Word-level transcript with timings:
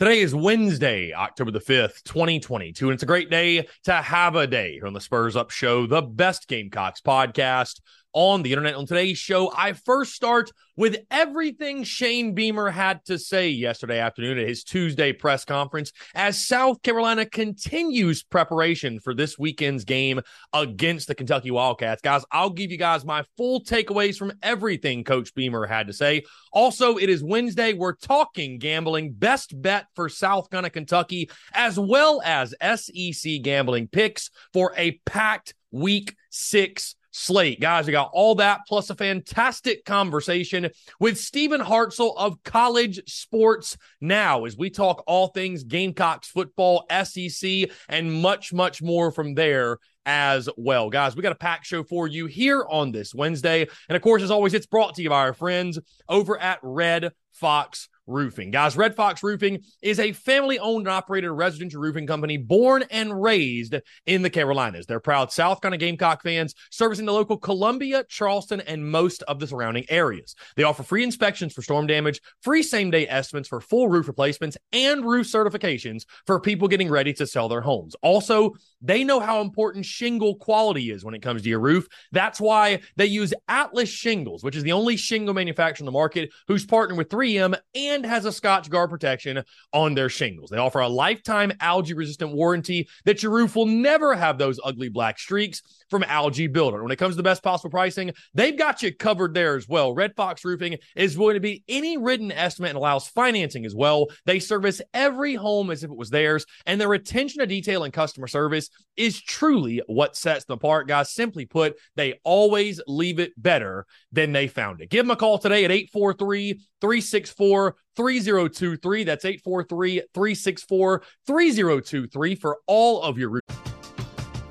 Today 0.00 0.22
is 0.22 0.34
Wednesday, 0.34 1.12
October 1.12 1.52
the 1.52 1.60
5th, 1.60 2.02
2022, 2.02 2.86
and 2.86 2.94
it's 2.94 3.04
a 3.04 3.06
great 3.06 3.30
day 3.30 3.68
to 3.84 3.92
have 3.92 4.34
a 4.34 4.44
day 4.44 4.80
on 4.84 4.92
the 4.92 5.00
Spurs 5.00 5.36
Up 5.36 5.52
Show, 5.52 5.86
the 5.86 6.02
best 6.02 6.48
Gamecocks 6.48 7.00
podcast 7.00 7.80
on 8.14 8.42
the 8.42 8.52
internet. 8.52 8.74
On 8.76 8.86
today's 8.86 9.18
show, 9.18 9.52
I 9.54 9.72
first 9.72 10.14
start 10.14 10.50
with 10.76 10.96
everything 11.10 11.84
Shane 11.84 12.34
Beamer 12.34 12.70
had 12.70 13.04
to 13.06 13.18
say 13.18 13.50
yesterday 13.50 13.98
afternoon 13.98 14.38
at 14.38 14.48
his 14.48 14.64
Tuesday 14.64 15.12
press 15.12 15.44
conference 15.44 15.92
as 16.14 16.44
South 16.44 16.82
Carolina 16.82 17.26
continues 17.26 18.22
preparation 18.22 19.00
for 19.00 19.14
this 19.14 19.38
weekend's 19.38 19.84
game 19.84 20.20
against 20.52 21.08
the 21.08 21.14
Kentucky 21.14 21.50
Wildcats. 21.50 22.02
Guys, 22.02 22.24
I'll 22.30 22.50
give 22.50 22.70
you 22.70 22.78
guys 22.78 23.04
my 23.04 23.24
full 23.36 23.62
takeaways 23.62 24.16
from 24.16 24.32
everything 24.42 25.04
Coach 25.04 25.34
Beamer 25.34 25.66
had 25.66 25.88
to 25.88 25.92
say. 25.92 26.22
Also, 26.52 26.96
it 26.96 27.10
is 27.10 27.22
Wednesday. 27.22 27.72
We're 27.72 27.96
talking 27.96 28.58
gambling, 28.58 29.12
best 29.12 29.60
bet 29.60 29.86
for 29.94 30.08
South 30.08 30.50
Carolina, 30.50 30.70
Kentucky, 30.70 31.30
as 31.52 31.78
well 31.78 32.22
as 32.24 32.54
SEC 32.62 33.42
gambling 33.42 33.88
picks 33.88 34.30
for 34.52 34.72
a 34.76 34.92
packed 35.04 35.54
week 35.72 36.14
six 36.30 36.94
slate. 37.14 37.60
Guys, 37.60 37.86
we 37.86 37.92
got 37.92 38.10
all 38.12 38.34
that 38.34 38.62
plus 38.66 38.90
a 38.90 38.94
fantastic 38.94 39.84
conversation 39.84 40.68
with 40.98 41.16
Stephen 41.16 41.60
Hartzell 41.60 42.12
of 42.16 42.42
College 42.42 43.00
Sports 43.06 43.78
Now 44.00 44.44
as 44.46 44.56
we 44.56 44.68
talk 44.68 45.04
all 45.06 45.28
things 45.28 45.62
Gamecocks 45.62 46.26
football, 46.26 46.84
SEC, 47.04 47.70
and 47.88 48.12
much, 48.12 48.52
much 48.52 48.82
more 48.82 49.12
from 49.12 49.34
there 49.34 49.78
as 50.04 50.48
well. 50.56 50.90
Guys, 50.90 51.14
we 51.14 51.22
got 51.22 51.30
a 51.30 51.36
packed 51.36 51.66
show 51.66 51.84
for 51.84 52.08
you 52.08 52.26
here 52.26 52.66
on 52.68 52.90
this 52.90 53.14
Wednesday. 53.14 53.66
And 53.88 53.94
of 53.94 54.02
course, 54.02 54.22
as 54.22 54.32
always, 54.32 54.52
it's 54.52 54.66
brought 54.66 54.96
to 54.96 55.02
you 55.02 55.10
by 55.10 55.20
our 55.20 55.34
friends 55.34 55.78
over 56.08 56.36
at 56.36 56.58
Red 56.62 57.12
Fox 57.32 57.88
Roofing. 58.06 58.50
Guys, 58.50 58.76
Red 58.76 58.94
Fox 58.94 59.22
Roofing 59.22 59.60
is 59.82 59.98
a 59.98 60.12
family 60.12 60.58
owned 60.58 60.86
and 60.86 60.94
operated 60.94 61.30
residential 61.30 61.80
roofing 61.80 62.06
company 62.06 62.36
born 62.36 62.84
and 62.90 63.20
raised 63.20 63.74
in 64.06 64.22
the 64.22 64.30
Carolinas. 64.30 64.86
They're 64.86 65.00
proud 65.00 65.32
South 65.32 65.60
Carolina 65.60 65.78
Gamecock 65.78 66.22
fans 66.22 66.54
servicing 66.70 67.06
the 67.06 67.12
local 67.12 67.38
Columbia, 67.38 68.04
Charleston, 68.08 68.60
and 68.60 68.90
most 68.90 69.22
of 69.24 69.38
the 69.40 69.46
surrounding 69.46 69.84
areas. 69.88 70.34
They 70.56 70.64
offer 70.64 70.82
free 70.82 71.02
inspections 71.02 71.52
for 71.52 71.62
storm 71.62 71.86
damage, 71.86 72.20
free 72.42 72.62
same 72.62 72.90
day 72.90 73.08
estimates 73.08 73.48
for 73.48 73.60
full 73.60 73.88
roof 73.88 74.08
replacements, 74.08 74.56
and 74.72 75.04
roof 75.04 75.26
certifications 75.26 76.04
for 76.26 76.40
people 76.40 76.68
getting 76.68 76.90
ready 76.90 77.12
to 77.14 77.26
sell 77.26 77.48
their 77.48 77.60
homes. 77.60 77.94
Also, 78.02 78.52
they 78.82 79.04
know 79.04 79.20
how 79.20 79.40
important 79.40 79.86
shingle 79.86 80.36
quality 80.36 80.90
is 80.90 81.04
when 81.04 81.14
it 81.14 81.22
comes 81.22 81.42
to 81.42 81.48
your 81.48 81.60
roof. 81.60 81.86
That's 82.12 82.40
why 82.40 82.80
they 82.96 83.06
use 83.06 83.32
Atlas 83.48 83.88
Shingles, 83.88 84.44
which 84.44 84.56
is 84.56 84.62
the 84.62 84.72
only 84.72 84.96
shingle 84.96 85.34
manufacturer 85.34 85.84
in 85.84 85.86
the 85.86 85.92
market 85.92 86.30
who's 86.48 86.66
partnered 86.66 86.98
with 86.98 87.08
3M 87.08 87.56
and 87.74 87.93
and 87.94 88.04
has 88.04 88.24
a 88.26 88.30
Scotchgard 88.30 88.90
protection 88.90 89.42
on 89.72 89.94
their 89.94 90.08
shingles. 90.08 90.50
They 90.50 90.58
offer 90.58 90.80
a 90.80 90.88
lifetime 90.88 91.52
algae 91.60 91.94
resistant 91.94 92.32
warranty 92.32 92.88
that 93.04 93.22
your 93.22 93.32
roof 93.32 93.56
will 93.56 93.66
never 93.66 94.14
have 94.14 94.36
those 94.36 94.60
ugly 94.62 94.88
black 94.88 95.18
streaks 95.18 95.62
from 95.90 96.02
Algae 96.04 96.46
Builder. 96.46 96.82
When 96.82 96.92
it 96.92 96.96
comes 96.96 97.14
to 97.14 97.16
the 97.16 97.22
best 97.22 97.42
possible 97.42 97.70
pricing, 97.70 98.12
they've 98.34 98.56
got 98.56 98.82
you 98.82 98.94
covered 98.94 99.34
there 99.34 99.56
as 99.56 99.68
well. 99.68 99.94
Red 99.94 100.14
Fox 100.16 100.44
Roofing 100.44 100.78
is 100.96 101.16
going 101.16 101.34
to 101.34 101.40
be 101.40 101.62
any 101.68 101.96
written 101.96 102.32
estimate 102.32 102.70
and 102.70 102.78
allows 102.78 103.08
financing 103.08 103.64
as 103.64 103.74
well. 103.74 104.06
They 104.26 104.38
service 104.38 104.80
every 104.92 105.34
home 105.34 105.70
as 105.70 105.84
if 105.84 105.90
it 105.90 105.96
was 105.96 106.10
theirs, 106.10 106.46
and 106.66 106.80
their 106.80 106.92
attention 106.92 107.40
to 107.40 107.46
detail 107.46 107.84
and 107.84 107.92
customer 107.92 108.26
service 108.26 108.70
is 108.96 109.20
truly 109.20 109.82
what 109.86 110.16
sets 110.16 110.44
them 110.44 110.54
apart, 110.54 110.88
guys. 110.88 111.10
Simply 111.12 111.46
put, 111.46 111.76
they 111.96 112.20
always 112.24 112.80
leave 112.86 113.18
it 113.18 113.32
better 113.36 113.86
than 114.12 114.32
they 114.32 114.46
found 114.46 114.80
it. 114.80 114.90
Give 114.90 115.04
them 115.04 115.10
a 115.10 115.16
call 115.16 115.38
today 115.38 115.64
at 115.64 115.70
843 115.70 116.60
364 116.80 117.76
3023. 117.96 119.04
That's 119.04 119.24
843 119.24 120.02
364 120.12 121.02
3023 121.26 122.34
for 122.34 122.58
all 122.66 123.02
of 123.02 123.18
your. 123.18 123.40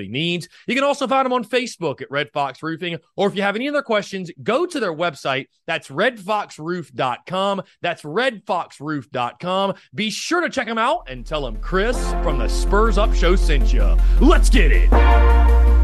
roofing 0.00 0.12
needs. 0.12 0.48
You 0.66 0.74
can 0.74 0.84
also 0.84 1.06
find 1.06 1.24
them 1.24 1.32
on 1.32 1.44
Facebook 1.44 2.00
at 2.02 2.10
Red 2.10 2.30
Fox 2.32 2.62
Roofing. 2.62 2.98
Or 3.16 3.28
if 3.28 3.36
you 3.36 3.42
have 3.42 3.56
any 3.56 3.68
other 3.68 3.82
questions, 3.82 4.30
go 4.42 4.66
to 4.66 4.80
their 4.80 4.94
website. 4.94 5.46
That's 5.66 5.88
redfoxroof.com. 5.88 7.62
That's 7.82 8.02
redfoxroof.com. 8.02 9.74
Be 9.94 10.10
sure 10.10 10.40
to 10.40 10.50
check 10.50 10.66
them 10.66 10.78
out 10.78 11.08
and 11.08 11.26
tell 11.26 11.42
them 11.42 11.60
Chris 11.60 11.98
from 12.22 12.38
the 12.38 12.48
Spurs 12.48 12.98
Up 12.98 13.14
Show 13.14 13.36
sent 13.36 13.72
you. 13.72 13.96
Let's 14.20 14.50
get 14.50 14.72
it. 14.72 15.79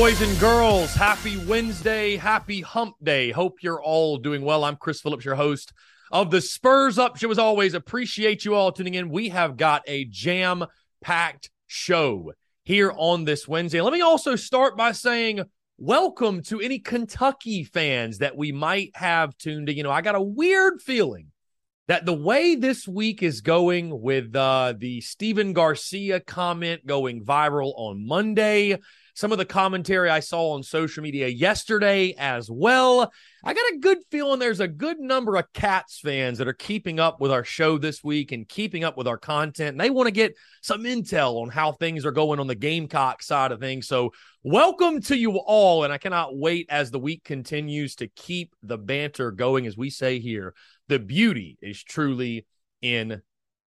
Boys 0.00 0.22
and 0.22 0.40
girls, 0.40 0.94
happy 0.94 1.36
Wednesday, 1.44 2.16
happy 2.16 2.62
hump 2.62 2.94
day. 3.02 3.30
Hope 3.30 3.62
you're 3.62 3.82
all 3.82 4.16
doing 4.16 4.40
well. 4.40 4.64
I'm 4.64 4.76
Chris 4.76 5.02
Phillips, 5.02 5.26
your 5.26 5.34
host 5.34 5.74
of 6.10 6.30
the 6.30 6.40
Spurs 6.40 6.98
Up 6.98 7.18
Show. 7.18 7.30
As 7.30 7.38
always, 7.38 7.74
appreciate 7.74 8.42
you 8.42 8.54
all 8.54 8.72
tuning 8.72 8.94
in. 8.94 9.10
We 9.10 9.28
have 9.28 9.58
got 9.58 9.82
a 9.86 10.06
jam 10.06 10.64
packed 11.02 11.50
show 11.66 12.32
here 12.64 12.94
on 12.96 13.26
this 13.26 13.46
Wednesday. 13.46 13.82
Let 13.82 13.92
me 13.92 14.00
also 14.00 14.36
start 14.36 14.74
by 14.74 14.92
saying, 14.92 15.42
welcome 15.76 16.40
to 16.44 16.62
any 16.62 16.78
Kentucky 16.78 17.64
fans 17.64 18.20
that 18.20 18.38
we 18.38 18.52
might 18.52 18.92
have 18.94 19.36
tuned 19.36 19.68
in. 19.68 19.76
You 19.76 19.82
know, 19.82 19.90
I 19.90 20.00
got 20.00 20.14
a 20.14 20.22
weird 20.22 20.80
feeling 20.80 21.26
that 21.88 22.06
the 22.06 22.14
way 22.14 22.54
this 22.54 22.88
week 22.88 23.22
is 23.22 23.42
going 23.42 24.00
with 24.00 24.34
uh, 24.34 24.72
the 24.78 25.02
Stephen 25.02 25.52
Garcia 25.52 26.20
comment 26.20 26.86
going 26.86 27.22
viral 27.22 27.74
on 27.76 28.06
Monday, 28.06 28.78
some 29.14 29.32
of 29.32 29.38
the 29.38 29.44
commentary 29.44 30.10
I 30.10 30.20
saw 30.20 30.52
on 30.52 30.62
social 30.62 31.02
media 31.02 31.28
yesterday 31.28 32.14
as 32.18 32.50
well. 32.50 33.12
I 33.42 33.54
got 33.54 33.72
a 33.72 33.78
good 33.78 33.98
feeling 34.10 34.38
there's 34.38 34.60
a 34.60 34.68
good 34.68 35.00
number 35.00 35.36
of 35.36 35.50
Cats 35.52 36.00
fans 36.00 36.38
that 36.38 36.48
are 36.48 36.52
keeping 36.52 37.00
up 37.00 37.20
with 37.20 37.32
our 37.32 37.44
show 37.44 37.78
this 37.78 38.04
week 38.04 38.32
and 38.32 38.48
keeping 38.48 38.84
up 38.84 38.96
with 38.96 39.08
our 39.08 39.16
content. 39.16 39.70
And 39.70 39.80
they 39.80 39.90
want 39.90 40.08
to 40.08 40.12
get 40.12 40.36
some 40.60 40.82
intel 40.82 41.40
on 41.42 41.48
how 41.48 41.72
things 41.72 42.04
are 42.04 42.12
going 42.12 42.38
on 42.38 42.46
the 42.46 42.54
Gamecock 42.54 43.22
side 43.22 43.52
of 43.52 43.60
things. 43.60 43.88
So, 43.88 44.12
welcome 44.42 45.00
to 45.02 45.16
you 45.16 45.38
all. 45.38 45.84
And 45.84 45.92
I 45.92 45.98
cannot 45.98 46.36
wait 46.36 46.66
as 46.68 46.90
the 46.90 46.98
week 46.98 47.24
continues 47.24 47.94
to 47.96 48.08
keep 48.08 48.54
the 48.62 48.78
banter 48.78 49.30
going. 49.30 49.66
As 49.66 49.76
we 49.76 49.90
say 49.90 50.18
here, 50.18 50.54
the 50.88 50.98
beauty 50.98 51.56
is 51.62 51.82
truly 51.82 52.46
in 52.82 53.22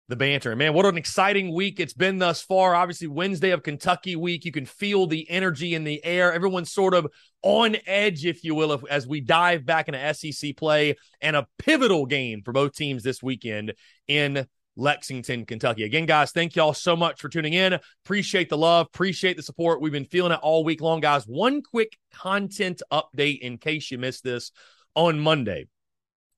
the 0.09 0.15
banter. 0.15 0.55
Man, 0.55 0.73
what 0.73 0.85
an 0.85 0.97
exciting 0.97 1.53
week 1.53 1.79
it's 1.79 1.93
been 1.93 2.17
thus 2.17 2.41
far. 2.41 2.75
Obviously, 2.75 3.07
Wednesday 3.07 3.51
of 3.51 3.63
Kentucky 3.63 4.15
week. 4.15 4.43
You 4.43 4.51
can 4.51 4.65
feel 4.65 5.07
the 5.07 5.29
energy 5.29 5.75
in 5.75 5.85
the 5.85 6.03
air. 6.03 6.33
Everyone's 6.33 6.73
sort 6.73 6.93
of 6.93 7.07
on 7.41 7.77
edge, 7.87 8.25
if 8.25 8.43
you 8.43 8.53
will, 8.53 8.73
if, 8.73 8.83
as 8.89 9.07
we 9.07 9.21
dive 9.21 9.65
back 9.65 9.87
into 9.87 10.13
SEC 10.13 10.57
play 10.57 10.95
and 11.21 11.35
a 11.35 11.47
pivotal 11.57 12.05
game 12.05 12.41
for 12.43 12.51
both 12.51 12.73
teams 12.73 13.03
this 13.03 13.23
weekend 13.23 13.73
in 14.07 14.45
Lexington, 14.75 15.45
Kentucky. 15.45 15.83
Again, 15.83 16.05
guys, 16.05 16.31
thank 16.31 16.55
y'all 16.55 16.73
so 16.73 16.95
much 16.95 17.21
for 17.21 17.29
tuning 17.29 17.53
in. 17.53 17.79
Appreciate 18.05 18.49
the 18.49 18.57
love, 18.57 18.87
appreciate 18.87 19.37
the 19.37 19.43
support. 19.43 19.81
We've 19.81 19.91
been 19.91 20.05
feeling 20.05 20.31
it 20.31 20.39
all 20.41 20.63
week 20.63 20.81
long, 20.81 20.99
guys. 20.99 21.25
One 21.25 21.61
quick 21.61 21.97
content 22.13 22.81
update 22.91 23.39
in 23.39 23.57
case 23.57 23.91
you 23.91 23.97
missed 23.97 24.23
this 24.23 24.51
on 24.95 25.19
Monday. 25.19 25.67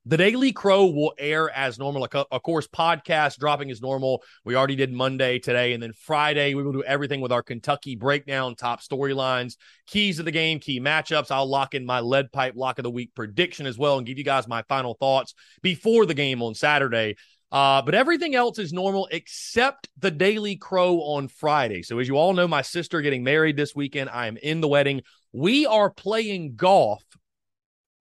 The 0.07 0.17
Daily 0.17 0.51
Crow 0.51 0.85
will 0.85 1.13
air 1.17 1.49
as 1.49 1.79
normal. 1.79 2.07
Of 2.13 2.43
course, 2.43 2.67
podcast 2.67 3.39
dropping 3.39 3.71
as 3.71 3.81
normal. 3.81 4.21
We 4.43 4.55
already 4.55 4.75
did 4.75 4.93
Monday 4.93 5.39
today. 5.39 5.73
And 5.73 5.81
then 5.81 5.93
Friday, 5.93 6.53
we 6.53 6.61
will 6.61 6.73
do 6.73 6.83
everything 6.83 7.21
with 7.21 7.31
our 7.31 7.41
Kentucky 7.41 7.95
breakdown, 7.95 8.53
top 8.53 8.81
storylines, 8.81 9.55
keys 9.87 10.19
of 10.19 10.25
the 10.25 10.31
game, 10.31 10.59
key 10.59 10.79
matchups. 10.79 11.31
I'll 11.31 11.49
lock 11.49 11.73
in 11.73 11.87
my 11.87 12.01
lead 12.01 12.31
pipe 12.31 12.53
lock 12.55 12.77
of 12.77 12.83
the 12.83 12.91
week 12.91 13.15
prediction 13.15 13.65
as 13.65 13.79
well 13.79 13.97
and 13.97 14.05
give 14.05 14.19
you 14.19 14.23
guys 14.23 14.47
my 14.47 14.61
final 14.69 14.93
thoughts 14.93 15.33
before 15.63 16.05
the 16.05 16.13
game 16.13 16.43
on 16.43 16.53
Saturday. 16.53 17.15
Uh, 17.51 17.81
but 17.81 17.95
everything 17.95 18.35
else 18.35 18.59
is 18.59 18.71
normal 18.71 19.07
except 19.11 19.89
the 19.97 20.11
Daily 20.11 20.55
Crow 20.55 20.97
on 20.97 21.27
Friday. 21.27 21.81
So, 21.81 21.97
as 21.97 22.07
you 22.07 22.15
all 22.17 22.33
know, 22.33 22.47
my 22.47 22.61
sister 22.61 23.01
getting 23.01 23.23
married 23.23 23.57
this 23.57 23.73
weekend. 23.75 24.11
I 24.11 24.27
am 24.27 24.37
in 24.37 24.61
the 24.61 24.67
wedding. 24.67 25.01
We 25.33 25.65
are 25.65 25.89
playing 25.89 26.57
golf 26.57 27.03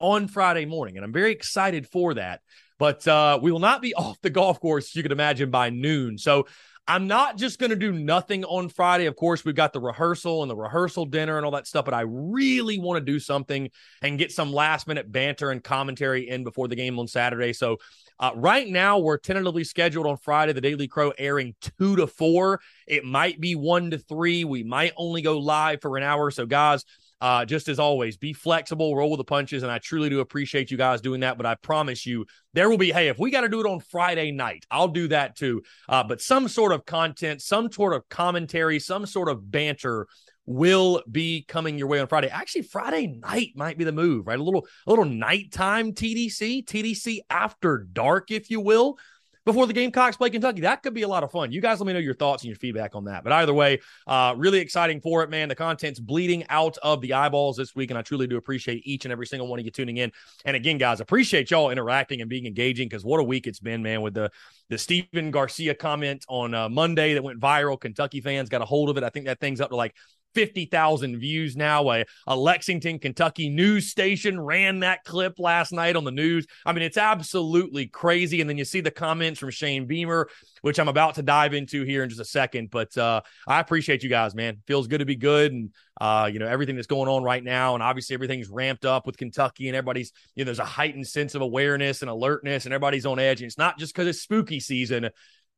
on 0.05 0.29
Friday 0.29 0.67
morning, 0.67 0.97
and 0.97 1.05
I'm 1.05 1.15
very 1.15 1.33
excited 1.33 1.89
for 1.89 2.13
that. 2.15 2.43
But 2.79 3.09
uh, 3.09 3.39
we 3.41 3.51
will 3.51 3.59
not 3.59 3.81
be 3.81 3.95
off 3.95 4.21
the 4.21 4.29
golf 4.29 4.61
course, 4.61 4.95
you 4.95 5.03
can 5.03 5.13
imagine, 5.13 5.51
by 5.51 5.71
noon. 5.71 6.19
So 6.19 6.47
I'm 6.87 7.07
not 7.07 7.39
just 7.39 7.59
going 7.59 7.71
to 7.71 7.77
do 7.77 7.91
nothing 7.91 8.45
on 8.45 8.69
Friday. 8.69 9.07
Of 9.07 9.17
course, 9.17 9.47
we've 9.47 9.55
got 9.55 9.73
the 9.73 9.81
rehearsal 9.81 10.43
and 10.43 10.51
the 10.51 10.57
rehearsal 10.57 11.07
dinner 11.07 11.39
and 11.39 11.47
all 11.47 11.53
that 11.53 11.67
stuff, 11.67 11.87
but 11.87 11.95
I 11.95 12.03
really 12.03 12.79
want 12.79 12.99
to 12.99 13.13
do 13.13 13.19
something 13.19 13.71
and 14.03 14.19
get 14.19 14.31
some 14.31 14.53
last 14.53 14.87
minute 14.87 15.11
banter 15.11 15.51
and 15.51 15.65
commentary 15.65 16.29
in 16.29 16.45
before 16.45 16.69
the 16.69 16.77
game 16.77 16.99
on 16.99 17.09
Saturday. 17.09 17.55
So, 17.55 17.79
uh, 18.21 18.33
right 18.37 18.69
now, 18.69 18.99
we're 18.99 19.17
tentatively 19.17 19.65
scheduled 19.65 20.07
on 20.07 20.19
Friday, 20.19 20.53
the 20.53 20.61
Daily 20.61 20.87
Crow 20.87 21.13
airing 21.19 21.55
two 21.79 21.97
to 21.97 22.07
four. 22.07 22.61
It 22.87 23.05
might 23.05 23.41
be 23.41 23.55
one 23.55 23.91
to 23.91 23.99
three. 23.99 24.45
We 24.45 24.63
might 24.63 24.93
only 24.97 25.23
go 25.23 25.39
live 25.39 25.81
for 25.81 25.97
an 25.97 26.03
hour. 26.03 26.31
So, 26.31 26.45
guys, 26.47 26.85
uh, 27.25 27.43
just 27.43 27.69
as 27.71 27.79
always, 27.79 28.19
be 28.19 28.35
flexible, 28.35 28.95
roll 28.95 29.09
with 29.09 29.17
the 29.17 29.25
punches. 29.25 29.63
And 29.63 29.73
I 29.73 29.79
truly 29.79 30.11
do 30.11 30.21
appreciate 30.21 30.71
you 30.71 30.77
guys 30.77 31.01
doing 31.01 31.21
that. 31.21 31.39
But 31.39 31.47
I 31.47 31.55
promise 31.55 32.05
you, 32.05 32.27
there 32.53 32.69
will 32.69 32.77
be, 32.77 32.93
hey, 32.93 33.09
if 33.09 33.19
we 33.19 33.31
got 33.31 33.41
to 33.41 33.49
do 33.49 33.61
it 33.61 33.67
on 33.67 33.81
Friday 33.81 34.31
night, 34.31 34.67
I'll 34.71 34.89
do 34.89 35.09
that 35.09 35.35
too. 35.35 35.63
Uh, 35.89 36.05
but 36.05 36.21
some 36.21 36.49
sort 36.49 36.73
of 36.73 36.85
content, 36.85 37.41
some 37.41 37.73
sort 37.73 37.95
of 37.95 38.07
commentary, 38.11 38.79
some 38.79 39.07
sort 39.07 39.31
of 39.31 39.51
banter 39.51 40.07
will 40.45 41.03
be 41.11 41.47
coming 41.49 41.79
your 41.79 41.89
way 41.89 41.99
on 41.99 42.09
Friday. 42.09 42.29
Actually, 42.29 42.61
Friday 42.61 43.07
night 43.07 43.53
might 43.57 43.79
be 43.79 43.85
the 43.85 43.93
move, 43.93 44.27
right? 44.27 44.39
A 44.39 44.43
little, 44.43 44.67
a 44.87 44.91
little 44.91 45.07
nighttime 45.07 45.93
TDC, 45.93 46.67
TDC 46.67 47.21
after 47.31 47.87
dark, 47.91 48.33
if 48.33 48.51
you 48.51 48.61
will 48.61 48.99
before 49.45 49.67
the 49.67 49.73
Gamecocks 49.73 50.17
play 50.17 50.31
Kentucky. 50.31 50.63
That 50.63 50.83
could 50.83 50.95
be 50.95 51.03
a 51.03 51.09
lot 51.09 51.23
of 51.23 51.31
fun. 51.31 51.53
You 51.53 51.61
guys 51.61 51.81
let 51.81 51.87
me 51.87 51.93
know 51.93 51.99
your 51.99 52.15
thoughts 52.15 52.43
and 52.43 52.49
your 52.49 52.57
feedback 52.57 52.95
on 52.95 53.05
that. 53.05 53.25
But 53.25 53.33
either 53.33 53.53
way, 53.53 53.81
uh, 54.07 54.35
really 54.37 54.59
exciting 54.59 55.01
for 55.01 55.23
it, 55.23 55.31
man. 55.31 55.49
The 55.49 55.55
content's 55.55 56.01
bleeding 56.01 56.45
out 56.49 56.79
of 56.83 57.01
the 57.01 57.15
eyeballs 57.15 57.57
this 57.57 57.75
week, 57.75 57.91
and 57.91 57.99
I 57.99 58.03
truly 58.03 58.27
do 58.27 58.37
appreciate 58.37 58.87
each 58.87 59.05
and 59.05 59.13
every 59.13 59.27
single 59.27 59.49
one 59.49 59.59
of 59.59 59.65
you 59.65 59.71
tuning 59.71 59.99
in. 59.99 60.13
And 60.45 60.57
again, 60.57 60.79
guys, 60.79 61.01
appreciate 61.01 61.51
y'all 61.51 61.71
interacting 61.71 62.21
and 62.21 62.31
being 62.31 62.47
engaging 62.47 62.89
because 62.89 63.05
what 63.05 63.21
a 63.21 63.25
week 63.25 63.47
it's 63.47 63.61
been, 63.61 63.83
man, 63.83 64.03
with 64.03 64.15
the 64.15 64.31
the 64.71 64.79
Stephen 64.79 65.31
Garcia 65.31 65.75
comment 65.75 66.25
on 66.29 66.55
uh, 66.55 66.69
Monday 66.69 67.15
that 67.15 67.23
went 67.23 67.39
viral. 67.39 67.79
Kentucky 67.79 68.21
fans 68.21 68.49
got 68.49 68.63
a 68.63 68.65
hold 68.65 68.89
of 68.89 68.97
it. 68.97 69.05
I 69.05 69.11
think 69.11 69.27
that 69.27 69.41
thing's 69.41 69.61
up 69.61 69.71
to 69.71 69.77
like 69.77 69.95
50,000 70.35 71.19
views 71.19 71.57
now. 71.57 71.91
A, 71.91 72.05
a 72.27 72.37
Lexington, 72.37 72.99
Kentucky 72.99 73.49
news 73.49 73.91
station 73.91 74.41
ran 74.41 74.81
that 74.81 75.05
clip 75.05 75.39
last 75.39 75.73
night 75.73 75.97
on 75.97 76.05
the 76.05 76.11
news. 76.11 76.47
I 76.67 76.73
mean, 76.73 76.83
it's 76.83 76.97
absolutely 76.97 77.87
crazy. 77.87 78.41
And 78.41 78.51
then 78.51 78.59
you 78.59 78.65
see 78.65 78.81
the 78.81 78.91
comments 78.91 79.41
from 79.41 79.51
Shane 79.51 79.87
Beamer, 79.87 80.29
which 80.63 80.79
I'm 80.79 80.89
about 80.89 81.17
to 81.17 81.23
dive 81.23 81.55
into 81.55 81.85
here 81.85 82.03
in 82.03 82.09
just 82.09 82.21
a 82.21 82.25
second. 82.25 82.71
But 82.71 82.97
uh, 82.97 83.21
I 83.47 83.61
appreciate 83.61 84.03
you 84.03 84.09
guys, 84.09 84.35
man. 84.35 84.59
Feels 84.67 84.87
good 84.87 84.99
to 84.99 85.05
be 85.05 85.17
good. 85.17 85.53
And, 85.53 85.71
uh, 86.01 86.29
you 86.33 86.39
know, 86.39 86.47
everything 86.47 86.75
that's 86.75 86.87
going 86.87 87.09
on 87.09 87.23
right 87.23 87.43
now. 87.43 87.75
And 87.75 87.83
obviously, 87.83 88.15
everything's 88.15 88.49
ramped 88.49 88.85
up 88.85 89.07
with 89.07 89.17
Kentucky 89.17 89.69
and 89.69 89.77
everybody's, 89.77 90.13
you 90.35 90.45
know, 90.45 90.47
there's 90.47 90.59
a 90.59 90.65
heightened 90.65 91.07
sense 91.07 91.35
of 91.35 91.43
awareness 91.43 92.03
and 92.03 92.11
alertness 92.11 92.65
and 92.65 92.75
everybody's 92.75 93.07
on 93.07 93.19
edge. 93.19 93.41
And 93.41 93.47
it's 93.47 93.59
not 93.59 93.79
just 93.79 93.95
because 93.95 94.09
it's 94.09 94.21
spooky 94.21 94.61
season 94.61 95.11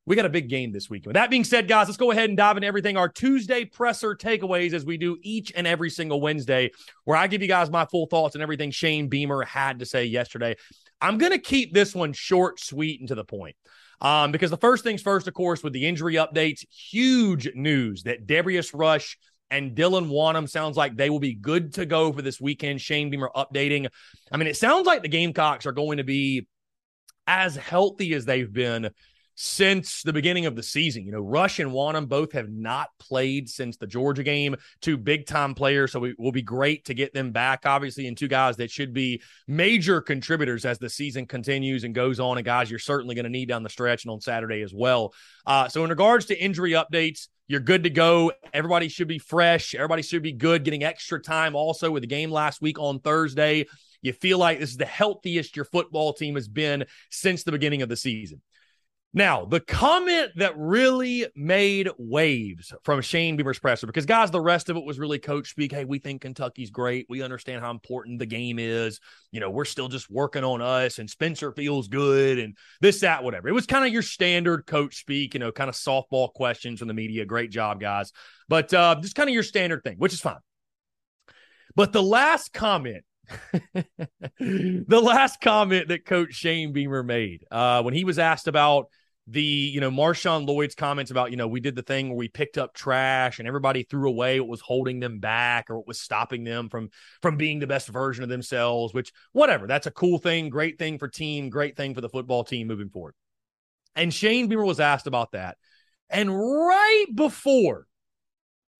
we 0.06 0.14
got 0.14 0.24
a 0.24 0.30
big 0.30 0.48
game 0.48 0.70
this 0.70 0.88
week. 0.88 1.04
With 1.04 1.14
that 1.14 1.30
being 1.30 1.42
said, 1.42 1.66
guys, 1.66 1.88
let's 1.88 1.96
go 1.96 2.12
ahead 2.12 2.28
and 2.28 2.36
dive 2.36 2.56
into 2.56 2.68
everything. 2.68 2.96
Our 2.96 3.08
Tuesday 3.08 3.64
presser 3.64 4.14
takeaways, 4.14 4.72
as 4.72 4.86
we 4.86 4.96
do 4.96 5.18
each 5.20 5.52
and 5.54 5.66
every 5.66 5.90
single 5.90 6.20
Wednesday, 6.20 6.70
where 7.04 7.16
I 7.16 7.26
give 7.26 7.42
you 7.42 7.48
guys 7.48 7.70
my 7.70 7.86
full 7.86 8.06
thoughts 8.06 8.36
and 8.36 8.42
everything 8.42 8.70
Shane 8.70 9.08
Beamer 9.08 9.42
had 9.42 9.80
to 9.80 9.86
say 9.86 10.04
yesterday. 10.04 10.54
I'm 11.00 11.18
going 11.18 11.32
to 11.32 11.38
keep 11.38 11.74
this 11.74 11.94
one 11.94 12.12
short, 12.12 12.60
sweet, 12.60 13.00
and 13.00 13.08
to 13.08 13.16
the 13.16 13.24
point. 13.24 13.56
Um, 14.00 14.30
because 14.30 14.50
the 14.50 14.56
first 14.56 14.84
things 14.84 15.02
first, 15.02 15.26
of 15.26 15.34
course, 15.34 15.62
with 15.62 15.72
the 15.72 15.86
injury 15.86 16.14
updates, 16.14 16.64
huge 16.70 17.48
news 17.54 18.04
that 18.04 18.26
Darius 18.26 18.74
Rush 18.74 19.18
and 19.50 19.74
Dylan 19.74 20.08
Wonnum 20.08 20.48
sounds 20.48 20.76
like 20.76 20.96
they 20.96 21.10
will 21.10 21.20
be 21.20 21.34
good 21.34 21.74
to 21.74 21.86
go 21.86 22.12
for 22.12 22.22
this 22.22 22.40
weekend. 22.40 22.80
Shane 22.80 23.10
Beamer 23.10 23.30
updating. 23.34 23.88
I 24.30 24.36
mean, 24.36 24.46
it 24.46 24.56
sounds 24.56 24.86
like 24.86 25.02
the 25.02 25.08
Gamecocks 25.08 25.66
are 25.66 25.72
going 25.72 25.96
to 25.96 26.04
be 26.04 26.46
as 27.26 27.56
healthy 27.56 28.14
as 28.14 28.24
they've 28.24 28.52
been 28.52 28.90
since 29.36 30.02
the 30.02 30.12
beginning 30.12 30.46
of 30.46 30.56
the 30.56 30.62
season. 30.62 31.04
You 31.04 31.12
know, 31.12 31.20
Rush 31.20 31.60
and 31.60 31.70
Wonnum 31.70 32.08
both 32.08 32.32
have 32.32 32.48
not 32.48 32.88
played 32.98 33.48
since 33.48 33.76
the 33.76 33.86
Georgia 33.86 34.22
game, 34.22 34.56
two 34.80 34.96
big 34.96 35.26
time 35.26 35.54
players. 35.54 35.92
So 35.92 36.04
it 36.04 36.18
will 36.18 36.32
be 36.32 36.42
great 36.42 36.86
to 36.86 36.94
get 36.94 37.12
them 37.12 37.30
back, 37.30 37.62
obviously, 37.66 38.08
and 38.08 38.16
two 38.16 38.28
guys 38.28 38.56
that 38.56 38.70
should 38.70 38.92
be 38.92 39.22
major 39.46 40.00
contributors 40.00 40.64
as 40.64 40.78
the 40.78 40.90
season 40.90 41.26
continues 41.26 41.84
and 41.84 41.94
goes 41.94 42.18
on. 42.18 42.38
And 42.38 42.44
guys, 42.44 42.70
you're 42.70 42.78
certainly 42.78 43.14
going 43.14 43.24
to 43.24 43.30
need 43.30 43.48
down 43.48 43.62
the 43.62 43.68
stretch 43.68 44.04
and 44.04 44.12
on 44.12 44.20
Saturday 44.20 44.62
as 44.62 44.72
well. 44.74 45.12
Uh, 45.46 45.68
so, 45.68 45.84
in 45.84 45.90
regards 45.90 46.26
to 46.26 46.38
injury 46.38 46.72
updates, 46.72 47.28
you're 47.46 47.60
good 47.60 47.84
to 47.84 47.90
go. 47.90 48.32
Everybody 48.52 48.88
should 48.88 49.06
be 49.06 49.18
fresh. 49.18 49.74
Everybody 49.74 50.02
should 50.02 50.22
be 50.22 50.32
good, 50.32 50.64
getting 50.64 50.82
extra 50.82 51.20
time 51.20 51.54
also 51.54 51.90
with 51.90 52.02
the 52.02 52.08
game 52.08 52.30
last 52.30 52.60
week 52.60 52.78
on 52.78 53.00
Thursday. 53.00 53.66
You 54.02 54.12
feel 54.12 54.38
like 54.38 54.60
this 54.60 54.70
is 54.70 54.76
the 54.76 54.86
healthiest 54.86 55.56
your 55.56 55.64
football 55.64 56.12
team 56.12 56.34
has 56.34 56.48
been 56.48 56.86
since 57.10 57.44
the 57.44 57.52
beginning 57.52 57.82
of 57.82 57.88
the 57.88 57.96
season. 57.96 58.40
Now, 59.16 59.46
the 59.46 59.60
comment 59.60 60.32
that 60.36 60.52
really 60.58 61.24
made 61.34 61.88
waves 61.96 62.74
from 62.84 63.00
Shane 63.00 63.36
Beamer's 63.36 63.58
presser, 63.58 63.86
because 63.86 64.04
guys, 64.04 64.30
the 64.30 64.42
rest 64.42 64.68
of 64.68 64.76
it 64.76 64.84
was 64.84 64.98
really 64.98 65.18
coach 65.18 65.48
speak. 65.48 65.72
Hey, 65.72 65.86
we 65.86 65.98
think 65.98 66.20
Kentucky's 66.20 66.68
great. 66.68 67.06
We 67.08 67.22
understand 67.22 67.62
how 67.62 67.70
important 67.70 68.18
the 68.18 68.26
game 68.26 68.58
is. 68.58 69.00
You 69.32 69.40
know, 69.40 69.48
we're 69.48 69.64
still 69.64 69.88
just 69.88 70.10
working 70.10 70.44
on 70.44 70.60
us, 70.60 70.98
and 70.98 71.08
Spencer 71.08 71.50
feels 71.50 71.88
good, 71.88 72.38
and 72.38 72.58
this, 72.82 73.00
that, 73.00 73.24
whatever. 73.24 73.48
It 73.48 73.52
was 73.52 73.64
kind 73.64 73.86
of 73.86 73.90
your 73.90 74.02
standard 74.02 74.66
coach 74.66 74.96
speak, 74.96 75.32
you 75.32 75.40
know, 75.40 75.50
kind 75.50 75.70
of 75.70 75.76
softball 75.76 76.30
questions 76.34 76.80
from 76.80 76.88
the 76.88 76.94
media. 76.94 77.24
Great 77.24 77.50
job, 77.50 77.80
guys. 77.80 78.12
But 78.50 78.74
uh, 78.74 78.96
just 79.00 79.14
kind 79.14 79.30
of 79.30 79.34
your 79.34 79.42
standard 79.42 79.82
thing, 79.82 79.96
which 79.96 80.12
is 80.12 80.20
fine. 80.20 80.40
But 81.74 81.94
the 81.94 82.02
last 82.02 82.52
comment 82.52 83.02
the 84.38 85.00
last 85.02 85.40
comment 85.40 85.88
that 85.88 86.04
Coach 86.04 86.34
Shane 86.34 86.74
Beamer 86.74 87.02
made 87.02 87.46
uh, 87.50 87.82
when 87.82 87.94
he 87.94 88.04
was 88.04 88.18
asked 88.18 88.46
about 88.46 88.88
the 89.28 89.42
you 89.42 89.80
know 89.80 89.90
Marshawn 89.90 90.46
Lloyd's 90.46 90.76
comments 90.76 91.10
about 91.10 91.32
you 91.32 91.36
know 91.36 91.48
we 91.48 91.58
did 91.58 91.74
the 91.74 91.82
thing 91.82 92.08
where 92.08 92.16
we 92.16 92.28
picked 92.28 92.58
up 92.58 92.74
trash 92.74 93.38
and 93.38 93.48
everybody 93.48 93.82
threw 93.82 94.08
away 94.08 94.38
what 94.38 94.48
was 94.48 94.60
holding 94.60 95.00
them 95.00 95.18
back 95.18 95.68
or 95.68 95.78
what 95.78 95.88
was 95.88 96.00
stopping 96.00 96.44
them 96.44 96.68
from 96.68 96.90
from 97.22 97.36
being 97.36 97.58
the 97.58 97.66
best 97.66 97.88
version 97.88 98.22
of 98.22 98.30
themselves 98.30 98.94
which 98.94 99.12
whatever 99.32 99.66
that's 99.66 99.88
a 99.88 99.92
cool 99.92 100.18
thing 100.18 100.48
great 100.48 100.78
thing 100.78 100.96
for 100.96 101.08
team 101.08 101.50
great 101.50 101.76
thing 101.76 101.92
for 101.92 102.00
the 102.00 102.08
football 102.08 102.44
team 102.44 102.68
moving 102.68 102.88
forward. 102.88 103.14
And 103.96 104.12
Shane 104.14 104.46
Beamer 104.46 104.64
was 104.64 104.78
asked 104.78 105.06
about 105.06 105.32
that. 105.32 105.56
And 106.10 106.30
right 106.38 107.06
before 107.12 107.86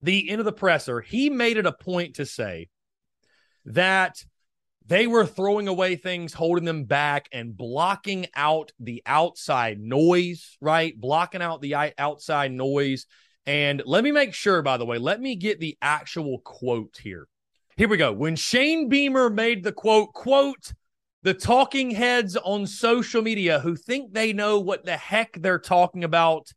the 0.01 0.29
end 0.29 0.39
of 0.39 0.45
the 0.45 0.53
presser 0.53 1.01
he 1.01 1.29
made 1.29 1.57
it 1.57 1.65
a 1.65 1.73
point 1.73 2.15
to 2.15 2.25
say 2.25 2.69
that 3.65 4.23
they 4.87 5.05
were 5.05 5.25
throwing 5.25 5.67
away 5.67 5.97
things, 5.97 6.33
holding 6.33 6.65
them 6.65 6.85
back, 6.85 7.27
and 7.33 7.55
blocking 7.55 8.27
out 8.35 8.71
the 8.79 9.03
outside 9.05 9.79
noise, 9.79 10.57
right? 10.61 10.97
Blocking 10.99 11.41
out 11.41 11.61
the 11.61 11.75
outside 11.97 12.51
noise 12.51 13.05
And 13.45 13.81
let 13.85 14.03
me 14.03 14.11
make 14.11 14.33
sure, 14.33 14.61
by 14.61 14.75
the 14.75 14.85
way, 14.85 14.97
let 14.97 15.21
me 15.21 15.35
get 15.35 15.61
the 15.61 15.77
actual 15.81 16.39
quote 16.39 16.99
here. 17.01 17.27
Here 17.77 17.87
we 17.87 17.95
go. 17.95 18.11
When 18.11 18.35
Shane 18.35 18.89
Beamer 18.89 19.29
made 19.29 19.63
the 19.63 19.71
quote, 19.71 20.13
quote, 20.13 20.73
the 21.23 21.33
talking 21.33 21.91
heads 21.91 22.35
on 22.35 22.67
social 22.67 23.21
media 23.21 23.59
who 23.59 23.75
think 23.75 24.13
they 24.13 24.33
know 24.33 24.59
what 24.59 24.85
the 24.85 24.97
heck 24.97 25.41
they're 25.41 25.59
talking 25.59 26.03
about 26.03 26.51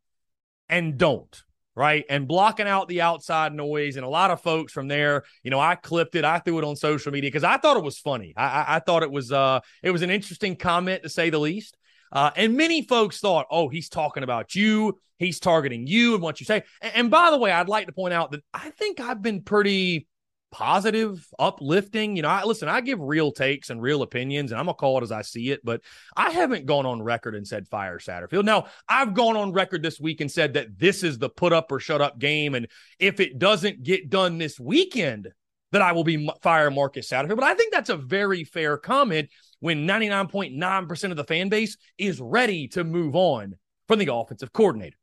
and 0.68 0.98
don't 0.98 1.42
right? 1.80 2.04
And 2.10 2.28
blocking 2.28 2.68
out 2.68 2.88
the 2.88 3.00
outside 3.00 3.54
noise. 3.54 3.96
And 3.96 4.04
a 4.04 4.08
lot 4.08 4.30
of 4.30 4.42
folks 4.42 4.70
from 4.70 4.86
there, 4.86 5.24
you 5.42 5.50
know, 5.50 5.58
I 5.58 5.76
clipped 5.76 6.14
it, 6.14 6.26
I 6.26 6.38
threw 6.38 6.58
it 6.58 6.64
on 6.64 6.76
social 6.76 7.10
media 7.10 7.28
because 7.28 7.42
I 7.42 7.56
thought 7.56 7.78
it 7.78 7.82
was 7.82 7.98
funny. 7.98 8.34
I, 8.36 8.44
I, 8.44 8.76
I, 8.76 8.78
thought 8.80 9.02
it 9.02 9.10
was 9.10 9.32
uh 9.32 9.60
it 9.82 9.90
was 9.90 10.02
an 10.02 10.10
interesting 10.10 10.56
comment 10.56 11.04
to 11.04 11.08
say 11.08 11.30
the 11.30 11.38
least. 11.38 11.78
Uh, 12.12 12.32
and 12.36 12.54
many 12.54 12.82
folks 12.82 13.18
thought, 13.18 13.46
oh, 13.50 13.70
he's 13.70 13.88
talking 13.88 14.22
about 14.22 14.54
you, 14.54 14.98
he's 15.18 15.40
targeting 15.40 15.86
you 15.86 16.12
and 16.12 16.22
what 16.22 16.38
you 16.38 16.44
say. 16.44 16.64
And, 16.82 16.92
and 16.94 17.10
by 17.10 17.30
the 17.30 17.38
way, 17.38 17.50
I'd 17.50 17.68
like 17.68 17.86
to 17.86 17.92
point 17.92 18.12
out 18.12 18.32
that 18.32 18.42
I 18.52 18.68
think 18.72 19.00
I've 19.00 19.22
been 19.22 19.40
pretty 19.40 20.06
positive, 20.50 21.26
uplifting. 21.38 22.16
You 22.16 22.22
know, 22.22 22.28
I 22.28 22.44
listen, 22.44 22.68
I 22.68 22.80
give 22.80 23.00
real 23.00 23.32
takes 23.32 23.70
and 23.70 23.80
real 23.80 24.02
opinions, 24.02 24.50
and 24.50 24.58
I'm 24.58 24.66
gonna 24.66 24.74
call 24.74 24.98
it 24.98 25.02
as 25.02 25.12
I 25.12 25.22
see 25.22 25.50
it, 25.50 25.60
but 25.64 25.82
I 26.16 26.30
haven't 26.30 26.66
gone 26.66 26.86
on 26.86 27.02
record 27.02 27.34
and 27.34 27.46
said 27.46 27.68
fire 27.68 27.98
Satterfield. 27.98 28.44
Now, 28.44 28.66
I've 28.88 29.14
gone 29.14 29.36
on 29.36 29.52
record 29.52 29.82
this 29.82 30.00
week 30.00 30.20
and 30.20 30.30
said 30.30 30.54
that 30.54 30.78
this 30.78 31.02
is 31.02 31.18
the 31.18 31.28
put 31.28 31.52
up 31.52 31.70
or 31.70 31.80
shut 31.80 32.00
up 32.00 32.18
game. 32.18 32.54
And 32.54 32.68
if 32.98 33.20
it 33.20 33.38
doesn't 33.38 33.82
get 33.82 34.10
done 34.10 34.38
this 34.38 34.58
weekend, 34.58 35.28
that 35.72 35.82
I 35.82 35.92
will 35.92 36.04
be 36.04 36.28
fire 36.42 36.70
Marcus 36.70 37.08
Satterfield. 37.08 37.36
But 37.36 37.44
I 37.44 37.54
think 37.54 37.72
that's 37.72 37.90
a 37.90 37.96
very 37.96 38.44
fair 38.44 38.76
comment 38.76 39.28
when 39.60 39.86
99.9% 39.86 41.10
of 41.10 41.16
the 41.16 41.24
fan 41.24 41.48
base 41.48 41.76
is 41.98 42.20
ready 42.20 42.68
to 42.68 42.82
move 42.82 43.14
on 43.14 43.54
from 43.86 43.98
the 43.98 44.12
offensive 44.12 44.52
coordinator. 44.52 44.96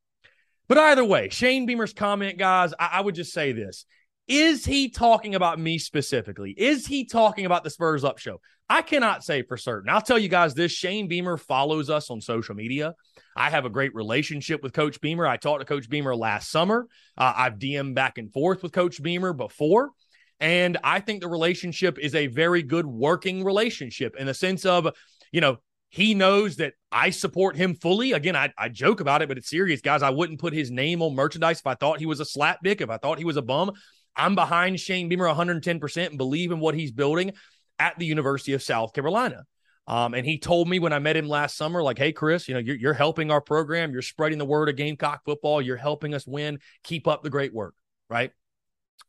But 0.68 0.78
either 0.78 1.06
way, 1.06 1.30
Shane 1.30 1.66
Beamer's 1.66 1.94
comment, 1.94 2.38
guys, 2.38 2.74
I, 2.78 2.90
I 2.94 3.02
would 3.02 3.16
just 3.16 3.34
say 3.34 3.54
this. 3.54 3.86
Is 4.28 4.66
he 4.66 4.90
talking 4.90 5.36
about 5.36 5.60
me 5.60 5.78
specifically? 5.78 6.52
Is 6.52 6.86
he 6.86 7.06
talking 7.06 7.46
about 7.46 7.64
the 7.64 7.70
Spurs 7.70 8.04
Up 8.04 8.18
show? 8.18 8.42
I 8.70 8.82
cannot 8.82 9.24
say 9.24 9.44
for 9.44 9.56
certain. 9.56 9.90
I'll 9.90 10.02
tell 10.02 10.20
you 10.20 10.28
guys 10.28 10.54
this 10.54 10.74
Shane 10.74 11.08
Beamer 11.08 11.38
follows 11.38 11.90
us 11.90 12.10
on 12.10 12.20
social 12.20 12.54
media. 12.54 12.94
I 13.38 13.50
have 13.50 13.66
a 13.66 13.70
great 13.70 13.96
relationship 13.96 14.62
with 14.62 14.74
Coach 14.74 15.00
Beamer. 15.00 15.26
I 15.26 15.38
talked 15.38 15.62
to 15.62 15.66
Coach 15.66 15.90
Beamer 15.90 16.16
last 16.16 16.52
summer. 16.52 16.88
Uh, 17.18 17.34
I've 17.38 17.60
DM'd 17.60 17.96
back 17.96 18.18
and 18.18 18.32
forth 18.34 18.64
with 18.64 18.74
Coach 18.74 19.02
Beamer 19.02 19.32
before. 19.32 19.92
And 20.40 20.78
I 20.84 21.00
think 21.00 21.22
the 21.22 21.30
relationship 21.30 21.98
is 21.98 22.14
a 22.14 22.28
very 22.28 22.62
good 22.64 22.86
working 22.86 23.44
relationship 23.44 24.16
in 24.18 24.28
the 24.28 24.34
sense 24.34 24.66
of, 24.66 24.90
you 25.32 25.40
know, 25.40 25.58
he 25.90 26.14
knows 26.14 26.58
that 26.58 26.74
I 26.92 27.12
support 27.12 27.56
him 27.56 27.74
fully. 27.74 28.12
Again, 28.12 28.36
I, 28.36 28.52
I 28.58 28.68
joke 28.68 29.00
about 29.00 29.22
it, 29.22 29.30
but 29.30 29.38
it's 29.38 29.50
serious, 29.50 29.80
guys. 29.80 30.04
I 30.04 30.10
wouldn't 30.10 30.40
put 30.40 30.54
his 30.54 30.70
name 30.70 31.02
on 31.02 31.16
merchandise 31.16 31.60
if 31.60 31.68
I 31.68 31.76
thought 31.76 32.00
he 32.00 32.06
was 32.06 32.20
a 32.20 32.26
slap 32.26 32.60
dick, 32.62 32.82
if 32.82 32.90
I 32.90 32.98
thought 32.98 33.18
he 33.18 33.26
was 33.26 33.38
a 33.38 33.42
bum. 33.42 33.72
I'm 34.18 34.36
behind 34.36 34.80
Shane 34.80 35.08
Beamer 35.10 35.28
110% 35.28 36.08
and 36.08 36.18
believe 36.18 36.52
in 36.52 36.60
what 36.60 36.76
he's 36.76 36.92
building 36.92 37.34
at 37.80 37.98
the 38.00 38.06
University 38.06 38.54
of 38.54 38.64
South 38.64 38.94
Carolina. 38.94 39.46
Um, 39.88 40.14
and 40.14 40.26
he 40.26 40.38
told 40.38 40.68
me 40.68 40.80
when 40.80 40.92
I 40.92 41.00
met 41.00 41.16
him 41.16 41.30
last 41.30 41.56
summer, 41.56 41.82
like, 41.82 41.98
hey, 41.98 42.12
Chris, 42.12 42.48
you 42.48 42.54
know, 42.54 42.60
you're, 42.60 42.76
you're 42.76 42.94
helping 42.94 43.32
our 43.32 43.40
program. 43.40 43.94
You're 43.94 44.02
spreading 44.02 44.38
the 44.38 44.46
word 44.46 44.68
of 44.68 44.76
Gamecock 44.76 45.24
football. 45.24 45.62
You're 45.62 45.78
helping 45.78 46.14
us 46.14 46.28
win. 46.28 46.60
Keep 46.84 47.08
up 47.08 47.24
the 47.24 47.30
great 47.30 47.54
work. 47.54 47.74
Right. 48.10 48.32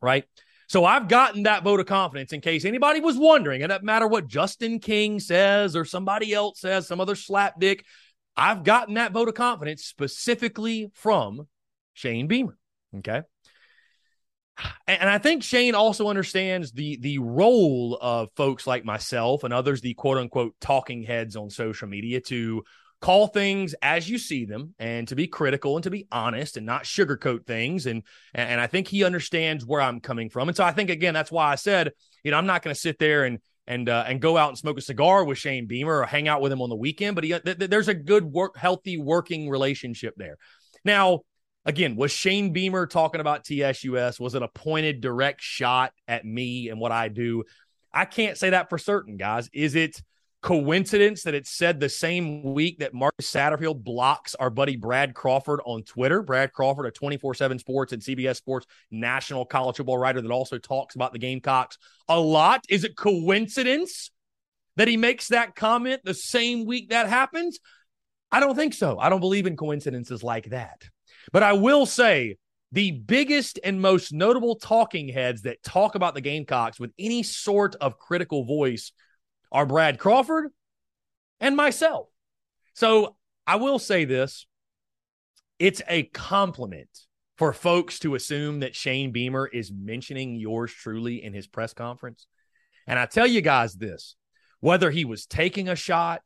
Right. 0.01 0.25
So 0.69 0.85
I've 0.85 1.09
gotten 1.09 1.45
that 1.45 1.65
vote 1.65 1.81
of 1.81 1.87
confidence 1.87 2.33
in 2.33 2.43
case 2.43 2.65
anybody 2.65 3.01
was 3.01 3.17
wondering. 3.17 3.63
It 3.63 3.69
doesn't 3.69 3.85
matter 3.85 4.07
what 4.07 4.29
Justin 4.29 4.79
King 4.79 5.19
says 5.19 5.75
or 5.75 5.85
somebody 5.85 6.33
else 6.33 6.61
says, 6.61 6.87
some 6.87 7.01
other 7.01 7.15
slapdick. 7.15 7.81
I've 8.37 8.63
gotten 8.63 8.95
that 8.95 9.13
vote 9.13 9.29
of 9.29 9.35
confidence 9.35 9.85
specifically 9.85 10.91
from 10.95 11.49
Shane 11.95 12.29
Beamer. 12.29 12.57
Okay. 12.99 13.23
And 14.87 15.09
I 15.09 15.19
think 15.19 15.43
Shane 15.43 15.75
also 15.75 16.09
understands 16.09 16.73
the 16.73 16.97
the 17.01 17.19
role 17.19 17.99
of 18.01 18.31
folks 18.37 18.67
like 18.67 18.85
myself 18.85 19.45
and 19.45 19.55
others, 19.55 19.81
the 19.81 19.95
quote 19.95 20.19
unquote 20.19 20.55
talking 20.61 21.03
heads 21.03 21.37
on 21.37 21.51
social 21.51 21.89
media, 21.89 22.21
to 22.23 22.65
call 23.01 23.29
things 23.29 23.75
as 23.81 24.11
you 24.11 24.19
see 24.19 24.45
them 24.45 24.75
and 24.79 25.07
to 25.07 25.15
be 25.15 25.29
critical 25.29 25.77
and 25.77 25.85
to 25.85 25.91
be 25.91 26.09
honest 26.11 26.57
and 26.57 26.67
not 26.67 26.85
sugarcoat 26.85 27.47
things. 27.47 27.87
And 27.87 28.03
and 28.35 28.61
I 28.61 28.67
think 28.67 28.89
he 28.89 29.05
understands 29.05 29.65
where 29.65 29.81
I'm 29.81 30.01
coming 30.01 30.31
from. 30.31 30.49
And 30.49 30.57
so 30.57 30.65
I 30.65 30.73
think 30.73 30.91
again, 30.91 31.15
that's 31.15 31.31
why 31.31 31.53
I 31.53 31.55
said, 31.55 31.93
you 32.25 32.31
know, 32.31 32.39
I'm 32.39 32.47
not 32.47 32.63
going 32.63 32.75
to 32.75 32.81
sit 32.81 32.99
there 32.99 33.25
and 33.25 33.39
and 33.67 33.89
uh, 33.89 34.05
and 34.07 34.21
go 34.21 34.37
out 34.37 34.49
and 34.49 34.59
smoke 34.59 34.79
a 34.79 34.83
cigar 34.83 35.25
with 35.25 35.39
Shane 35.39 35.67
Beamer 35.67 36.01
or 36.01 36.07
hang 36.07 36.27
out 36.27 36.41
with 36.41 36.51
him 36.51 36.63
on 36.63 36.71
the 36.71 36.77
weekend. 36.77 37.15
But 37.15 37.25
he, 37.25 37.31
th- 37.31 37.59
th- 37.59 37.71
there's 37.71 37.89
a 37.89 37.95
good 37.95 38.25
work, 38.25 38.57
healthy 38.57 38.99
working 38.99 39.49
relationship 39.49 40.15
there. 40.17 40.39
Now, 40.85 41.21
again, 41.69 41.97
was 41.97 42.11
Shane 42.11 42.53
Beamer 42.53 42.87
talking 42.87 43.21
about 43.21 43.45
TSUS? 43.45 44.19
Was 44.19 44.35
it 44.35 44.43
a 44.43 44.49
pointed 44.49 45.03
direct 45.03 45.43
shot 45.43 45.93
at 46.09 46.25
me 46.25 46.71
and 46.71 46.81
what 46.81 46.93
I 46.93 47.09
do? 47.09 47.45
I 47.93 48.07
can't 48.07 48.39
say 48.39 48.51
that 48.51 48.71
for 48.71 48.79
certain, 48.79 49.19
guys. 49.19 49.51
Is 49.53 49.75
it 49.75 50.03
coincidence 50.41 51.25
that 51.25 51.35
it 51.35 51.47
said 51.47 51.79
the 51.79 51.89
same 51.89 52.55
week 52.55 52.79
that 52.79 52.95
Marcus 52.95 53.31
Satterfield 53.31 53.85
blocks 53.85 54.35
our 54.37 54.51
buddy 54.51 54.77
Brad 54.77 55.15
Crawford 55.15 55.61
on 55.67 55.83
Twitter? 55.83 56.23
Brad 56.23 56.55
Crawford, 56.55 56.87
a 56.87 56.91
24 56.91 57.35
7 57.35 57.59
sports 57.59 57.93
and 57.93 58.03
CBS 58.03 58.37
Sports 58.37 58.67
national 58.91 59.45
college 59.45 59.77
football 59.77 59.99
writer 59.99 60.23
that 60.23 60.31
also 60.31 60.57
talks 60.57 60.95
about 60.95 61.13
the 61.13 61.19
Gamecocks 61.19 61.77
a 62.09 62.19
lot. 62.19 62.65
Is 62.71 62.85
it 62.85 62.97
coincidence 62.97 64.11
that 64.77 64.89
he 64.89 64.97
makes 64.97 65.29
that 65.29 65.55
comment 65.55 66.01
the 66.03 66.15
same 66.15 66.65
week 66.65 66.91
that 66.91 67.11
happens? 67.11 67.59
I 68.33 68.41
don't 68.41 68.57
think 68.57 68.73
so. 68.73 68.99
I 68.99 69.11
don't 69.11 69.21
believe 69.21 69.47
in 69.47 69.57
coincidences 69.57 70.23
like 70.23 70.51
that. 70.51 70.89
But 71.33 71.43
I 71.43 71.53
will 71.55 71.87
say 71.87 72.37
the 72.73 72.93
biggest 72.93 73.59
and 73.65 73.81
most 73.81 74.13
notable 74.13 74.57
talking 74.57 75.09
heads 75.09 75.43
that 75.43 75.63
talk 75.63 75.95
about 75.95 76.15
the 76.15 76.21
Gamecocks 76.21 76.79
with 76.79 76.93
any 76.99 77.23
sort 77.23 77.77
of 77.77 77.99
critical 77.99 78.45
voice 78.45 78.93
are 79.51 79.67
Brad 79.67 79.99
Crawford 79.99 80.49
and 81.41 81.57
myself. 81.57 82.09
So 82.75 83.17
I 83.47 83.57
will 83.57 83.79
say 83.79 84.05
this 84.05 84.47
it's 85.59 85.83
a 85.89 86.05
compliment 86.05 86.89
for 87.37 87.53
folks 87.53 87.99
to 88.01 88.15
assume 88.15 88.61
that 88.61 88.77
Shane 88.77 89.13
Beamer 89.13 89.47
is 89.47 89.73
mentioning 89.73 90.37
yours 90.37 90.73
truly 90.73 91.23
in 91.23 91.33
his 91.33 91.47
press 91.47 91.73
conference. 91.73 92.27
And 92.87 92.99
I 92.99 93.07
tell 93.07 93.27
you 93.27 93.41
guys 93.41 93.75
this 93.75 94.17
whether 94.61 94.91
he 94.91 95.05
was 95.05 95.27
taking 95.27 95.69
a 95.69 95.77
shot 95.77 96.23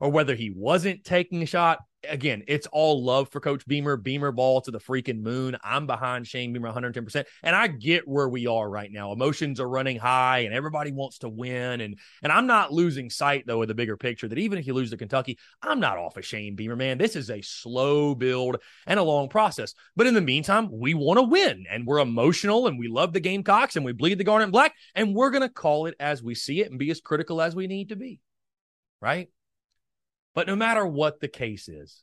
or 0.00 0.10
whether 0.10 0.34
he 0.34 0.50
wasn't 0.50 1.04
taking 1.04 1.42
a 1.42 1.46
shot, 1.46 1.80
again, 2.08 2.44
it's 2.46 2.66
all 2.68 3.04
love 3.04 3.28
for 3.30 3.40
Coach 3.40 3.66
Beamer, 3.66 3.96
Beamer 3.96 4.32
ball 4.32 4.60
to 4.62 4.70
the 4.70 4.78
freaking 4.78 5.20
moon. 5.20 5.56
I'm 5.62 5.86
behind 5.86 6.26
Shane 6.26 6.52
Beamer 6.52 6.72
110%. 6.72 7.24
And 7.42 7.56
I 7.56 7.66
get 7.66 8.06
where 8.06 8.28
we 8.28 8.46
are 8.46 8.68
right 8.68 8.90
now. 8.90 9.12
Emotions 9.12 9.60
are 9.60 9.68
running 9.68 9.98
high 9.98 10.40
and 10.40 10.54
everybody 10.54 10.92
wants 10.92 11.18
to 11.18 11.28
win. 11.28 11.80
And 11.80 11.98
and 12.22 12.32
I'm 12.32 12.46
not 12.46 12.72
losing 12.72 13.10
sight 13.10 13.44
though 13.46 13.62
of 13.62 13.68
the 13.68 13.74
bigger 13.74 13.96
picture 13.96 14.28
that 14.28 14.38
even 14.38 14.58
if 14.58 14.66
you 14.66 14.74
lose 14.74 14.90
to 14.90 14.96
Kentucky, 14.96 15.38
I'm 15.62 15.80
not 15.80 15.98
off 15.98 16.16
of 16.16 16.24
Shane 16.24 16.56
Beamer, 16.56 16.76
man. 16.76 16.98
This 16.98 17.16
is 17.16 17.30
a 17.30 17.40
slow 17.42 18.14
build 18.14 18.56
and 18.86 18.98
a 18.98 19.04
long 19.04 19.28
process. 19.28 19.74
But 19.96 20.06
in 20.06 20.14
the 20.14 20.20
meantime, 20.20 20.68
we 20.70 20.94
want 20.94 21.18
to 21.18 21.24
win 21.24 21.64
and 21.70 21.86
we're 21.86 22.00
emotional 22.00 22.66
and 22.66 22.78
we 22.78 22.88
love 22.88 23.12
the 23.12 23.20
Gamecocks 23.20 23.76
and 23.76 23.84
we 23.84 23.92
bleed 23.92 24.18
the 24.18 24.24
garnet 24.24 24.50
black 24.50 24.74
and 24.94 25.14
we're 25.14 25.30
going 25.30 25.42
to 25.42 25.48
call 25.48 25.86
it 25.86 25.94
as 25.98 26.22
we 26.22 26.34
see 26.34 26.60
it 26.60 26.70
and 26.70 26.78
be 26.78 26.90
as 26.90 27.00
critical 27.00 27.40
as 27.40 27.54
we 27.54 27.66
need 27.66 27.90
to 27.90 27.96
be. 27.96 28.20
Right? 29.00 29.28
But 30.34 30.46
no 30.46 30.56
matter 30.56 30.86
what 30.86 31.20
the 31.20 31.28
case 31.28 31.68
is, 31.68 32.02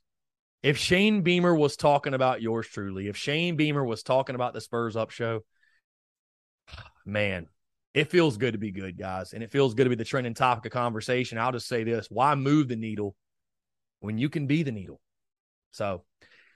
if 0.64 0.78
Shane 0.78 1.22
Beamer 1.22 1.56
was 1.56 1.76
talking 1.76 2.14
about 2.14 2.42
yours 2.42 2.68
truly, 2.68 3.08
if 3.08 3.18
Shane 3.18 3.56
Beamer 3.56 3.84
was 3.84 4.04
talking 4.04 4.36
about 4.36 4.54
the 4.54 4.62
Spurs 4.62 4.96
Up 4.96 5.10
show, 5.10 5.42
man, 7.06 7.48
it 7.94 8.10
feels 8.10 8.38
good 8.38 8.54
to 8.54 8.60
be 8.60 8.72
good, 8.72 8.98
guys. 8.98 9.34
And 9.34 9.44
it 9.44 9.52
feels 9.52 9.74
good 9.74 9.84
to 9.86 9.90
be 9.90 9.96
the 9.96 10.06
trending 10.06 10.34
topic 10.34 10.66
of 10.66 10.72
conversation. 10.72 11.38
I'll 11.38 11.52
just 11.52 11.68
say 11.68 11.84
this 11.84 12.08
why 12.10 12.36
move 12.36 12.68
the 12.68 12.76
needle 12.76 13.16
when 14.00 14.18
you 14.18 14.30
can 14.30 14.48
be 14.48 14.64
the 14.64 14.72
needle? 14.72 15.02
So 15.72 16.04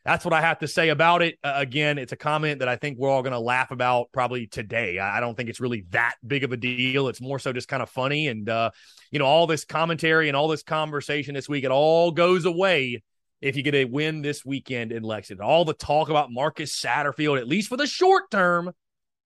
that's 0.05 0.23
what 0.23 0.35
I 0.35 0.41
have 0.41 0.59
to 0.59 0.67
say 0.67 0.89
about 0.89 1.23
it. 1.23 1.39
Uh, 1.43 1.53
again, 1.55 1.97
it's 1.97 2.11
a 2.11 2.15
comment 2.15 2.59
that 2.59 2.67
I 2.67 2.75
think 2.75 2.99
we're 2.99 3.09
all 3.09 3.23
going 3.23 3.33
to 3.33 3.39
laugh 3.39 3.71
about 3.71 4.11
probably 4.13 4.45
today. 4.45 4.99
I, 4.99 5.17
I, 5.17 5.19
don't 5.19 5.35
think 5.35 5.49
it's 5.49 5.59
really 5.59 5.85
that 5.89 6.13
big 6.25 6.43
of 6.43 6.51
a 6.51 6.57
deal. 6.57 7.07
It's 7.07 7.19
more 7.19 7.39
so 7.39 7.51
just 7.51 7.67
kind 7.67 7.81
of 7.81 7.89
funny. 7.89 8.27
And, 8.27 8.47
uh, 8.47 8.69
you 9.09 9.17
know, 9.17 9.25
all 9.25 9.47
this 9.47 9.65
commentary 9.65 10.27
and 10.27 10.37
all 10.37 10.47
this 10.47 10.61
conversation 10.61 11.33
this 11.33 11.49
week, 11.49 11.63
it 11.63 11.71
all 11.71 12.11
goes 12.11 12.45
away 12.45 13.01
if 13.41 13.55
you 13.55 13.63
get 13.63 13.73
a 13.73 13.85
win 13.85 14.21
this 14.21 14.45
weekend 14.45 14.91
in 14.91 15.01
Lexington. 15.01 15.43
All 15.43 15.65
the 15.65 15.73
talk 15.73 16.09
about 16.09 16.31
Marcus 16.31 16.79
Satterfield, 16.79 17.39
at 17.39 17.47
least 17.47 17.67
for 17.69 17.77
the 17.77 17.87
short 17.87 18.29
term, 18.29 18.71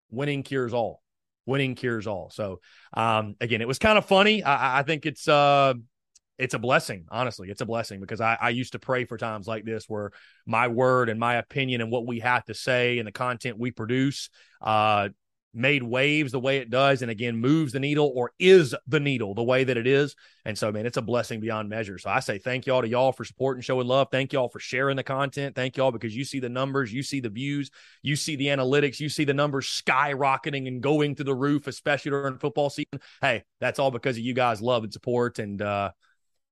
winning 0.10 0.44
cures 0.44 0.74
all. 0.74 1.04
Winning 1.46 1.76
cures 1.76 2.08
all. 2.08 2.30
So, 2.30 2.62
um, 2.94 3.36
again, 3.42 3.60
it 3.60 3.68
was 3.68 3.80
kind 3.80 3.98
of 3.98 4.06
funny. 4.06 4.44
I, 4.44 4.80
I 4.80 4.84
think 4.84 5.06
it's, 5.06 5.28
uh, 5.28 5.74
it's 6.40 6.54
a 6.54 6.60
blessing, 6.60 7.06
honestly. 7.12 7.50
It's 7.50 7.62
a 7.62 7.66
blessing 7.66 8.00
because 8.00 8.22
I, 8.22 8.38
I 8.40 8.50
used 8.50 8.72
to 8.72 8.80
pray 8.80 9.04
for 9.04 9.18
times 9.18 9.46
like 9.46 9.66
this 9.66 9.86
where 9.90 10.12
my 10.46 10.70
word 10.70 11.10
and 11.10 11.20
my 11.20 11.36
opinion 11.36 11.82
and 11.82 11.92
what 11.92 12.08
we 12.08 12.22
have 12.22 12.46
to 12.46 12.54
say 12.54 12.98
and 12.98 13.08
the 13.08 13.12
content 13.12 13.60
we 13.60 13.72
produce 13.72 14.30
uh, 14.62 15.10
made 15.54 15.84
waves 15.84 16.32
the 16.32 16.40
way 16.40 16.60
it 16.60 16.70
does 16.70 17.02
and 17.02 17.10
again 17.10 17.36
moves 17.36 17.74
the 17.74 17.80
needle 17.80 18.12
or 18.16 18.32
is 18.38 18.76
the 18.88 19.00
needle 19.00 19.34
the 19.34 19.44
way 19.44 19.64
that 19.64 19.78
it 19.78 19.88
is. 19.88 20.16
And 20.46 20.58
so 20.58 20.72
man 20.72 20.86
it's 20.86 20.98
a 20.98 21.02
blessing 21.02 21.40
beyond 21.40 21.68
measure. 21.70 21.98
So 21.98 22.10
i 22.10 22.20
say 22.20 22.38
thank 22.38 22.68
y'all 22.68 22.84
to 22.84 22.88
y'all 22.88 23.12
for 23.12 23.26
supporting 23.26 23.62
showing 23.62 23.88
love. 23.88 24.08
Thank 24.12 24.32
y'all 24.32 24.48
for 24.48 24.60
sharing 24.60 24.96
the 24.96 25.04
content. 25.04 25.56
Thank 25.56 25.76
y'all 25.76 25.92
because 25.92 26.16
you 26.16 26.24
see 26.24 26.40
the 26.40 26.50
numbers 26.50 26.94
you 26.94 27.04
see 27.04 27.20
the 27.20 27.30
views 27.30 27.72
you 28.04 28.16
see 28.16 28.36
the 28.36 28.48
analytics 28.48 29.00
you 29.00 29.10
see 29.10 29.26
the 29.26 29.34
numbers 29.34 29.66
skyrocketing 29.68 30.68
and 30.68 30.82
going 30.82 31.16
to 31.16 31.24
the 31.24 31.36
roof 31.36 31.68
especially 31.68 32.12
during 32.12 32.38
football 32.38 32.70
season. 32.70 33.02
Hey 33.20 33.44
that's 33.60 33.80
all 33.80 33.92
because 33.92 34.18
of 34.18 34.24
you 34.24 34.34
guys 34.34 34.62
love 34.62 34.84
and 34.84 34.94
support 34.94 35.40
and 35.40 35.62
uh 35.62 35.92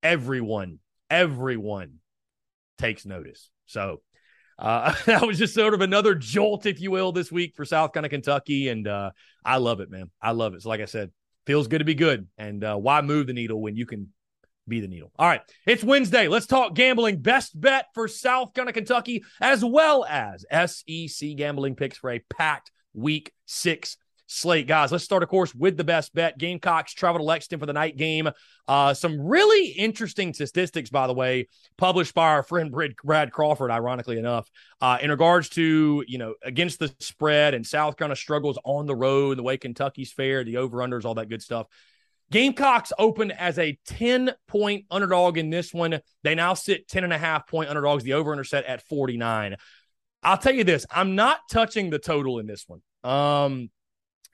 everyone 0.03 0.79
everyone 1.09 1.95
takes 2.77 3.05
notice 3.05 3.49
so 3.65 4.01
uh, 4.59 4.93
that 5.05 5.25
was 5.25 5.37
just 5.37 5.53
sort 5.53 5.73
of 5.73 5.81
another 5.81 6.15
jolt, 6.15 6.65
if 6.65 6.81
you 6.81 6.91
will, 6.91 7.11
this 7.11 7.31
week 7.31 7.55
for 7.55 7.65
South 7.65 7.93
Carolina, 7.93 8.09
Kentucky. 8.09 8.69
And 8.69 8.87
uh, 8.87 9.11
I 9.45 9.57
love 9.57 9.79
it, 9.79 9.89
man. 9.89 10.09
I 10.21 10.31
love 10.31 10.53
it. 10.53 10.63
So, 10.63 10.69
like 10.69 10.81
I 10.81 10.85
said, 10.85 11.11
feels 11.45 11.67
good 11.67 11.79
to 11.79 11.85
be 11.85 11.95
good. 11.95 12.27
And 12.37 12.63
uh, 12.63 12.75
why 12.75 13.01
move 13.01 13.27
the 13.27 13.33
needle 13.33 13.61
when 13.61 13.75
you 13.75 13.85
can 13.85 14.11
be 14.67 14.79
the 14.79 14.87
needle? 14.87 15.11
All 15.17 15.27
right. 15.27 15.41
It's 15.65 15.83
Wednesday. 15.83 16.27
Let's 16.27 16.47
talk 16.47 16.73
gambling. 16.73 17.21
Best 17.21 17.59
bet 17.59 17.87
for 17.93 18.07
South 18.07 18.53
Carolina, 18.53 18.73
Kentucky, 18.73 19.23
as 19.39 19.63
well 19.63 20.05
as 20.05 20.45
SEC 20.51 21.35
gambling 21.35 21.75
picks 21.75 21.97
for 21.97 22.11
a 22.11 22.19
packed 22.29 22.71
week 22.93 23.31
six 23.45 23.97
slate. 24.27 24.67
Guys, 24.67 24.91
let's 24.91 25.03
start, 25.03 25.23
of 25.23 25.29
course, 25.29 25.55
with 25.55 25.77
the 25.77 25.83
best 25.83 26.13
bet. 26.13 26.37
Gamecocks 26.37 26.93
travel 26.93 27.19
to 27.19 27.23
Lexington 27.23 27.59
for 27.59 27.65
the 27.65 27.73
night 27.73 27.97
game. 27.97 28.29
Uh, 28.67 28.93
some 28.93 29.19
really 29.19 29.69
interesting 29.69 30.33
statistics, 30.33 30.89
by 30.89 31.07
the 31.07 31.13
way, 31.13 31.47
published 31.77 32.13
by 32.13 32.29
our 32.29 32.43
friend 32.43 32.71
Brad 32.71 33.31
Crawford, 33.31 33.71
ironically 33.71 34.19
enough, 34.19 34.49
uh, 34.81 34.97
in 35.01 35.09
regards 35.09 35.49
to, 35.49 36.03
you 36.07 36.17
know, 36.17 36.35
against 36.43 36.79
the 36.79 36.93
spread 36.99 37.53
and 37.53 37.65
South 37.65 37.97
Carolina 37.97 38.15
struggles 38.15 38.59
on 38.63 38.85
the 38.85 38.95
road, 38.95 39.37
the 39.37 39.43
way 39.43 39.57
Kentucky's 39.57 40.11
fared, 40.11 40.45
the 40.45 40.57
over-unders, 40.57 41.05
all 41.05 41.15
that 41.15 41.29
good 41.29 41.41
stuff. 41.41 41.67
Gamecocks 42.29 42.91
opened 42.99 43.31
as 43.31 43.57
a 43.57 43.79
10 43.87 44.33
point 44.47 44.85
underdog 44.91 45.37
in 45.37 45.49
this 45.49 45.73
one. 45.73 46.01
They 46.23 46.35
now 46.35 46.53
sit 46.55 46.87
10 46.89 47.05
and 47.05 47.13
a 47.13 47.17
half 47.17 47.47
point 47.47 47.69
underdogs. 47.69 48.03
The 48.03 48.13
over 48.13 48.31
under 48.31 48.43
set 48.43 48.65
at 48.65 48.81
49. 48.87 49.55
I'll 50.23 50.37
tell 50.37 50.53
you 50.53 50.65
this 50.65 50.85
I'm 50.91 51.15
not 51.15 51.39
touching 51.49 51.89
the 51.89 51.99
total 51.99 52.39
in 52.39 52.47
this 52.47 52.65
one. 52.67 52.81
Um, 53.03 53.69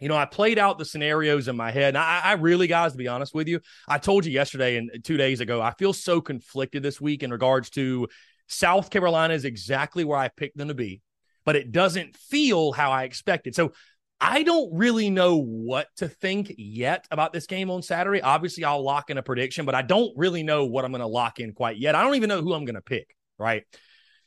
you 0.03 0.09
know, 0.09 0.17
I 0.17 0.25
played 0.25 0.59
out 0.59 0.77
the 0.77 0.85
scenarios 0.85 1.47
in 1.47 1.55
my 1.55 1.71
head. 1.71 1.95
And 1.95 1.97
I, 1.97 2.21
I, 2.23 2.33
really, 2.33 2.67
guys, 2.67 2.91
to 2.91 2.97
be 2.97 3.07
honest 3.07 3.33
with 3.33 3.47
you, 3.47 3.61
I 3.87 3.97
told 3.97 4.25
you 4.25 4.31
yesterday 4.31 4.77
and 4.77 4.91
two 5.03 5.17
days 5.17 5.39
ago, 5.39 5.61
I 5.61 5.71
feel 5.71 5.93
so 5.93 6.19
conflicted 6.19 6.83
this 6.83 6.99
week 6.99 7.23
in 7.23 7.31
regards 7.31 7.69
to 7.71 8.07
South 8.47 8.89
Carolina 8.89 9.33
is 9.33 9.45
exactly 9.45 10.03
where 10.03 10.19
I 10.19 10.27
picked 10.27 10.57
them 10.57 10.67
to 10.67 10.73
be, 10.73 11.01
but 11.45 11.55
it 11.55 11.71
doesn't 11.71 12.17
feel 12.17 12.73
how 12.73 12.91
I 12.91 13.03
expected. 13.03 13.55
So 13.55 13.71
I 14.19 14.43
don't 14.43 14.73
really 14.73 15.09
know 15.09 15.37
what 15.37 15.87
to 15.97 16.07
think 16.07 16.53
yet 16.57 17.07
about 17.09 17.33
this 17.33 17.45
game 17.45 17.69
on 17.69 17.81
Saturday. 17.81 18.21
Obviously, 18.21 18.63
I'll 18.63 18.83
lock 18.83 19.09
in 19.09 19.17
a 19.17 19.23
prediction, 19.23 19.65
but 19.65 19.75
I 19.75 19.81
don't 19.81 20.11
really 20.17 20.43
know 20.43 20.65
what 20.65 20.85
I'm 20.85 20.91
going 20.91 21.01
to 21.01 21.07
lock 21.07 21.39
in 21.39 21.53
quite 21.53 21.77
yet. 21.77 21.95
I 21.95 22.03
don't 22.03 22.15
even 22.15 22.29
know 22.29 22.41
who 22.41 22.53
I'm 22.53 22.65
going 22.65 22.75
to 22.75 22.81
pick, 22.81 23.15
right? 23.37 23.63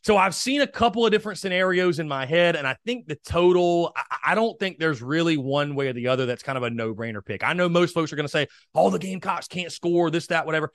So 0.07 0.17
I've 0.17 0.37
seen 0.37 0.61
a 0.61 0.69
couple 0.69 1.05
of 1.05 1.11
different 1.11 1.41
scenarios 1.41 1.99
in 1.99 2.07
my 2.07 2.27
head, 2.27 2.55
and 2.55 2.65
I 2.65 2.77
think 2.87 3.09
the 3.09 3.17
total, 3.17 3.93
I, 3.97 4.19
I 4.27 4.35
don't 4.37 4.57
think 4.57 4.79
there's 4.79 5.03
really 5.03 5.37
one 5.37 5.75
way 5.75 5.89
or 5.89 5.95
the 5.95 6.07
other 6.07 6.27
that's 6.27 6.45
kind 6.45 6.57
of 6.57 6.63
a 6.63 6.71
no 6.71 6.95
brainer 6.95 7.25
pick. 7.25 7.43
I 7.43 7.55
know 7.55 7.69
most 7.69 7.93
folks 7.93 8.13
are 8.13 8.17
going 8.17 8.25
to 8.25 8.31
say, 8.31 8.47
all 8.73 8.87
oh, 8.87 8.91
the 8.91 9.01
Gamecocks 9.01 9.49
can't 9.49 9.73
score, 9.73 10.09
this, 10.13 10.29
that, 10.29 10.47
whatever. 10.47 10.71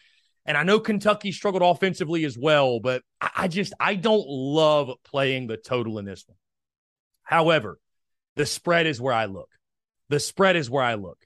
And 0.45 0.57
I 0.57 0.63
know 0.63 0.81
Kentucky 0.81 1.31
struggled 1.31 1.63
offensively 1.63 2.25
as 2.25 2.37
well, 2.37 2.81
but 2.81 3.03
I, 3.21 3.29
I 3.37 3.47
just, 3.47 3.71
I 3.79 3.95
don't 3.95 4.27
love 4.27 4.91
playing 5.05 5.47
the 5.47 5.55
total 5.55 5.97
in 5.97 6.03
this 6.03 6.25
one. 6.27 6.35
However, 7.23 7.79
the 8.35 8.45
spread 8.45 8.85
is 8.85 8.99
where 8.99 9.13
I 9.13 9.27
look. 9.27 9.47
The 10.09 10.19
spread 10.19 10.57
is 10.57 10.69
where 10.69 10.83
I 10.83 10.95
look. 10.95 11.19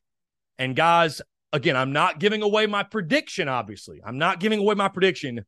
And 0.60 0.76
guys, 0.76 1.24
again, 1.52 1.76
I'm 1.76 1.92
not 1.92 2.20
giving 2.20 2.44
away 2.44 2.68
my 2.68 2.84
prediction, 2.84 3.48
obviously. 3.48 4.00
I'm 4.06 4.20
not 4.20 4.40
giving 4.40 4.60
away 4.60 4.76
my 4.76 4.90
prediction 4.90 5.44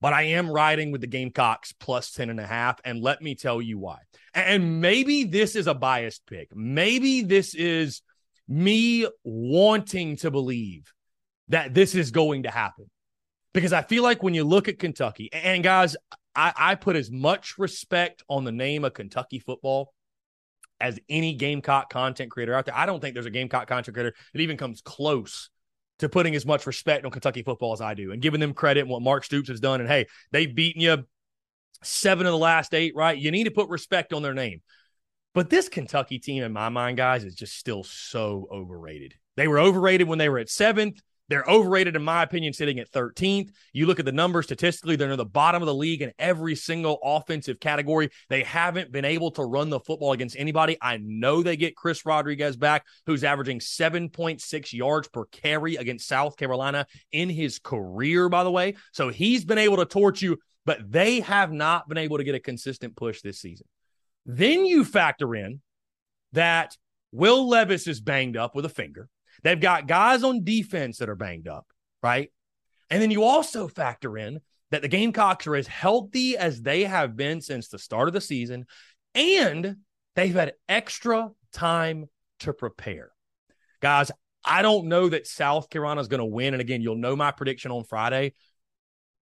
but 0.00 0.12
I 0.12 0.22
am 0.22 0.50
riding 0.50 0.92
with 0.92 1.00
the 1.00 1.06
Gamecocks 1.06 1.72
plus 1.72 2.12
10 2.12 2.30
and 2.30 2.40
a 2.40 2.46
half. 2.46 2.80
And 2.84 3.02
let 3.02 3.22
me 3.22 3.34
tell 3.34 3.62
you 3.62 3.78
why. 3.78 3.98
And 4.34 4.80
maybe 4.80 5.24
this 5.24 5.56
is 5.56 5.66
a 5.66 5.74
biased 5.74 6.26
pick. 6.26 6.54
Maybe 6.54 7.22
this 7.22 7.54
is 7.54 8.02
me 8.46 9.06
wanting 9.24 10.16
to 10.16 10.30
believe 10.30 10.92
that 11.48 11.74
this 11.74 11.94
is 11.94 12.10
going 12.10 12.42
to 12.42 12.50
happen. 12.50 12.90
Because 13.54 13.72
I 13.72 13.82
feel 13.82 14.02
like 14.02 14.22
when 14.22 14.34
you 14.34 14.44
look 14.44 14.68
at 14.68 14.78
Kentucky, 14.78 15.30
and 15.32 15.64
guys, 15.64 15.96
I, 16.34 16.52
I 16.54 16.74
put 16.74 16.96
as 16.96 17.10
much 17.10 17.54
respect 17.56 18.22
on 18.28 18.44
the 18.44 18.52
name 18.52 18.84
of 18.84 18.92
Kentucky 18.92 19.38
football 19.38 19.94
as 20.78 21.00
any 21.08 21.34
Gamecock 21.34 21.88
content 21.88 22.30
creator 22.30 22.54
out 22.54 22.66
there. 22.66 22.76
I 22.76 22.84
don't 22.84 23.00
think 23.00 23.14
there's 23.14 23.24
a 23.24 23.30
Gamecock 23.30 23.66
content 23.66 23.94
creator 23.94 24.14
that 24.34 24.40
even 24.40 24.58
comes 24.58 24.82
close 24.82 25.48
to 25.98 26.08
putting 26.08 26.34
as 26.34 26.44
much 26.44 26.66
respect 26.66 27.04
on 27.04 27.10
Kentucky 27.10 27.42
football 27.42 27.72
as 27.72 27.80
I 27.80 27.94
do 27.94 28.12
and 28.12 28.20
giving 28.20 28.40
them 28.40 28.52
credit 28.52 28.80
and 28.80 28.90
what 28.90 29.02
Mark 29.02 29.24
Stoops 29.24 29.48
has 29.48 29.60
done. 29.60 29.80
And 29.80 29.88
hey, 29.88 30.06
they've 30.30 30.54
beaten 30.54 30.82
you 30.82 31.04
seven 31.82 32.26
of 32.26 32.32
the 32.32 32.38
last 32.38 32.74
eight, 32.74 32.94
right? 32.94 33.16
You 33.16 33.30
need 33.30 33.44
to 33.44 33.50
put 33.50 33.68
respect 33.68 34.12
on 34.12 34.22
their 34.22 34.34
name. 34.34 34.62
But 35.34 35.50
this 35.50 35.68
Kentucky 35.68 36.18
team, 36.18 36.42
in 36.42 36.52
my 36.52 36.68
mind, 36.70 36.96
guys, 36.96 37.24
is 37.24 37.34
just 37.34 37.56
still 37.56 37.84
so 37.84 38.48
overrated. 38.50 39.14
They 39.36 39.48
were 39.48 39.58
overrated 39.58 40.08
when 40.08 40.18
they 40.18 40.28
were 40.28 40.38
at 40.38 40.48
seventh. 40.48 41.00
They're 41.28 41.44
overrated, 41.48 41.96
in 41.96 42.02
my 42.02 42.22
opinion, 42.22 42.52
sitting 42.52 42.78
at 42.78 42.90
13th. 42.92 43.50
You 43.72 43.86
look 43.86 43.98
at 43.98 44.04
the 44.04 44.12
numbers 44.12 44.46
statistically, 44.46 44.96
they're 44.96 45.08
near 45.08 45.16
the 45.16 45.24
bottom 45.24 45.60
of 45.60 45.66
the 45.66 45.74
league 45.74 46.02
in 46.02 46.12
every 46.18 46.54
single 46.54 46.98
offensive 47.02 47.58
category. 47.58 48.10
They 48.28 48.44
haven't 48.44 48.92
been 48.92 49.04
able 49.04 49.32
to 49.32 49.44
run 49.44 49.68
the 49.68 49.80
football 49.80 50.12
against 50.12 50.36
anybody. 50.38 50.76
I 50.80 50.98
know 50.98 51.42
they 51.42 51.56
get 51.56 51.76
Chris 51.76 52.06
Rodriguez 52.06 52.56
back, 52.56 52.86
who's 53.06 53.24
averaging 53.24 53.58
7.6 53.58 54.72
yards 54.72 55.08
per 55.08 55.24
carry 55.26 55.76
against 55.76 56.06
South 56.06 56.36
Carolina 56.36 56.86
in 57.10 57.28
his 57.28 57.58
career, 57.58 58.28
by 58.28 58.44
the 58.44 58.50
way. 58.50 58.76
So 58.92 59.08
he's 59.08 59.44
been 59.44 59.58
able 59.58 59.78
to 59.78 59.84
torch 59.84 60.22
you, 60.22 60.38
but 60.64 60.90
they 60.90 61.20
have 61.20 61.52
not 61.52 61.88
been 61.88 61.98
able 61.98 62.18
to 62.18 62.24
get 62.24 62.36
a 62.36 62.40
consistent 62.40 62.96
push 62.96 63.20
this 63.22 63.40
season. 63.40 63.66
Then 64.26 64.64
you 64.64 64.84
factor 64.84 65.34
in 65.34 65.60
that 66.32 66.76
Will 67.12 67.48
Levis 67.48 67.86
is 67.86 68.00
banged 68.00 68.36
up 68.36 68.54
with 68.54 68.64
a 68.64 68.68
finger. 68.68 69.08
They've 69.42 69.60
got 69.60 69.86
guys 69.86 70.24
on 70.24 70.44
defense 70.44 70.98
that 70.98 71.08
are 71.08 71.16
banged 71.16 71.48
up, 71.48 71.66
right? 72.02 72.30
And 72.90 73.02
then 73.02 73.10
you 73.10 73.24
also 73.24 73.68
factor 73.68 74.16
in 74.16 74.40
that 74.70 74.82
the 74.82 74.88
Gamecocks 74.88 75.46
are 75.46 75.56
as 75.56 75.66
healthy 75.66 76.36
as 76.36 76.62
they 76.62 76.84
have 76.84 77.16
been 77.16 77.40
since 77.40 77.68
the 77.68 77.78
start 77.78 78.08
of 78.08 78.14
the 78.14 78.20
season, 78.20 78.66
and 79.14 79.76
they've 80.14 80.34
had 80.34 80.54
extra 80.68 81.30
time 81.52 82.06
to 82.40 82.52
prepare. 82.52 83.10
Guys, 83.80 84.10
I 84.44 84.62
don't 84.62 84.86
know 84.86 85.08
that 85.08 85.26
South 85.26 85.68
Carolina 85.70 86.00
is 86.00 86.08
going 86.08 86.20
to 86.20 86.24
win. 86.24 86.54
And 86.54 86.60
again, 86.60 86.80
you'll 86.80 86.96
know 86.96 87.16
my 87.16 87.30
prediction 87.30 87.70
on 87.70 87.84
Friday. 87.84 88.34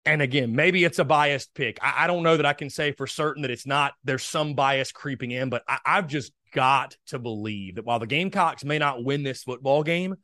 And 0.05 0.23
again, 0.23 0.55
maybe 0.55 0.85
it's 0.85 0.99
a 0.99 1.05
biased 1.05 1.53
pick. 1.55 1.79
I, 1.83 2.05
I 2.05 2.07
don't 2.07 2.23
know 2.23 2.37
that 2.37 2.47
I 2.47 2.53
can 2.53 2.71
say 2.71 2.93
for 2.93 3.07
certain 3.07 3.43
that 3.43 3.51
it's 3.51 3.67
not, 3.67 3.93
there's 4.05 4.23
some 4.23 4.55
bias 4.55 4.93
creeping 4.93 5.31
in, 5.31 5.51
but 5.51 5.63
I, 5.69 5.79
I've 5.85 6.07
just 6.07 6.33
got 6.51 6.97
to 7.09 7.19
believe 7.19 7.77
that 7.77 7.85
while 7.85 7.99
the 7.99 8.07
Gamecocks 8.07 8.65
may 8.65 8.79
not 8.79 9.05
win 9.05 9.23
this 9.23 9.43
football 9.43 9.83
game, 9.83 10.17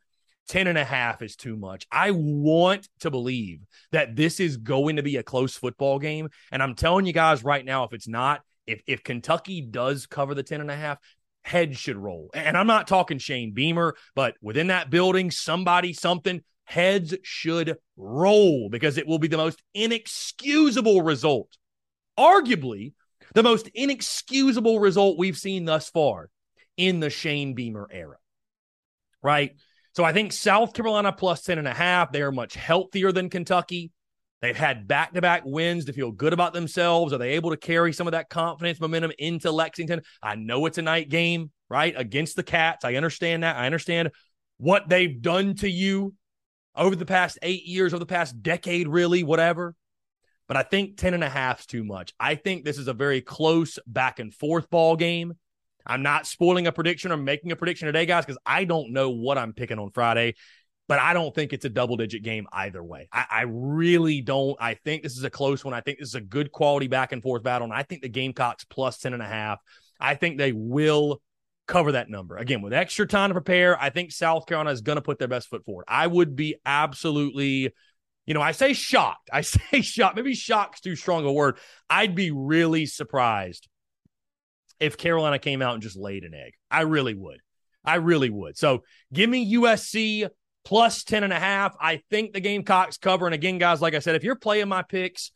10 0.47 0.67
and 0.67 0.77
a 0.77 0.83
half 0.83 1.21
is 1.21 1.35
too 1.35 1.57
much. 1.57 1.85
I 1.91 2.11
want 2.11 2.87
to 3.01 3.11
believe 3.11 3.61
that 3.91 4.15
this 4.15 4.39
is 4.39 4.57
going 4.57 4.95
to 4.95 5.03
be 5.03 5.17
a 5.17 5.23
close 5.23 5.55
football 5.55 5.99
game. 5.99 6.29
And 6.51 6.63
I'm 6.63 6.75
telling 6.75 7.05
you 7.05 7.13
guys 7.13 7.43
right 7.43 7.65
now, 7.65 7.83
if 7.83 7.93
it's 7.93 8.07
not, 8.07 8.41
if, 8.65 8.81
if 8.87 9.03
Kentucky 9.03 9.61
does 9.61 10.05
cover 10.05 10.33
the 10.33 10.43
10 10.43 10.61
and 10.61 10.71
a 10.71 10.75
half, 10.75 10.99
heads 11.43 11.77
should 11.77 11.97
roll. 11.97 12.29
And 12.33 12.57
I'm 12.57 12.67
not 12.67 12.87
talking 12.87 13.17
Shane 13.17 13.53
Beamer, 13.53 13.95
but 14.15 14.35
within 14.41 14.67
that 14.67 14.89
building, 14.89 15.31
somebody, 15.31 15.93
something, 15.93 16.41
heads 16.65 17.15
should 17.23 17.77
roll 17.95 18.69
because 18.69 18.97
it 18.97 19.07
will 19.07 19.19
be 19.19 19.29
the 19.29 19.37
most 19.37 19.61
inexcusable 19.73 21.01
result. 21.01 21.57
Arguably, 22.19 22.93
the 23.37 23.43
most 23.43 23.69
inexcusable 23.75 24.79
result 24.79 25.19
we've 25.19 25.37
seen 25.37 25.63
thus 25.63 25.91
far 25.91 26.31
in 26.75 26.99
the 26.99 27.11
Shane 27.11 27.53
Beamer 27.53 27.87
era. 27.91 28.17
Right. 29.21 29.55
So 29.93 30.03
I 30.03 30.11
think 30.11 30.33
South 30.33 30.73
Carolina 30.73 31.13
plus 31.13 31.43
10 31.43 31.59
and 31.59 31.67
a 31.67 31.73
half, 31.73 32.11
they 32.11 32.23
are 32.23 32.31
much 32.31 32.55
healthier 32.55 33.11
than 33.11 33.29
Kentucky. 33.29 33.91
They've 34.41 34.57
had 34.57 34.87
back 34.87 35.13
to 35.13 35.21
back 35.21 35.43
wins 35.45 35.85
to 35.85 35.93
feel 35.93 36.11
good 36.11 36.33
about 36.33 36.53
themselves. 36.53 37.13
Are 37.13 37.19
they 37.19 37.33
able 37.33 37.51
to 37.51 37.57
carry 37.57 37.93
some 37.93 38.07
of 38.07 38.13
that 38.13 38.31
confidence 38.31 38.79
momentum 38.79 39.11
into 39.19 39.51
Lexington? 39.51 40.01
I 40.23 40.33
know 40.33 40.65
it's 40.65 40.79
a 40.79 40.81
night 40.83 41.09
game, 41.09 41.51
right? 41.69 41.93
Against 41.95 42.37
the 42.37 42.43
Cats. 42.43 42.85
I 42.85 42.95
understand 42.95 43.43
that. 43.43 43.55
I 43.55 43.67
understand 43.67 44.09
what 44.57 44.89
they've 44.89 45.21
done 45.21 45.53
to 45.57 45.69
you 45.69 46.15
over 46.75 46.95
the 46.95 47.05
past 47.05 47.37
eight 47.43 47.65
years, 47.65 47.93
over 47.93 47.99
the 47.99 48.07
past 48.07 48.41
decade, 48.41 48.87
really, 48.87 49.23
whatever 49.23 49.75
but 50.47 50.57
I 50.57 50.63
think 50.63 50.97
10 50.97 51.13
and 51.13 51.23
a 51.23 51.29
half 51.29 51.61
is 51.61 51.65
too 51.65 51.83
much. 51.83 52.13
I 52.19 52.35
think 52.35 52.63
this 52.63 52.77
is 52.77 52.87
a 52.87 52.93
very 52.93 53.21
close 53.21 53.79
back 53.85 54.19
and 54.19 54.33
forth 54.33 54.69
ball 54.69 54.95
game. 54.95 55.33
I'm 55.85 56.01
not 56.01 56.27
spoiling 56.27 56.67
a 56.67 56.71
prediction 56.71 57.11
or 57.11 57.17
making 57.17 57.51
a 57.51 57.55
prediction 57.55 57.85
today, 57.85 58.05
guys, 58.05 58.25
because 58.25 58.39
I 58.45 58.65
don't 58.65 58.91
know 58.91 59.09
what 59.09 59.37
I'm 59.37 59.53
picking 59.53 59.79
on 59.79 59.91
Friday, 59.91 60.35
but 60.87 60.99
I 60.99 61.13
don't 61.13 61.33
think 61.33 61.53
it's 61.53 61.65
a 61.65 61.69
double 61.69 61.97
digit 61.97 62.23
game 62.23 62.47
either 62.51 62.83
way. 62.83 63.07
I, 63.11 63.25
I, 63.29 63.41
really 63.47 64.21
don't. 64.21 64.57
I 64.59 64.73
think 64.73 65.03
this 65.03 65.17
is 65.17 65.23
a 65.23 65.29
close 65.29 65.63
one. 65.63 65.73
I 65.73 65.81
think 65.81 65.99
this 65.99 66.09
is 66.09 66.15
a 66.15 66.21
good 66.21 66.51
quality 66.51 66.87
back 66.87 67.13
and 67.13 67.23
forth 67.23 67.43
battle. 67.43 67.65
And 67.65 67.73
I 67.73 67.83
think 67.83 68.01
the 68.01 68.09
Gamecocks 68.09 68.65
plus 68.65 68.97
10 68.97 69.13
and 69.13 69.23
a 69.23 69.27
half. 69.27 69.59
I 69.99 70.15
think 70.15 70.37
they 70.37 70.51
will 70.51 71.21
cover 71.67 71.93
that 71.93 72.09
number. 72.09 72.37
Again, 72.37 72.61
with 72.61 72.73
extra 72.73 73.05
time 73.05 73.29
to 73.29 73.33
prepare, 73.33 73.79
I 73.81 73.89
think 73.89 74.11
South 74.11 74.45
Carolina 74.45 74.71
is 74.71 74.81
going 74.81 74.95
to 74.95 75.01
put 75.01 75.19
their 75.19 75.27
best 75.27 75.49
foot 75.49 75.65
forward. 75.65 75.85
I 75.87 76.07
would 76.07 76.35
be 76.35 76.55
absolutely, 76.65 77.73
you 78.27 78.33
know, 78.33 78.41
I 78.41 78.51
say 78.51 78.73
shocked. 78.73 79.29
I 79.33 79.41
say 79.41 79.81
shocked. 79.81 80.15
Maybe 80.15 80.35
shocked's 80.35 80.81
too 80.81 80.95
strong 80.95 81.25
a 81.25 81.31
word. 81.31 81.57
I'd 81.89 82.13
be 82.13 82.29
really 82.29 82.85
surprised 82.85 83.67
if 84.79 84.97
Carolina 84.97 85.39
came 85.39 85.63
out 85.63 85.73
and 85.73 85.81
just 85.81 85.97
laid 85.97 86.23
an 86.23 86.35
egg. 86.35 86.53
I 86.69 86.81
really 86.81 87.15
would. 87.15 87.39
I 87.83 87.95
really 87.95 88.29
would. 88.29 88.57
So 88.57 88.83
give 89.11 89.29
me 89.29 89.55
USC 89.55 90.29
plus 90.65 91.03
10 91.03 91.23
and 91.23 91.33
a 91.33 91.39
half. 91.39 91.75
I 91.79 92.01
think 92.11 92.33
the 92.33 92.41
Gamecocks 92.41 92.97
cover. 92.97 93.25
And 93.25 93.33
again, 93.33 93.57
guys, 93.57 93.81
like 93.81 93.95
I 93.95 93.99
said, 93.99 94.15
if 94.15 94.23
you're 94.23 94.35
playing 94.35 94.67
my 94.67 94.83
picks, 94.83 95.31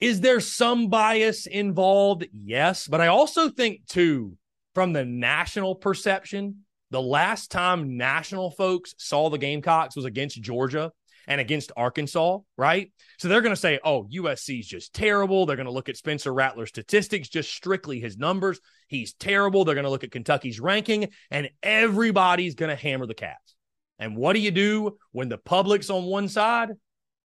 is 0.00 0.20
there 0.20 0.40
some 0.40 0.88
bias 0.88 1.46
involved? 1.46 2.26
Yes. 2.32 2.86
But 2.86 3.00
I 3.00 3.08
also 3.08 3.48
think, 3.48 3.86
too, 3.88 4.36
from 4.74 4.92
the 4.92 5.04
national 5.04 5.74
perception, 5.74 6.64
the 6.90 7.02
last 7.02 7.50
time 7.50 7.96
national 7.96 8.52
folks 8.52 8.94
saw 8.98 9.28
the 9.28 9.38
Gamecocks 9.38 9.96
was 9.96 10.04
against 10.04 10.40
Georgia 10.40 10.92
and 11.26 11.40
against 11.40 11.72
Arkansas, 11.76 12.38
right? 12.56 12.92
So 13.18 13.28
they're 13.28 13.40
going 13.40 13.54
to 13.54 13.60
say, 13.60 13.80
oh, 13.84 14.04
USC 14.04 14.60
is 14.60 14.66
just 14.66 14.92
terrible. 14.94 15.46
They're 15.46 15.56
going 15.56 15.66
to 15.66 15.72
look 15.72 15.88
at 15.88 15.96
Spencer 15.96 16.32
Rattler's 16.32 16.68
statistics, 16.68 17.28
just 17.28 17.52
strictly 17.52 18.00
his 18.00 18.16
numbers. 18.16 18.60
He's 18.88 19.14
terrible. 19.14 19.64
They're 19.64 19.74
going 19.74 19.84
to 19.84 19.90
look 19.90 20.04
at 20.04 20.12
Kentucky's 20.12 20.60
ranking, 20.60 21.08
and 21.30 21.50
everybody's 21.62 22.54
going 22.54 22.70
to 22.70 22.80
hammer 22.80 23.06
the 23.06 23.14
Cats. 23.14 23.54
And 23.98 24.16
what 24.16 24.34
do 24.34 24.40
you 24.40 24.50
do 24.50 24.98
when 25.12 25.28
the 25.28 25.38
public's 25.38 25.90
on 25.90 26.04
one 26.04 26.28
side? 26.28 26.70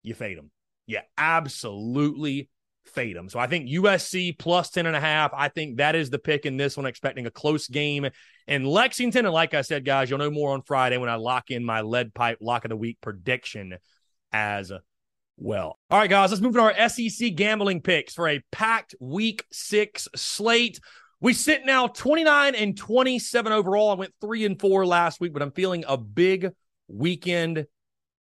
You 0.04 0.14
fade 0.14 0.38
them. 0.38 0.52
You 0.88 1.00
absolutely 1.18 2.50
fade 2.86 3.16
them. 3.16 3.30
So 3.30 3.40
I 3.40 3.48
think 3.48 3.70
USC 3.70 4.38
plus 4.38 4.70
10 4.70 4.86
and 4.86 4.96
a 4.96 5.00
half. 5.00 5.32
I 5.36 5.50
think 5.50 5.78
that 5.78 5.96
is 5.96 6.10
the 6.10 6.20
pick 6.20 6.46
in 6.46 6.58
this 6.58 6.78
one, 6.78 6.86
expecting 6.86 7.26
a 7.26 7.32
close 7.32 7.68
game 7.68 8.08
in 8.48 8.66
Lexington. 8.66 9.26
And 9.26 9.34
like 9.34 9.54
I 9.54 9.62
said, 9.62 9.86
guys, 9.86 10.10
you'll 10.10 10.20
know 10.20 10.32
more 10.32 10.54
on 10.54 10.62
Friday 10.62 10.98
when 10.98 11.10
I 11.10 11.16
lock 11.16 11.52
in 11.52 11.64
my 11.64 11.82
lead 11.82 12.14
pipe 12.14 12.40
lock 12.42 12.66
of 12.66 12.70
the 12.70 12.78
week 12.78 12.98
prediction 13.02 13.78
as 14.32 14.72
well. 15.38 15.80
All 15.90 16.00
right, 16.00 16.10
guys, 16.10 16.32
let's 16.32 16.42
move 16.42 16.54
to 16.54 16.62
our 16.62 16.90
SEC 16.90 17.36
gambling 17.36 17.82
picks 17.82 18.14
for 18.14 18.28
a 18.28 18.42
packed 18.52 18.96
week 19.00 19.46
six 19.52 20.08
slate. 20.16 20.80
We 21.20 21.34
sit 21.34 21.66
now 21.66 21.88
29 21.88 22.56
and 22.56 22.78
27 22.78 23.52
overall. 23.52 23.92
I 23.92 23.96
went 23.96 24.14
three 24.20 24.46
and 24.46 24.60
four 24.60 24.86
last 24.86 25.22
week, 25.22 25.34
but 25.34 25.42
I'm 25.42 25.52
feeling 25.52 25.84
a 25.88 25.98
big 25.98 26.52
weekend 26.88 27.66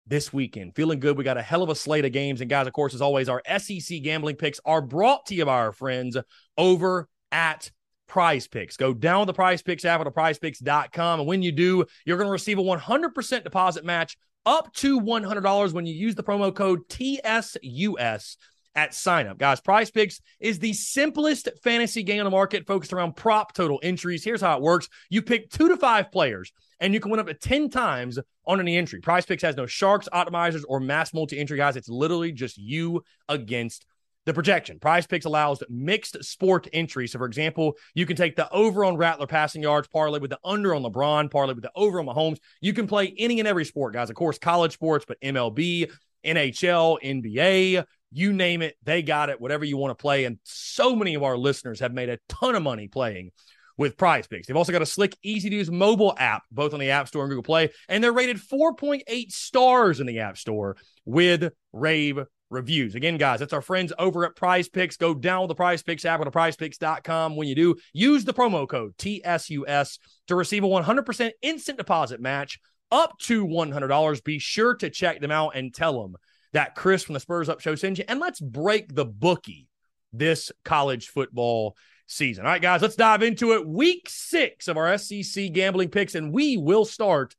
this 0.07 0.33
weekend. 0.33 0.75
Feeling 0.75 0.99
good. 0.99 1.17
We 1.17 1.23
got 1.23 1.37
a 1.37 1.41
hell 1.41 1.63
of 1.63 1.69
a 1.69 1.75
slate 1.75 2.05
of 2.05 2.11
games. 2.11 2.41
And 2.41 2.49
guys, 2.49 2.67
of 2.67 2.73
course, 2.73 2.93
as 2.93 3.01
always, 3.01 3.29
our 3.29 3.41
SEC 3.57 4.01
gambling 4.01 4.35
picks 4.35 4.59
are 4.65 4.81
brought 4.81 5.25
to 5.27 5.35
you 5.35 5.45
by 5.45 5.55
our 5.55 5.71
friends 5.71 6.17
over 6.57 7.07
at 7.31 7.71
Prize 8.07 8.47
Picks. 8.47 8.75
Go 8.75 8.93
down 8.93 9.21
to 9.21 9.25
the 9.25 9.33
Prize 9.33 9.61
Picks 9.61 9.85
app 9.85 10.01
at 10.01 10.07
prizepicks.com. 10.13 11.19
And 11.21 11.27
when 11.27 11.41
you 11.41 11.51
do, 11.51 11.85
you're 12.05 12.17
going 12.17 12.27
to 12.27 12.31
receive 12.31 12.59
a 12.59 12.63
100% 12.63 13.43
deposit 13.43 13.85
match 13.85 14.17
up 14.45 14.73
to 14.73 14.99
$100 14.99 15.73
when 15.73 15.85
you 15.85 15.93
use 15.93 16.15
the 16.15 16.23
promo 16.23 16.53
code 16.53 16.87
TSUS 16.89 18.37
at 18.75 18.93
sign 18.93 19.27
up. 19.27 19.37
Guys, 19.37 19.59
Prize 19.59 19.91
Picks 19.91 20.21
is 20.39 20.59
the 20.59 20.73
simplest 20.73 21.49
fantasy 21.63 22.03
game 22.03 22.19
on 22.19 22.25
the 22.25 22.31
market 22.31 22.65
focused 22.65 22.93
around 22.93 23.15
prop 23.15 23.53
total 23.53 23.79
entries. 23.83 24.23
Here's 24.23 24.41
how 24.41 24.57
it 24.57 24.61
works 24.61 24.87
you 25.09 25.21
pick 25.21 25.49
two 25.49 25.67
to 25.67 25.77
five 25.77 26.11
players 26.11 26.51
and 26.79 26.93
you 26.93 26.99
can 26.99 27.11
win 27.11 27.19
up 27.19 27.27
to 27.27 27.33
10 27.33 27.69
times 27.69 28.19
on 28.45 28.59
any 28.59 28.75
entry. 28.75 28.99
Prize 28.99 29.25
Picks 29.25 29.43
has 29.43 29.55
no 29.55 29.65
sharks, 29.65 30.09
optimizers, 30.13 30.63
or 30.67 30.79
mass 30.79 31.13
multi 31.13 31.39
entry 31.39 31.57
guys. 31.57 31.75
It's 31.75 31.89
literally 31.89 32.31
just 32.31 32.57
you 32.57 33.03
against 33.29 33.85
the 34.25 34.33
projection. 34.33 34.79
Prize 34.79 35.07
Picks 35.07 35.25
allows 35.25 35.63
mixed 35.69 36.23
sport 36.23 36.67
entry. 36.73 37.07
So, 37.07 37.19
for 37.19 37.25
example, 37.25 37.73
you 37.95 38.05
can 38.05 38.15
take 38.15 38.35
the 38.35 38.49
over 38.51 38.85
on 38.85 38.97
Rattler 38.97 39.27
passing 39.27 39.63
yards, 39.63 39.87
parlay 39.87 40.19
with 40.19 40.29
the 40.29 40.39
under 40.43 40.75
on 40.75 40.83
LeBron, 40.83 41.31
parlay 41.31 41.53
with 41.53 41.63
the 41.63 41.71
over 41.75 41.99
on 41.99 42.05
Mahomes. 42.05 42.37
You 42.61 42.73
can 42.73 42.87
play 42.87 43.13
any 43.17 43.39
and 43.39 43.47
every 43.47 43.65
sport, 43.65 43.93
guys. 43.93 44.09
Of 44.09 44.15
course, 44.15 44.37
college 44.37 44.73
sports, 44.73 45.05
but 45.07 45.19
MLB, 45.21 45.91
NHL, 46.23 46.97
NBA, 47.03 47.83
you 48.11 48.33
name 48.33 48.61
it, 48.61 48.75
they 48.83 49.01
got 49.01 49.29
it, 49.29 49.39
whatever 49.39 49.65
you 49.65 49.77
want 49.77 49.97
to 49.97 50.01
play. 50.01 50.25
And 50.25 50.39
so 50.43 50.95
many 50.95 51.15
of 51.15 51.23
our 51.23 51.37
listeners 51.37 51.79
have 51.79 51.93
made 51.93 52.09
a 52.09 52.19
ton 52.27 52.55
of 52.55 52.63
money 52.63 52.87
playing 52.87 53.31
with 53.77 53.97
prize 53.97 54.27
picks. 54.27 54.47
They've 54.47 54.57
also 54.57 54.71
got 54.71 54.81
a 54.81 54.85
slick, 54.85 55.17
easy 55.23 55.49
to 55.49 55.55
use 55.55 55.71
mobile 55.71 56.13
app, 56.17 56.43
both 56.51 56.73
on 56.73 56.79
the 56.79 56.91
App 56.91 57.07
Store 57.07 57.23
and 57.23 57.29
Google 57.29 57.43
Play, 57.43 57.69
and 57.89 58.03
they're 58.03 58.11
rated 58.11 58.37
4.8 58.37 59.31
stars 59.31 59.99
in 59.99 60.07
the 60.07 60.19
App 60.19 60.37
Store 60.37 60.75
with 61.05 61.51
rave 61.73 62.19
reviews. 62.51 62.95
Again, 62.95 63.17
guys, 63.17 63.39
that's 63.39 63.53
our 63.53 63.61
friends 63.61 63.93
over 63.97 64.25
at 64.25 64.35
Prize 64.35 64.69
Picks. 64.69 64.97
Go 64.97 65.13
down 65.13 65.47
the 65.47 65.55
Prize 65.55 65.81
Picks 65.81 66.05
app 66.05 66.21
at 66.21 66.27
prizepicks.com. 66.27 67.35
When 67.35 67.47
you 67.47 67.55
do, 67.55 67.75
use 67.93 68.25
the 68.25 68.33
promo 68.33 68.67
code 68.67 68.95
TSUS 68.97 69.97
to 70.27 70.35
receive 70.35 70.63
a 70.63 70.67
100% 70.67 71.31
instant 71.41 71.77
deposit 71.77 72.19
match 72.19 72.59
up 72.91 73.17
to 73.19 73.47
$100. 73.47 74.23
Be 74.23 74.37
sure 74.37 74.75
to 74.75 74.89
check 74.89 75.21
them 75.21 75.31
out 75.31 75.55
and 75.55 75.73
tell 75.73 76.01
them 76.01 76.17
that 76.53 76.75
Chris 76.75 77.03
from 77.03 77.13
the 77.13 77.19
Spurs 77.19 77.49
Up 77.49 77.59
Show 77.59 77.75
sends 77.75 77.99
you. 77.99 78.05
And 78.07 78.19
let's 78.19 78.39
break 78.39 78.93
the 78.93 79.05
bookie 79.05 79.67
this 80.13 80.51
college 80.65 81.07
football 81.09 81.75
season. 82.07 82.45
All 82.45 82.51
right, 82.51 82.61
guys, 82.61 82.81
let's 82.81 82.95
dive 82.95 83.23
into 83.23 83.53
it. 83.53 83.67
Week 83.67 84.07
six 84.09 84.67
of 84.67 84.77
our 84.77 84.97
SEC 84.97 85.51
gambling 85.53 85.89
picks, 85.89 86.15
and 86.15 86.33
we 86.33 86.57
will 86.57 86.85
start 86.85 87.35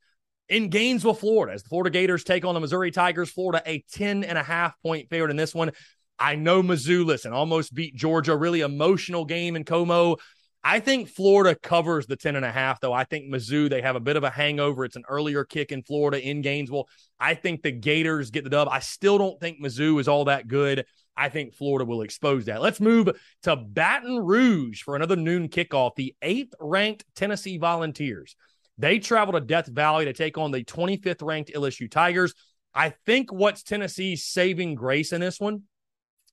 in 0.49 0.69
Gainesville, 0.69 1.15
Florida, 1.15 1.55
as 1.55 1.63
the 1.63 1.69
Florida 1.69 1.91
Gators 1.91 2.25
take 2.25 2.45
on 2.45 2.55
the 2.55 2.61
Missouri 2.61 2.91
Tigers. 2.91 3.31
Florida, 3.31 3.63
a 3.67 3.85
10 3.93 4.25
and 4.25 4.39
a 4.39 4.43
half 4.43 4.75
point 4.83 5.09
favorite 5.09 5.31
in 5.31 5.37
this 5.37 5.55
one. 5.55 5.73
I 6.19 6.37
know 6.37 6.63
Mizzou, 6.63 7.05
listen, 7.05 7.33
almost 7.33 7.75
beat 7.75 7.97
Georgia, 7.97 8.37
really 8.37 8.61
emotional 8.61 9.25
game 9.25 9.57
in 9.57 9.65
Como. 9.65 10.17
I 10.65 10.79
think 10.79 11.09
Florida 11.09 11.57
covers 11.61 12.07
the 12.07 12.15
10 12.15 12.37
and 12.37 12.45
a 12.45 12.53
half, 12.53 12.81
though. 12.81 12.93
I 12.93 13.03
think 13.03 13.27
Mizzou, 13.27 13.69
they 13.69 13.83
have 13.83 13.97
a 13.97 14.01
bit 14.01 14.17
of 14.17 14.23
a 14.23 14.31
hangover. 14.31 14.85
It's 14.85 14.95
an 14.95 15.05
earlier 15.09 15.45
kick 15.45 15.73
in 15.73 15.83
Florida 15.83 16.21
in 16.21 16.41
Gainesville. 16.41 16.89
I 17.19 17.35
think 17.35 17.63
the 17.63 17.73
Gators 17.73 18.31
get 18.31 18.45
the 18.45 18.51
dub. 18.51 18.69
I 18.71 18.79
still 18.79 19.19
don't 19.19 19.41
think 19.41 19.61
Mizzou 19.61 20.01
is 20.01 20.07
all 20.07 20.27
that 20.27 20.47
good. 20.47 20.85
I 21.17 21.29
think 21.29 21.55
Florida 21.55 21.85
will 21.85 22.03
expose 22.03 22.45
that. 22.45 22.63
Let's 22.63 22.81
move 22.81 23.11
to 23.43 23.57
Baton 23.57 24.19
Rouge 24.19 24.83
for 24.83 24.95
another 24.95 25.17
noon 25.17 25.49
kickoff. 25.49 25.97
The 25.97 26.15
eighth 26.23 26.55
ranked 26.61 27.05
Tennessee 27.17 27.59
Volunteers. 27.59 28.37
They 28.79 29.01
travel 29.01 29.35
to 29.35 29.41
Death 29.41 29.67
Valley 29.67 30.05
to 30.07 30.13
take 30.13 30.39
on 30.39 30.53
the 30.53 30.65
25th 30.65 31.23
ranked 31.23 31.53
LSU 31.55 31.91
Tigers. 31.91 32.35
I 32.75 32.95
think 33.05 33.33
what's 33.33 33.63
Tennessee's 33.63 34.25
saving 34.25 34.77
grace 34.77 35.13
in 35.13 35.21
this 35.21 35.39
one 35.39 35.65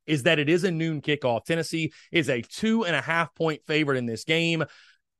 is 0.09 0.23
that 0.23 0.39
it 0.39 0.49
is 0.49 0.63
a 0.63 0.71
noon 0.71 1.01
kickoff. 1.01 1.45
Tennessee 1.45 1.93
is 2.11 2.29
a 2.29 2.41
two 2.41 2.83
and 2.83 2.95
a 2.95 3.01
half 3.01 3.33
point 3.35 3.61
favorite 3.67 3.97
in 3.97 4.07
this 4.07 4.23
game. 4.23 4.65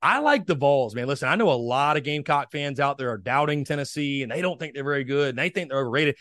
I 0.02 0.20
like 0.20 0.46
the 0.46 0.56
Vols, 0.56 0.96
man. 0.96 1.08
Listen, 1.08 1.30
I 1.30 1.36
know 1.36 1.52
a 1.52 1.54
lot 1.54 1.98
of 1.98 2.04
Gamecock 2.04 2.52
fans 2.52 2.80
out 2.80 2.98
there 2.98 3.12
are 3.12 3.18
doubting 3.18 3.66
Tennessee 3.66 4.24
and 4.24 4.32
they 4.32 4.42
don't 4.42 4.60
think 4.60 4.74
they're 4.74 4.84
very 4.84 5.04
good 5.04 5.30
and 5.30 5.38
they 5.38 5.50
think 5.50 5.70
they're 5.70 5.80
overrated. 5.80 6.16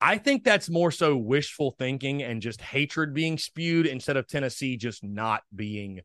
I 0.00 0.18
think 0.18 0.44
that's 0.44 0.68
more 0.68 0.90
so 0.90 1.16
wishful 1.16 1.74
thinking 1.78 2.22
and 2.22 2.42
just 2.42 2.60
hatred 2.60 3.14
being 3.14 3.38
spewed 3.38 3.86
instead 3.86 4.16
of 4.16 4.26
Tennessee 4.26 4.76
just 4.76 5.04
not 5.04 5.42
being 5.54 6.00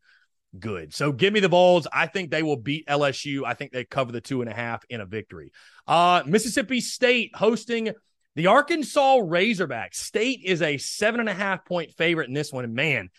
good. 0.58 0.94
So 0.94 1.12
give 1.12 1.34
me 1.34 1.40
the 1.40 1.48
Vols. 1.48 1.88
I 1.92 2.08
think 2.08 2.32
they 2.32 2.44
will 2.44 2.58
beat 2.58 2.88
LSU. 2.88 3.44
I 3.46 3.56
think 3.56 3.72
they 3.72 3.84
cover 3.84 4.12
the 4.12 4.22
two 4.22 4.42
and 4.42 4.50
a 4.50 4.54
half 4.54 4.84
in 4.90 5.02
a 5.02 5.06
victory. 5.06 5.52
Uh, 5.88 6.24
Mississippi 6.26 6.80
State 6.80 7.32
hosting 7.36 7.92
the 8.36 8.48
Arkansas 8.48 9.18
Razorbacks. 9.18 9.96
State 9.96 10.42
is 10.44 10.62
a 10.62 10.78
seven 10.78 11.20
and 11.20 11.30
a 11.30 11.34
half 11.34 11.66
point 11.66 11.94
favorite 11.94 12.28
in 12.28 12.34
this 12.34 12.52
one. 12.52 12.64
And 12.64 12.74
man, 12.74 13.10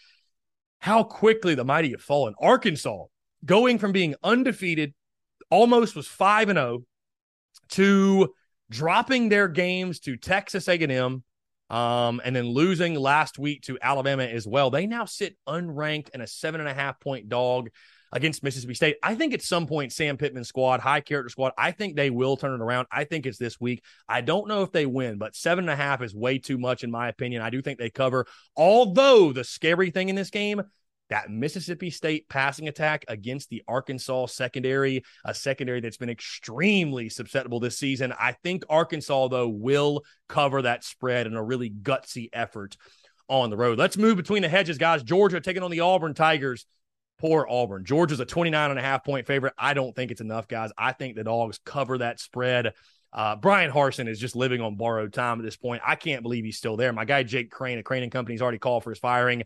how 0.78 1.02
quickly 1.02 1.54
the 1.54 1.64
mighty 1.64 1.90
have 1.92 2.02
fallen. 2.02 2.34
Arkansas 2.38 3.04
going 3.44 3.78
from 3.78 3.92
being 3.92 4.14
undefeated, 4.22 4.94
almost 5.50 5.96
was 5.96 6.06
5 6.06 6.50
and 6.50 6.58
0 6.58 6.84
to 7.70 8.34
dropping 8.70 9.28
their 9.28 9.48
games 9.48 10.00
to 10.00 10.16
Texas 10.16 10.68
A&M 10.68 11.22
um, 11.70 12.20
and 12.24 12.36
then 12.36 12.46
losing 12.46 12.94
last 12.94 13.38
week 13.38 13.62
to 13.62 13.78
Alabama 13.80 14.24
as 14.24 14.46
well. 14.46 14.70
They 14.70 14.86
now 14.86 15.04
sit 15.04 15.36
unranked 15.48 16.10
and 16.12 16.22
a 16.22 16.26
seven 16.26 16.60
and 16.60 16.68
a 16.68 16.74
half 16.74 17.00
point 17.00 17.28
dog 17.28 17.70
against 18.12 18.42
Mississippi 18.42 18.74
State. 18.74 18.96
I 19.02 19.14
think 19.14 19.34
at 19.34 19.42
some 19.42 19.66
point, 19.66 19.92
Sam 19.92 20.16
Pittman's 20.16 20.48
squad, 20.48 20.80
high 20.80 21.00
character 21.00 21.28
squad, 21.28 21.52
I 21.58 21.70
think 21.70 21.96
they 21.96 22.10
will 22.10 22.36
turn 22.36 22.54
it 22.54 22.62
around. 22.62 22.86
I 22.90 23.04
think 23.04 23.26
it's 23.26 23.38
this 23.38 23.60
week. 23.60 23.82
I 24.08 24.20
don't 24.20 24.48
know 24.48 24.62
if 24.62 24.72
they 24.72 24.86
win, 24.86 25.18
but 25.18 25.34
seven 25.34 25.64
and 25.64 25.70
a 25.70 25.76
half 25.76 26.02
is 26.02 26.14
way 26.14 26.38
too 26.38 26.58
much, 26.58 26.84
in 26.84 26.90
my 26.90 27.08
opinion. 27.08 27.42
I 27.42 27.50
do 27.50 27.62
think 27.62 27.78
they 27.78 27.90
cover. 27.90 28.26
Although 28.56 29.32
the 29.32 29.44
scary 29.44 29.90
thing 29.90 30.08
in 30.08 30.16
this 30.16 30.30
game, 30.30 30.62
that 31.08 31.30
Mississippi 31.30 31.90
State 31.90 32.28
passing 32.28 32.68
attack 32.68 33.04
against 33.08 33.48
the 33.48 33.62
Arkansas 33.68 34.26
secondary, 34.26 35.04
a 35.24 35.34
secondary 35.34 35.80
that's 35.80 35.96
been 35.96 36.10
extremely 36.10 37.08
susceptible 37.08 37.60
this 37.60 37.78
season. 37.78 38.12
I 38.18 38.32
think 38.32 38.64
Arkansas, 38.68 39.28
though, 39.28 39.48
will 39.48 40.02
cover 40.28 40.62
that 40.62 40.82
spread 40.82 41.26
in 41.26 41.34
a 41.34 41.42
really 41.42 41.70
gutsy 41.70 42.28
effort 42.32 42.76
on 43.28 43.50
the 43.50 43.56
road. 43.56 43.78
Let's 43.78 43.96
move 43.96 44.16
between 44.16 44.42
the 44.42 44.48
hedges, 44.48 44.78
guys. 44.78 45.02
Georgia 45.02 45.40
taking 45.40 45.62
on 45.62 45.70
the 45.70 45.80
Auburn 45.80 46.14
Tigers. 46.14 46.66
Poor 47.18 47.46
Auburn. 47.48 47.84
Georgia's 47.84 48.20
a 48.20 48.24
29 48.24 48.70
and 48.70 48.78
a 48.78 48.82
half 48.82 49.04
point 49.04 49.26
favorite. 49.26 49.54
I 49.56 49.74
don't 49.74 49.94
think 49.94 50.10
it's 50.10 50.20
enough, 50.20 50.48
guys. 50.48 50.70
I 50.76 50.92
think 50.92 51.16
the 51.16 51.24
dogs 51.24 51.58
cover 51.64 51.98
that 51.98 52.20
spread. 52.20 52.74
Uh, 53.12 53.36
Bryan 53.36 53.70
Harsin 53.70 54.08
is 54.08 54.20
just 54.20 54.36
living 54.36 54.60
on 54.60 54.76
borrowed 54.76 55.12
time 55.12 55.38
at 55.38 55.44
this 55.44 55.56
point. 55.56 55.82
I 55.86 55.94
can't 55.94 56.22
believe 56.22 56.44
he's 56.44 56.58
still 56.58 56.76
there. 56.76 56.92
My 56.92 57.06
guy 57.06 57.22
Jake 57.22 57.50
Crain, 57.50 57.78
a 57.78 57.82
Crain 57.82 58.02
and 58.02 58.12
Company, 58.12 58.34
has 58.34 58.42
already 58.42 58.58
called 58.58 58.84
for 58.84 58.90
his 58.90 58.98
firing. 58.98 59.44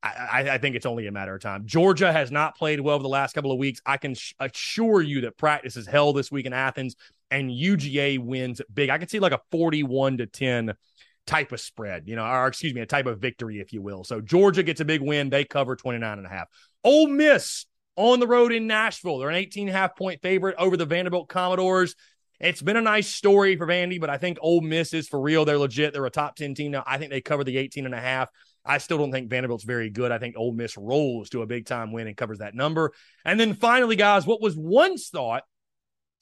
I, 0.00 0.50
I, 0.52 0.58
think 0.58 0.76
it's 0.76 0.86
only 0.86 1.08
a 1.08 1.12
matter 1.12 1.34
of 1.34 1.40
time. 1.40 1.66
Georgia 1.66 2.12
has 2.12 2.30
not 2.30 2.56
played 2.56 2.78
well 2.78 2.94
over 2.94 3.02
the 3.02 3.08
last 3.08 3.32
couple 3.32 3.50
of 3.50 3.58
weeks. 3.58 3.80
I 3.84 3.96
can 3.96 4.14
sh- 4.14 4.32
assure 4.38 5.02
you 5.02 5.22
that 5.22 5.36
practice 5.36 5.76
is 5.76 5.88
hell 5.88 6.12
this 6.12 6.30
week 6.30 6.46
in 6.46 6.52
Athens, 6.52 6.94
and 7.32 7.50
UGA 7.50 8.20
wins 8.20 8.62
big. 8.72 8.90
I 8.90 8.98
can 8.98 9.08
see 9.08 9.18
like 9.18 9.32
a 9.32 9.40
41 9.50 10.18
to 10.18 10.26
10 10.26 10.74
type 11.28 11.52
of 11.52 11.60
spread, 11.60 12.08
you 12.08 12.16
know, 12.16 12.24
or 12.24 12.46
excuse 12.46 12.74
me, 12.74 12.80
a 12.80 12.86
type 12.86 13.06
of 13.06 13.20
victory, 13.20 13.60
if 13.60 13.72
you 13.72 13.82
will. 13.82 14.02
So 14.02 14.20
Georgia 14.20 14.62
gets 14.62 14.80
a 14.80 14.84
big 14.84 15.02
win. 15.02 15.28
They 15.28 15.44
cover 15.44 15.76
29 15.76 16.18
and 16.18 16.26
a 16.26 16.30
half. 16.30 16.48
Ole 16.82 17.06
Miss 17.06 17.66
on 17.96 18.18
the 18.18 18.26
road 18.26 18.50
in 18.50 18.66
Nashville. 18.66 19.18
They're 19.18 19.28
an 19.28 19.36
18 19.36 19.68
and 19.68 19.76
a 19.76 19.78
half 19.78 19.94
point 19.94 20.22
favorite 20.22 20.56
over 20.58 20.76
the 20.76 20.86
Vanderbilt 20.86 21.28
Commodores. 21.28 21.94
It's 22.40 22.62
been 22.62 22.76
a 22.76 22.80
nice 22.82 23.08
story 23.08 23.56
for 23.56 23.66
Vandy, 23.66 24.00
but 24.00 24.10
I 24.10 24.16
think 24.16 24.38
Ole 24.40 24.60
Miss 24.60 24.94
is 24.94 25.08
for 25.08 25.20
real. 25.20 25.44
They're 25.44 25.58
legit. 25.58 25.92
They're 25.92 26.06
a 26.06 26.10
top 26.10 26.36
10 26.36 26.54
team 26.54 26.70
now. 26.70 26.84
I 26.86 26.96
think 26.96 27.10
they 27.10 27.20
cover 27.20 27.44
the 27.44 27.56
18 27.58 27.84
and 27.84 27.94
a 27.94 28.00
half. 28.00 28.30
I 28.64 28.78
still 28.78 28.98
don't 28.98 29.12
think 29.12 29.28
Vanderbilt's 29.28 29.64
very 29.64 29.90
good. 29.90 30.12
I 30.12 30.18
think 30.18 30.36
Ole 30.38 30.52
Miss 30.52 30.76
rolls 30.76 31.30
to 31.30 31.42
a 31.42 31.46
big 31.46 31.66
time 31.66 31.92
win 31.92 32.06
and 32.06 32.16
covers 32.16 32.38
that 32.38 32.54
number. 32.54 32.92
And 33.24 33.38
then 33.38 33.54
finally, 33.54 33.96
guys, 33.96 34.26
what 34.26 34.40
was 34.40 34.56
once 34.56 35.08
thought 35.08 35.42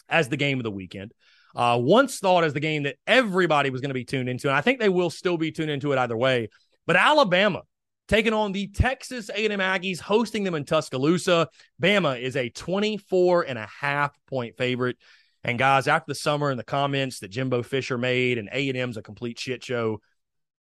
as 0.09 0.29
the 0.29 0.37
game 0.37 0.59
of 0.59 0.65
the 0.65 0.71
weekend, 0.71 1.13
uh, 1.57 1.79
once 1.81 2.19
thought 2.19 2.45
as 2.45 2.53
the 2.53 2.61
game 2.61 2.85
that 2.85 2.97
everybody 3.07 3.71
was 3.71 3.81
going 3.81 3.91
to 3.91 3.95
be 3.95 4.05
tuned 4.05 4.29
into, 4.29 4.49
and 4.49 4.57
I 4.57 4.61
think 4.61 4.79
they 4.79 4.89
will 4.89 5.11
still 5.11 5.39
be 5.39 5.51
tuned 5.51 5.71
into 5.71 5.93
it 5.93 5.99
either 5.99 6.17
way. 6.17 6.51
But 6.87 6.97
Alabama 6.97 7.63
taking 8.09 8.33
on 8.33 8.53
the 8.53 8.69
Texas 8.69 9.31
A&M 9.31 9.59
Aggies, 9.59 9.99
hosting 9.99 10.45
them 10.45 10.55
in 10.55 10.65
Tuscaloosa. 10.65 11.49
Bama 11.83 12.21
is 12.21 12.37
a 12.37 12.51
24 12.51 13.43
and 13.43 13.59
a 13.59 13.67
half 13.81 14.17
point 14.29 14.57
favorite. 14.57 14.97
And 15.45 15.59
guys, 15.59 15.89
after 15.89 16.07
the 16.09 16.15
summer 16.15 16.51
and 16.51 16.59
the 16.59 16.65
comments 16.65 17.21
that 17.21 17.31
Jimbo 17.31 17.63
Fisher 17.63 17.99
made 17.99 18.39
and 18.39 18.49
A&M's 18.53 18.97
a 18.97 19.03
complete 19.03 19.39
shit 19.39 19.65
show, 19.65 20.01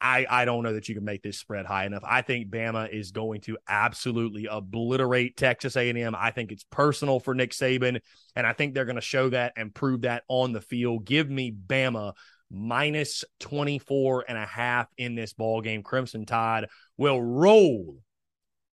I, 0.01 0.27
I 0.29 0.45
don't 0.45 0.63
know 0.63 0.75
that 0.75 0.89
you 0.89 0.95
can 0.95 1.05
make 1.05 1.23
this 1.23 1.39
spread 1.39 1.65
high 1.65 1.87
enough. 1.87 2.03
I 2.07 2.23
think 2.23 2.51
Bama 2.51 2.91
is 2.93 3.13
going 3.13 3.41
to 3.43 3.57
absolutely 3.69 4.47
obliterate 4.47 5.37
Texas 5.37 5.77
A&M. 5.77 6.15
I 6.15 6.31
think 6.31 6.53
it's 6.53 6.65
personal 6.65 7.19
for 7.19 7.35
Nick 7.35 7.53
Saban, 7.53 8.01
and 8.35 8.47
I 8.47 8.53
think 8.53 8.75
they're 8.75 8.85
going 8.85 8.97
to 8.97 9.03
show 9.03 9.31
that 9.31 9.55
and 9.57 9.75
prove 9.75 10.03
that 10.03 10.25
on 10.29 10.53
the 10.53 10.61
field. 10.61 11.05
Give 11.07 11.31
me 11.31 11.51
Bama 11.53 12.13
minus 12.51 13.25
24 13.41 14.27
and 14.29 14.39
a 14.39 14.47
half 14.47 14.89
in 14.99 15.15
this 15.15 15.33
ball 15.33 15.61
game. 15.63 15.83
Crimson 15.83 16.27
Tide 16.27 16.67
will 16.97 17.21
roll 17.21 17.97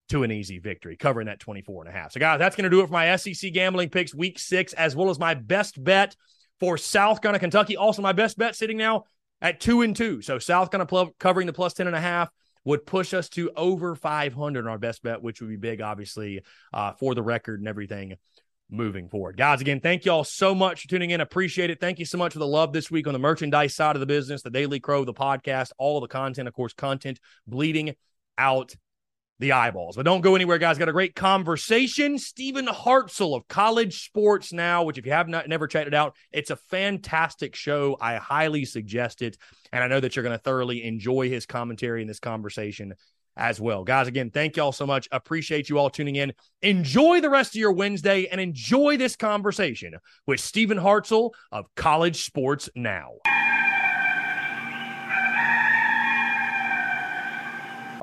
to 0.09 0.25
an 0.25 0.33
easy 0.33 0.59
victory, 0.59 0.97
covering 0.97 1.27
that 1.27 1.39
24 1.39 1.85
and 1.85 1.95
a 1.95 1.97
half. 1.97 2.13
So, 2.13 2.21
guys, 2.21 2.39
that's 2.39 2.57
going 2.57 2.65
to 2.65 2.71
do 2.71 2.81
it 2.81 2.87
for 2.87 2.93
my 2.93 3.15
SEC 3.17 3.53
gambling 3.53 3.91
picks 3.91 4.15
week 4.15 4.39
six, 4.39 4.73
as 4.73 4.97
well 4.97 5.11
as 5.11 5.19
my 5.19 5.35
best 5.35 5.83
bet 5.83 6.17
for 6.59 6.77
South 6.77 7.23
Carolina, 7.23 7.39
Kentucky. 7.39 7.77
Also, 7.77 8.03
my 8.03 8.13
best 8.13 8.37
bet 8.37 8.57
sitting 8.57 8.77
now 8.77 9.05
at 9.41 9.61
two 9.61 9.83
and 9.83 9.95
two. 9.95 10.23
So 10.23 10.39
South 10.39 10.71
kind 10.71 10.83
of 10.83 10.89
pl- 10.89 11.15
covering 11.19 11.47
the 11.47 11.53
plus 11.53 11.75
10 11.75 11.87
and 11.87 11.97
a 11.97 12.01
half 12.01 12.31
would 12.65 12.85
push 12.85 13.15
us 13.15 13.29
to 13.31 13.51
over 13.57 13.95
500 13.95 14.61
in 14.61 14.67
our 14.67 14.79
best 14.79 15.03
bet, 15.03 15.23
which 15.23 15.41
would 15.41 15.49
be 15.49 15.57
big, 15.57 15.81
obviously, 15.81 16.43
uh, 16.73 16.93
for 16.93 17.15
the 17.15 17.23
record 17.23 17.61
and 17.61 17.69
everything 17.69 18.17
moving 18.71 19.09
forward. 19.09 19.37
Guys, 19.37 19.61
again, 19.61 19.81
thank 19.81 20.05
you 20.05 20.13
all 20.13 20.25
so 20.25 20.55
much 20.55 20.83
for 20.83 20.89
tuning 20.89 21.11
in. 21.11 21.21
Appreciate 21.21 21.71
it. 21.71 21.81
Thank 21.81 21.99
you 21.99 22.05
so 22.05 22.19
much 22.19 22.33
for 22.33 22.39
the 22.39 22.47
love 22.47 22.73
this 22.73 22.91
week 22.91 23.07
on 23.07 23.13
the 23.13 23.19
merchandise 23.19 23.75
side 23.75 23.97
of 23.97 24.01
the 24.01 24.07
business, 24.07 24.43
the 24.43 24.51
Daily 24.51 24.79
Crow, 24.79 25.05
the 25.05 25.15
podcast, 25.15 25.73
all 25.79 26.01
the 26.01 26.07
content, 26.07 26.47
of 26.47 26.55
course, 26.55 26.73
content 26.73 27.19
bleeding 27.47 27.95
out 28.39 28.75
the 29.41 29.53
eyeballs. 29.53 29.97
But 29.97 30.05
don't 30.05 30.21
go 30.21 30.37
anywhere, 30.37 30.59
guys. 30.59 30.79
Got 30.79 30.91
a 30.91 30.93
great 30.93 31.17
conversation. 31.17 32.19
Stephen 32.19 32.67
Hartzell 32.67 33.37
of 33.37 33.49
College 33.49 34.05
Sports 34.05 34.53
Now, 34.53 34.85
which 34.85 34.99
if 34.99 35.07
you 35.07 35.13
have 35.13 35.29
not 35.29 35.49
never 35.49 35.67
checked 35.67 35.89
it 35.89 35.95
out, 35.95 36.15
it's 36.31 36.51
a 36.51 36.57
fantastic 36.57 37.57
show. 37.57 37.97
I 38.01 38.17
highly 38.17 38.67
suggest 38.67 39.23
it. 39.23 39.39
And 39.73 39.83
I 39.83 39.89
know 39.89 39.99
that 39.99 40.15
you're 40.15 40.23
going 40.23 40.37
to 40.37 40.43
thoroughly 40.43 40.85
enjoy 40.85 41.31
his 41.31 41.47
commentary 41.47 42.03
in 42.03 42.09
this 42.09 42.21
conversation 42.21 42.95
as 43.37 43.59
well. 43.61 43.83
Guys, 43.83 44.09
again, 44.09 44.31
thank 44.31 44.57
y'all 44.57 44.73
so 44.73 44.87
much. 44.87 45.09
Appreciate 45.11 45.71
you 45.71 45.79
all 45.79 45.89
tuning 45.89 46.17
in. 46.17 46.35
Enjoy 46.61 47.21
the 47.23 47.31
rest 47.31 47.55
of 47.55 47.61
your 47.61 47.73
Wednesday 47.73 48.27
and 48.27 48.41
enjoy 48.41 48.99
this 48.99 49.17
conversation 49.17 49.95
with 50.27 50.41
Stephen 50.41 50.79
Hartzell 50.79 51.31
of 51.51 51.65
College 51.77 52.25
Sports 52.25 52.69
Now. 52.75 53.13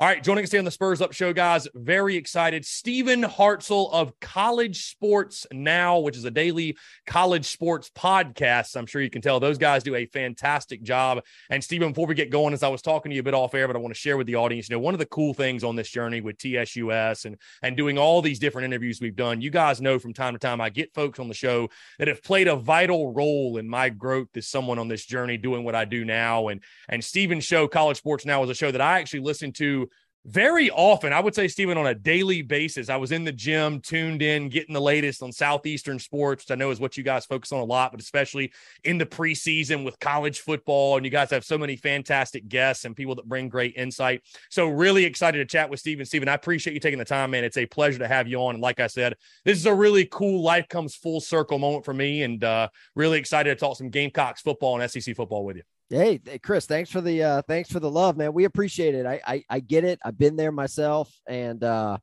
All 0.00 0.06
right, 0.06 0.22
joining 0.22 0.44
us 0.44 0.52
here 0.52 0.60
on 0.60 0.64
the 0.64 0.70
Spurs 0.70 1.00
Up 1.00 1.12
Show, 1.12 1.32
guys. 1.32 1.66
Very 1.74 2.14
excited. 2.14 2.64
Stephen 2.64 3.24
Hartzell 3.24 3.92
of 3.92 4.12
College 4.20 4.84
Sports 4.84 5.44
Now, 5.50 5.98
which 5.98 6.16
is 6.16 6.24
a 6.24 6.30
daily 6.30 6.76
college 7.04 7.46
sports 7.46 7.90
podcast. 7.90 8.76
I'm 8.76 8.86
sure 8.86 9.02
you 9.02 9.10
can 9.10 9.22
tell 9.22 9.40
those 9.40 9.58
guys 9.58 9.82
do 9.82 9.96
a 9.96 10.06
fantastic 10.06 10.84
job. 10.84 11.24
And 11.50 11.64
Stephen, 11.64 11.88
before 11.88 12.06
we 12.06 12.14
get 12.14 12.30
going, 12.30 12.54
as 12.54 12.62
I 12.62 12.68
was 12.68 12.80
talking 12.80 13.10
to 13.10 13.16
you 13.16 13.22
a 13.22 13.24
bit 13.24 13.34
off 13.34 13.54
air, 13.54 13.66
but 13.66 13.74
I 13.74 13.80
want 13.80 13.92
to 13.92 13.98
share 14.00 14.16
with 14.16 14.28
the 14.28 14.36
audience, 14.36 14.68
you 14.68 14.76
know, 14.76 14.80
one 14.80 14.94
of 14.94 15.00
the 15.00 15.06
cool 15.06 15.34
things 15.34 15.64
on 15.64 15.74
this 15.74 15.90
journey 15.90 16.20
with 16.20 16.38
TSUS 16.38 17.24
and 17.24 17.36
and 17.62 17.76
doing 17.76 17.98
all 17.98 18.22
these 18.22 18.38
different 18.38 18.66
interviews 18.66 19.00
we've 19.00 19.16
done, 19.16 19.40
you 19.40 19.50
guys 19.50 19.80
know 19.80 19.98
from 19.98 20.12
time 20.12 20.34
to 20.34 20.38
time 20.38 20.60
I 20.60 20.70
get 20.70 20.94
folks 20.94 21.18
on 21.18 21.26
the 21.26 21.34
show 21.34 21.70
that 21.98 22.06
have 22.06 22.22
played 22.22 22.46
a 22.46 22.54
vital 22.54 23.12
role 23.12 23.56
in 23.56 23.68
my 23.68 23.88
growth 23.88 24.28
as 24.36 24.46
someone 24.46 24.78
on 24.78 24.86
this 24.86 25.04
journey 25.04 25.38
doing 25.38 25.64
what 25.64 25.74
I 25.74 25.86
do 25.86 26.04
now. 26.04 26.46
And 26.46 26.62
and 26.88 27.02
Stephen's 27.02 27.44
show, 27.44 27.66
College 27.66 27.96
Sports 27.96 28.24
Now, 28.24 28.44
is 28.44 28.50
a 28.50 28.54
show 28.54 28.70
that 28.70 28.80
I 28.80 29.00
actually 29.00 29.22
listen 29.22 29.52
to 29.54 29.87
very 30.28 30.70
often, 30.70 31.12
I 31.12 31.20
would 31.20 31.34
say, 31.34 31.48
Stephen, 31.48 31.78
on 31.78 31.86
a 31.86 31.94
daily 31.94 32.42
basis, 32.42 32.90
I 32.90 32.96
was 32.96 33.12
in 33.12 33.24
the 33.24 33.32
gym, 33.32 33.80
tuned 33.80 34.20
in, 34.20 34.50
getting 34.50 34.74
the 34.74 34.80
latest 34.80 35.22
on 35.22 35.32
Southeastern 35.32 35.98
sports, 35.98 36.44
which 36.44 36.50
I 36.50 36.54
know 36.54 36.70
is 36.70 36.80
what 36.80 36.98
you 36.98 37.02
guys 37.02 37.24
focus 37.24 37.50
on 37.50 37.60
a 37.60 37.64
lot, 37.64 37.92
but 37.92 38.00
especially 38.00 38.52
in 38.84 38.98
the 38.98 39.06
preseason 39.06 39.84
with 39.84 39.98
college 40.00 40.40
football. 40.40 40.96
And 40.96 41.04
you 41.06 41.10
guys 41.10 41.30
have 41.30 41.46
so 41.46 41.56
many 41.56 41.76
fantastic 41.76 42.46
guests 42.46 42.84
and 42.84 42.94
people 42.94 43.14
that 43.14 43.26
bring 43.26 43.48
great 43.48 43.74
insight. 43.76 44.22
So, 44.50 44.68
really 44.68 45.04
excited 45.04 45.38
to 45.38 45.46
chat 45.46 45.70
with 45.70 45.80
Stephen. 45.80 46.04
Stephen, 46.04 46.28
I 46.28 46.34
appreciate 46.34 46.74
you 46.74 46.80
taking 46.80 46.98
the 46.98 47.06
time, 47.06 47.30
man. 47.30 47.44
It's 47.44 47.56
a 47.56 47.64
pleasure 47.64 47.98
to 47.98 48.08
have 48.08 48.28
you 48.28 48.38
on. 48.42 48.56
And 48.56 48.62
like 48.62 48.80
I 48.80 48.86
said, 48.86 49.14
this 49.46 49.56
is 49.56 49.64
a 49.64 49.74
really 49.74 50.04
cool 50.04 50.42
life 50.42 50.68
comes 50.68 50.94
full 50.94 51.20
circle 51.20 51.58
moment 51.58 51.86
for 51.86 51.94
me, 51.94 52.22
and 52.22 52.44
uh, 52.44 52.68
really 52.94 53.18
excited 53.18 53.48
to 53.48 53.56
talk 53.56 53.78
some 53.78 53.88
Gamecocks 53.88 54.42
football 54.42 54.78
and 54.78 54.90
SEC 54.90 55.16
football 55.16 55.46
with 55.46 55.56
you. 55.56 55.62
Hey, 55.90 56.20
Chris, 56.42 56.66
thanks 56.66 56.90
for 56.90 57.00
the 57.00 57.22
uh 57.22 57.42
thanks 57.42 57.70
for 57.70 57.80
the 57.80 57.90
love, 57.90 58.16
man. 58.16 58.32
We 58.32 58.44
appreciate 58.44 58.94
it. 58.94 59.06
I 59.06 59.20
I, 59.26 59.44
I 59.48 59.60
get 59.60 59.84
it. 59.84 59.98
I've 60.04 60.18
been 60.18 60.36
there 60.36 60.52
myself 60.52 61.12
and 61.26 61.62
uh 61.64 61.98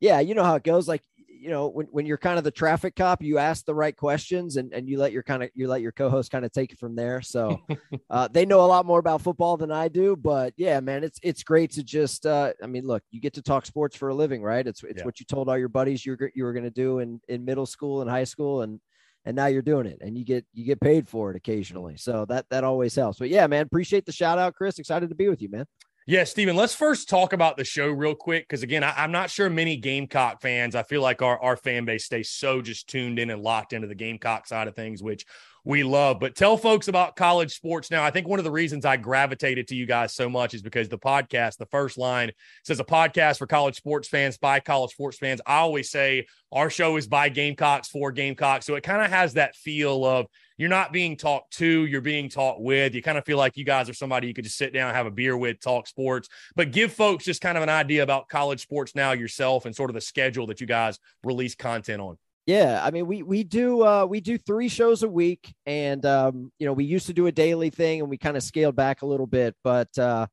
yeah, 0.00 0.20
you 0.20 0.34
know 0.34 0.44
how 0.44 0.54
it 0.54 0.62
goes 0.62 0.86
like 0.86 1.02
you 1.38 1.50
know 1.50 1.68
when, 1.68 1.86
when 1.86 2.06
you're 2.06 2.18
kind 2.18 2.36
of 2.36 2.44
the 2.44 2.50
traffic 2.50 2.96
cop 2.96 3.22
you 3.22 3.38
ask 3.38 3.64
the 3.64 3.74
right 3.74 3.96
questions 3.96 4.56
and, 4.56 4.72
and 4.72 4.88
you 4.88 4.98
let 4.98 5.12
your 5.12 5.22
kind 5.22 5.42
of 5.42 5.50
you 5.54 5.68
let 5.68 5.80
your 5.80 5.92
co-host 5.92 6.30
kind 6.30 6.44
of 6.44 6.52
take 6.52 6.72
it 6.72 6.78
from 6.78 6.96
there 6.96 7.22
so 7.22 7.60
uh, 8.10 8.28
they 8.28 8.44
know 8.44 8.64
a 8.64 8.66
lot 8.66 8.84
more 8.84 8.98
about 8.98 9.20
football 9.20 9.56
than 9.56 9.70
i 9.70 9.88
do 9.88 10.16
but 10.16 10.52
yeah 10.56 10.80
man 10.80 11.04
it's 11.04 11.18
it's 11.22 11.42
great 11.42 11.70
to 11.70 11.82
just 11.82 12.26
uh, 12.26 12.52
i 12.62 12.66
mean 12.66 12.84
look 12.84 13.02
you 13.10 13.20
get 13.20 13.32
to 13.34 13.42
talk 13.42 13.64
sports 13.66 13.96
for 13.96 14.08
a 14.08 14.14
living 14.14 14.42
right 14.42 14.66
it's 14.66 14.82
it's 14.82 14.98
yeah. 14.98 15.04
what 15.04 15.20
you 15.20 15.26
told 15.26 15.48
all 15.48 15.58
your 15.58 15.68
buddies 15.68 16.04
you 16.04 16.14
are 16.14 16.32
you 16.34 16.44
were 16.44 16.52
going 16.52 16.64
to 16.64 16.70
do 16.70 16.98
in 16.98 17.20
in 17.28 17.44
middle 17.44 17.66
school 17.66 18.00
and 18.00 18.10
high 18.10 18.24
school 18.24 18.62
and 18.62 18.80
and 19.24 19.36
now 19.36 19.46
you're 19.46 19.62
doing 19.62 19.86
it 19.86 19.98
and 20.00 20.16
you 20.16 20.24
get 20.24 20.44
you 20.54 20.64
get 20.64 20.80
paid 20.80 21.08
for 21.08 21.30
it 21.30 21.36
occasionally. 21.36 21.96
So 21.96 22.24
that 22.26 22.46
that 22.50 22.64
always 22.64 22.94
helps. 22.94 23.18
But 23.18 23.28
yeah 23.28 23.46
man 23.46 23.62
appreciate 23.66 24.06
the 24.06 24.12
shout 24.12 24.38
out 24.38 24.54
chris. 24.54 24.78
Excited 24.78 25.08
to 25.08 25.14
be 25.14 25.28
with 25.28 25.42
you 25.42 25.48
man. 25.48 25.66
Yeah, 26.08 26.24
Stephen, 26.24 26.56
let's 26.56 26.74
first 26.74 27.10
talk 27.10 27.34
about 27.34 27.58
the 27.58 27.64
show 27.64 27.90
real 27.90 28.14
quick. 28.14 28.48
Because 28.48 28.62
again, 28.62 28.82
I, 28.82 29.04
am 29.04 29.12
not 29.12 29.28
sure 29.28 29.50
many 29.50 29.76
Gamecock 29.76 30.40
fans, 30.40 30.74
I 30.74 30.82
feel 30.82 31.02
like 31.02 31.20
our, 31.20 31.38
our 31.38 31.54
fan 31.54 31.84
base 31.84 32.06
stays 32.06 32.30
so 32.30 32.62
just 32.62 32.88
tuned 32.88 33.18
in 33.18 33.28
and 33.28 33.42
locked 33.42 33.74
into 33.74 33.88
the 33.88 33.94
Gamecock 33.94 34.46
side 34.46 34.68
of 34.68 34.74
things, 34.74 35.02
which 35.02 35.26
we 35.68 35.82
love. 35.82 36.18
But 36.18 36.34
tell 36.34 36.56
folks 36.56 36.88
about 36.88 37.14
college 37.14 37.54
sports 37.54 37.90
now. 37.90 38.02
I 38.02 38.10
think 38.10 38.26
one 38.26 38.38
of 38.38 38.44
the 38.46 38.50
reasons 38.50 38.86
I 38.86 38.96
gravitated 38.96 39.68
to 39.68 39.76
you 39.76 39.84
guys 39.84 40.14
so 40.14 40.26
much 40.26 40.54
is 40.54 40.62
because 40.62 40.88
the 40.88 40.98
podcast, 40.98 41.58
the 41.58 41.66
first 41.66 41.98
line 41.98 42.32
says 42.64 42.80
a 42.80 42.84
podcast 42.84 43.36
for 43.36 43.46
college 43.46 43.76
sports 43.76 44.08
fans 44.08 44.38
by 44.38 44.60
college 44.60 44.92
sports 44.92 45.18
fans. 45.18 45.42
I 45.46 45.58
always 45.58 45.90
say 45.90 46.26
our 46.50 46.70
show 46.70 46.96
is 46.96 47.06
by 47.06 47.28
Gamecocks 47.28 47.88
for 47.88 48.10
Gamecocks. 48.12 48.64
So 48.64 48.76
it 48.76 48.82
kind 48.82 49.04
of 49.04 49.10
has 49.10 49.34
that 49.34 49.56
feel 49.56 50.06
of 50.06 50.26
you're 50.56 50.70
not 50.70 50.90
being 50.90 51.18
talked 51.18 51.52
to, 51.58 51.84
you're 51.84 52.00
being 52.00 52.30
taught 52.30 52.62
with. 52.62 52.94
You 52.94 53.02
kind 53.02 53.18
of 53.18 53.26
feel 53.26 53.36
like 53.36 53.58
you 53.58 53.66
guys 53.66 53.90
are 53.90 53.94
somebody 53.94 54.26
you 54.26 54.32
could 54.32 54.44
just 54.44 54.56
sit 54.56 54.72
down, 54.72 54.94
have 54.94 55.06
a 55.06 55.10
beer 55.10 55.36
with, 55.36 55.60
talk 55.60 55.86
sports, 55.86 56.30
but 56.56 56.72
give 56.72 56.94
folks 56.94 57.26
just 57.26 57.42
kind 57.42 57.58
of 57.58 57.62
an 57.62 57.68
idea 57.68 58.02
about 58.02 58.30
college 58.30 58.62
sports 58.62 58.94
now 58.94 59.12
yourself 59.12 59.66
and 59.66 59.76
sort 59.76 59.90
of 59.90 59.94
the 59.94 60.00
schedule 60.00 60.46
that 60.46 60.62
you 60.62 60.66
guys 60.66 60.98
release 61.22 61.54
content 61.54 62.00
on. 62.00 62.16
Yeah, 62.48 62.80
I 62.82 62.90
mean 62.92 63.06
we 63.06 63.22
we 63.22 63.44
do 63.44 63.84
uh 63.84 64.06
we 64.06 64.22
do 64.22 64.38
3 64.38 64.68
shows 64.68 65.02
a 65.02 65.08
week 65.08 65.54
and 65.66 66.04
um 66.06 66.50
you 66.58 66.64
know 66.64 66.72
we 66.72 66.84
used 66.84 67.06
to 67.08 67.12
do 67.12 67.26
a 67.26 67.32
daily 67.32 67.68
thing 67.68 68.00
and 68.00 68.08
we 68.08 68.16
kind 68.16 68.38
of 68.38 68.42
scaled 68.42 68.74
back 68.74 69.02
a 69.02 69.06
little 69.06 69.26
bit 69.26 69.54
but 69.62 69.96
uh 69.98 70.26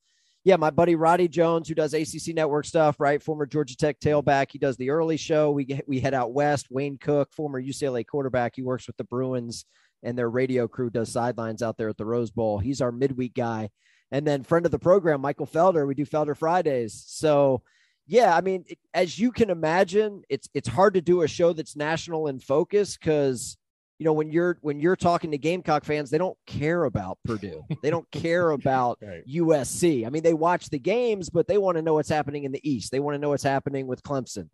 yeah, 0.45 0.55
my 0.55 0.69
buddy 0.69 0.95
Roddy 0.95 1.27
Jones, 1.27 1.67
who 1.67 1.75
does 1.75 1.93
ACC 1.93 2.33
Network 2.33 2.65
stuff, 2.65 2.99
right? 2.99 3.21
Former 3.21 3.45
Georgia 3.45 3.75
Tech 3.75 3.99
tailback. 3.99 4.51
He 4.51 4.59
does 4.59 4.77
the 4.77 4.91
early 4.91 5.17
show. 5.17 5.49
We 5.51 5.65
get, 5.65 5.89
we 5.89 5.99
head 5.99 6.13
out 6.13 6.33
west. 6.33 6.67
Wayne 6.69 6.99
Cook, 6.99 7.33
former 7.33 7.59
UCLA 7.61 8.05
quarterback, 8.05 8.53
he 8.55 8.61
works 8.61 8.85
with 8.87 8.95
the 8.95 9.05
Bruins 9.05 9.65
and 10.03 10.17
their 10.17 10.29
radio 10.29 10.67
crew 10.67 10.91
does 10.91 11.11
sidelines 11.11 11.63
out 11.63 11.77
there 11.77 11.89
at 11.89 11.97
the 11.97 12.05
Rose 12.05 12.31
Bowl. 12.31 12.59
He's 12.59 12.79
our 12.79 12.91
midweek 12.91 13.33
guy. 13.33 13.71
And 14.11 14.25
then 14.25 14.43
friend 14.43 14.65
of 14.65 14.71
the 14.71 14.79
program, 14.79 15.19
Michael 15.19 15.47
Felder, 15.47 15.85
we 15.85 15.95
do 15.95 16.05
Felder 16.05 16.37
Fridays. 16.37 17.03
So 17.07 17.63
yeah, 18.07 18.35
I 18.35 18.41
mean, 18.41 18.65
as 18.93 19.17
you 19.17 19.31
can 19.31 19.49
imagine, 19.49 20.23
it's 20.29 20.49
it's 20.53 20.67
hard 20.67 20.93
to 20.95 21.01
do 21.01 21.23
a 21.23 21.27
show 21.27 21.53
that's 21.53 21.75
national 21.75 22.27
in 22.27 22.39
focus 22.39 22.97
because 22.97 23.57
you 23.97 24.03
know, 24.03 24.13
when 24.13 24.29
you're 24.29 24.57
when 24.61 24.79
you're 24.79 24.97
talking 24.97 25.31
to 25.31 25.37
Gamecock 25.37 25.85
fans, 25.85 26.09
they 26.09 26.17
don't 26.17 26.37
care 26.45 26.83
about 26.83 27.17
Purdue. 27.23 27.63
They 27.81 27.89
don't 27.89 28.09
care 28.11 28.49
about 28.51 28.99
right. 29.01 29.23
USC. 29.25 30.05
I 30.05 30.09
mean, 30.09 30.23
they 30.23 30.33
watch 30.33 30.69
the 30.69 30.79
games, 30.79 31.29
but 31.29 31.47
they 31.47 31.57
want 31.57 31.77
to 31.77 31.81
know 31.81 31.93
what's 31.93 32.09
happening 32.09 32.43
in 32.43 32.51
the 32.51 32.69
East. 32.69 32.91
They 32.91 32.99
want 32.99 33.15
to 33.15 33.19
know 33.19 33.29
what's 33.29 33.43
happening 33.43 33.87
with 33.87 34.03
Clemson. 34.03 34.49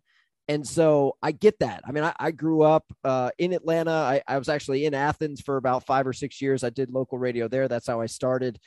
And 0.48 0.66
so 0.66 1.16
I 1.22 1.32
get 1.32 1.58
that. 1.60 1.82
I 1.86 1.92
mean, 1.92 2.04
I, 2.04 2.14
I 2.18 2.30
grew 2.30 2.62
up 2.62 2.84
uh, 3.04 3.30
in 3.38 3.52
Atlanta. 3.52 3.92
I, 3.92 4.22
I, 4.26 4.38
was 4.38 4.48
actually 4.48 4.86
in 4.86 4.94
Athens 4.94 5.40
for 5.40 5.56
about 5.56 5.86
five 5.86 6.04
or 6.06 6.12
six 6.12 6.42
years. 6.42 6.64
I 6.64 6.70
did 6.70 6.90
local 6.90 7.16
radio 7.16 7.46
there. 7.46 7.68
That's 7.68 7.86
how 7.86 8.00
I 8.00 8.06
started, 8.06 8.58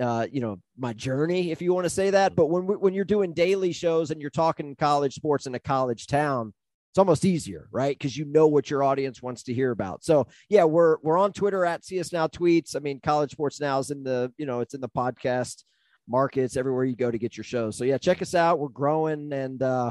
uh, 0.00 0.26
you 0.30 0.40
know, 0.40 0.58
my 0.78 0.92
journey, 0.92 1.50
if 1.50 1.60
you 1.62 1.74
want 1.74 1.84
to 1.84 1.90
say 1.90 2.10
that. 2.10 2.34
But 2.34 2.46
when 2.46 2.64
when 2.64 2.94
you're 2.94 3.04
doing 3.04 3.32
daily 3.32 3.72
shows 3.72 4.10
and 4.10 4.20
you're 4.20 4.30
talking 4.30 4.76
college 4.76 5.14
sports 5.14 5.46
in 5.46 5.54
a 5.54 5.58
college 5.58 6.06
town, 6.06 6.52
it's 6.90 6.98
almost 6.98 7.24
easier, 7.24 7.68
right? 7.70 7.96
Because 7.98 8.16
you 8.16 8.24
know 8.24 8.46
what 8.46 8.70
your 8.70 8.82
audience 8.82 9.22
wants 9.22 9.42
to 9.44 9.54
hear 9.54 9.70
about. 9.70 10.04
So 10.04 10.26
yeah, 10.48 10.64
we're 10.64 10.96
we're 11.02 11.18
on 11.18 11.32
Twitter 11.32 11.64
at 11.64 11.84
CS 11.84 12.12
Now 12.12 12.26
Tweets. 12.26 12.76
I 12.76 12.78
mean, 12.78 13.00
College 13.02 13.32
Sports 13.32 13.60
Now 13.60 13.78
is 13.78 13.90
in 13.90 14.02
the 14.02 14.32
you 14.38 14.46
know 14.46 14.60
it's 14.60 14.74
in 14.74 14.80
the 14.80 14.88
podcast 14.88 15.64
markets 16.08 16.56
everywhere 16.56 16.84
you 16.84 16.96
go 16.96 17.10
to 17.10 17.18
get 17.18 17.36
your 17.36 17.44
shows. 17.44 17.76
So 17.76 17.84
yeah, 17.84 17.98
check 17.98 18.22
us 18.22 18.34
out. 18.34 18.58
We're 18.58 18.68
growing 18.68 19.32
and. 19.32 19.62
uh 19.62 19.90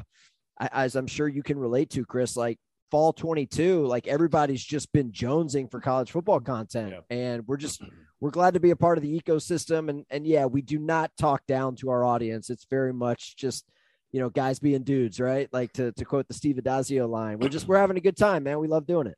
as 0.71 0.95
I'm 0.95 1.07
sure 1.07 1.27
you 1.27 1.43
can 1.43 1.57
relate 1.57 1.89
to, 1.91 2.05
Chris, 2.05 2.37
like 2.37 2.59
fall 2.91 3.13
22, 3.13 3.85
like 3.85 4.07
everybody's 4.07 4.63
just 4.63 4.91
been 4.91 5.11
jonesing 5.11 5.71
for 5.71 5.79
college 5.79 6.11
football 6.11 6.39
content. 6.39 6.91
Yeah. 6.91 7.15
And 7.17 7.47
we're 7.47 7.57
just, 7.57 7.81
we're 8.19 8.29
glad 8.29 8.53
to 8.53 8.59
be 8.59 8.69
a 8.69 8.75
part 8.75 8.97
of 8.97 9.01
the 9.01 9.19
ecosystem. 9.19 9.89
And, 9.89 10.05
and 10.09 10.27
yeah, 10.27 10.45
we 10.45 10.61
do 10.61 10.77
not 10.77 11.11
talk 11.17 11.47
down 11.47 11.75
to 11.77 11.89
our 11.89 12.03
audience. 12.03 12.49
It's 12.49 12.65
very 12.69 12.93
much 12.93 13.35
just, 13.37 13.65
you 14.11 14.19
know, 14.19 14.29
guys 14.29 14.59
being 14.59 14.83
dudes, 14.83 15.19
right? 15.19 15.47
Like 15.51 15.71
to, 15.73 15.93
to 15.93 16.05
quote 16.05 16.27
the 16.27 16.33
Steve 16.33 16.57
Addazio 16.57 17.09
line, 17.09 17.39
we're 17.39 17.49
just, 17.49 17.67
we're 17.67 17.79
having 17.79 17.97
a 17.97 18.01
good 18.01 18.17
time, 18.17 18.43
man. 18.43 18.59
We 18.59 18.67
love 18.67 18.85
doing 18.85 19.07
it. 19.07 19.17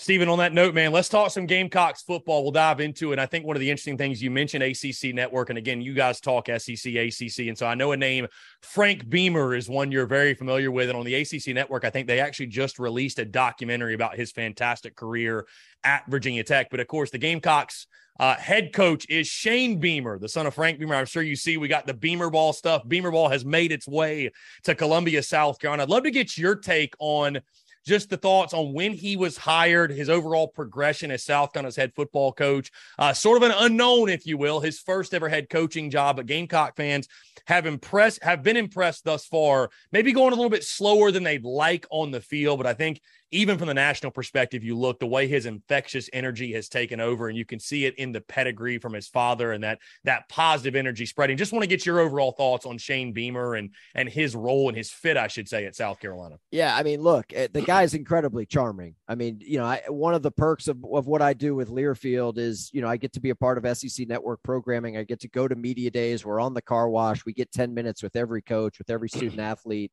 Stephen, 0.00 0.28
on 0.28 0.38
that 0.38 0.54
note, 0.54 0.76
man, 0.76 0.92
let's 0.92 1.08
talk 1.08 1.32
some 1.32 1.44
Gamecocks 1.44 2.02
football. 2.02 2.44
We'll 2.44 2.52
dive 2.52 2.78
into 2.78 3.10
it. 3.10 3.14
And 3.14 3.20
I 3.20 3.26
think 3.26 3.44
one 3.44 3.56
of 3.56 3.60
the 3.60 3.68
interesting 3.68 3.98
things 3.98 4.22
you 4.22 4.30
mentioned 4.30 4.62
ACC 4.62 5.12
Network, 5.12 5.48
and 5.48 5.58
again, 5.58 5.82
you 5.82 5.92
guys 5.92 6.20
talk 6.20 6.46
SEC, 6.46 6.94
ACC, 6.94 7.48
and 7.48 7.58
so 7.58 7.66
I 7.66 7.74
know 7.74 7.90
a 7.90 7.96
name, 7.96 8.28
Frank 8.62 9.08
Beamer, 9.08 9.56
is 9.56 9.68
one 9.68 9.90
you're 9.90 10.06
very 10.06 10.34
familiar 10.34 10.70
with. 10.70 10.88
And 10.88 10.96
on 10.96 11.04
the 11.04 11.16
ACC 11.16 11.48
Network, 11.48 11.84
I 11.84 11.90
think 11.90 12.06
they 12.06 12.20
actually 12.20 12.46
just 12.46 12.78
released 12.78 13.18
a 13.18 13.24
documentary 13.24 13.94
about 13.94 14.14
his 14.14 14.30
fantastic 14.30 14.94
career 14.94 15.48
at 15.82 16.06
Virginia 16.06 16.44
Tech. 16.44 16.68
But 16.70 16.78
of 16.78 16.86
course, 16.86 17.10
the 17.10 17.18
Gamecocks 17.18 17.88
uh, 18.20 18.36
head 18.36 18.72
coach 18.72 19.04
is 19.08 19.26
Shane 19.26 19.80
Beamer, 19.80 20.20
the 20.20 20.28
son 20.28 20.46
of 20.46 20.54
Frank 20.54 20.78
Beamer. 20.78 20.94
I'm 20.94 21.06
sure 21.06 21.24
you 21.24 21.34
see 21.34 21.56
we 21.56 21.66
got 21.66 21.88
the 21.88 21.94
Beamer 21.94 22.30
ball 22.30 22.52
stuff. 22.52 22.86
Beamer 22.86 23.10
ball 23.10 23.30
has 23.30 23.44
made 23.44 23.72
its 23.72 23.88
way 23.88 24.30
to 24.62 24.76
Columbia, 24.76 25.24
South 25.24 25.58
Carolina. 25.58 25.82
I'd 25.82 25.90
love 25.90 26.04
to 26.04 26.12
get 26.12 26.38
your 26.38 26.54
take 26.54 26.94
on 27.00 27.40
just 27.86 28.10
the 28.10 28.16
thoughts 28.16 28.54
on 28.54 28.72
when 28.72 28.92
he 28.92 29.16
was 29.16 29.36
hired, 29.36 29.90
his 29.90 30.08
overall 30.08 30.48
progression 30.48 31.10
as 31.10 31.24
South 31.24 31.52
Carolina's 31.52 31.76
head 31.76 31.92
football 31.94 32.32
coach, 32.32 32.70
uh, 32.98 33.12
sort 33.12 33.36
of 33.36 33.48
an 33.48 33.56
unknown, 33.56 34.08
if 34.08 34.26
you 34.26 34.36
will, 34.36 34.60
his 34.60 34.78
first 34.78 35.14
ever 35.14 35.28
head 35.28 35.48
coaching 35.48 35.90
job. 35.90 36.16
But 36.16 36.26
Gamecock 36.26 36.76
fans 36.76 37.08
have 37.46 37.66
impressed, 37.66 38.22
have 38.22 38.42
been 38.42 38.56
impressed 38.56 39.04
thus 39.04 39.26
far. 39.26 39.70
Maybe 39.92 40.12
going 40.12 40.32
a 40.32 40.36
little 40.36 40.50
bit 40.50 40.64
slower 40.64 41.10
than 41.10 41.22
they'd 41.22 41.44
like 41.44 41.86
on 41.90 42.10
the 42.10 42.20
field, 42.20 42.58
but 42.58 42.66
I 42.66 42.74
think 42.74 43.00
even 43.30 43.58
from 43.58 43.68
the 43.68 43.74
national 43.74 44.12
perspective, 44.12 44.64
you 44.64 44.76
look 44.76 44.98
the 44.98 45.06
way 45.06 45.26
his 45.26 45.46
infectious 45.46 46.08
energy 46.12 46.52
has 46.52 46.68
taken 46.68 47.00
over, 47.00 47.28
and 47.28 47.36
you 47.36 47.44
can 47.44 47.60
see 47.60 47.84
it 47.84 47.94
in 47.96 48.12
the 48.12 48.20
pedigree 48.20 48.78
from 48.78 48.92
his 48.92 49.08
father 49.08 49.52
and 49.52 49.64
that 49.64 49.78
that 50.04 50.28
positive 50.28 50.74
energy 50.74 51.06
spreading. 51.06 51.36
Just 51.36 51.52
want 51.52 51.62
to 51.62 51.66
get 51.68 51.84
your 51.84 52.00
overall 52.00 52.32
thoughts 52.32 52.66
on 52.66 52.78
Shane 52.78 53.12
Beamer 53.12 53.54
and 53.54 53.70
and 53.94 54.08
his 54.08 54.34
role 54.34 54.68
and 54.68 54.76
his 54.76 54.90
fit, 54.90 55.16
I 55.16 55.28
should 55.28 55.48
say, 55.48 55.66
at 55.66 55.76
South 55.76 56.00
Carolina. 56.00 56.36
Yeah, 56.50 56.74
I 56.74 56.82
mean, 56.82 57.00
look, 57.00 57.26
eh, 57.34 57.48
the 57.52 57.62
guy's 57.62 57.94
incredibly 57.94 58.46
charming. 58.46 58.94
I 59.06 59.14
mean, 59.14 59.38
you 59.40 59.58
know, 59.58 59.66
I, 59.66 59.82
one 59.88 60.14
of 60.14 60.22
the 60.22 60.30
perks 60.30 60.68
of, 60.68 60.84
of 60.84 61.06
what 61.06 61.22
I 61.22 61.34
do 61.34 61.54
with 61.54 61.68
Learfield 61.68 62.38
is, 62.38 62.70
you 62.72 62.80
know, 62.80 62.88
I 62.88 62.96
get 62.96 63.12
to 63.14 63.20
be 63.20 63.30
a 63.30 63.34
part 63.34 63.58
of 63.58 63.76
SEC 63.76 64.08
network 64.08 64.42
programming. 64.42 64.96
I 64.96 65.04
get 65.04 65.20
to 65.20 65.28
go 65.28 65.46
to 65.48 65.54
media 65.54 65.90
days. 65.90 66.24
We're 66.24 66.40
on 66.40 66.54
the 66.54 66.62
car 66.62 66.88
wash. 66.88 67.24
We 67.24 67.32
get 67.32 67.52
10 67.52 67.74
minutes 67.74 68.02
with 68.02 68.16
every 68.16 68.42
coach, 68.42 68.78
with 68.78 68.90
every 68.90 69.08
student 69.08 69.40
athlete 69.40 69.92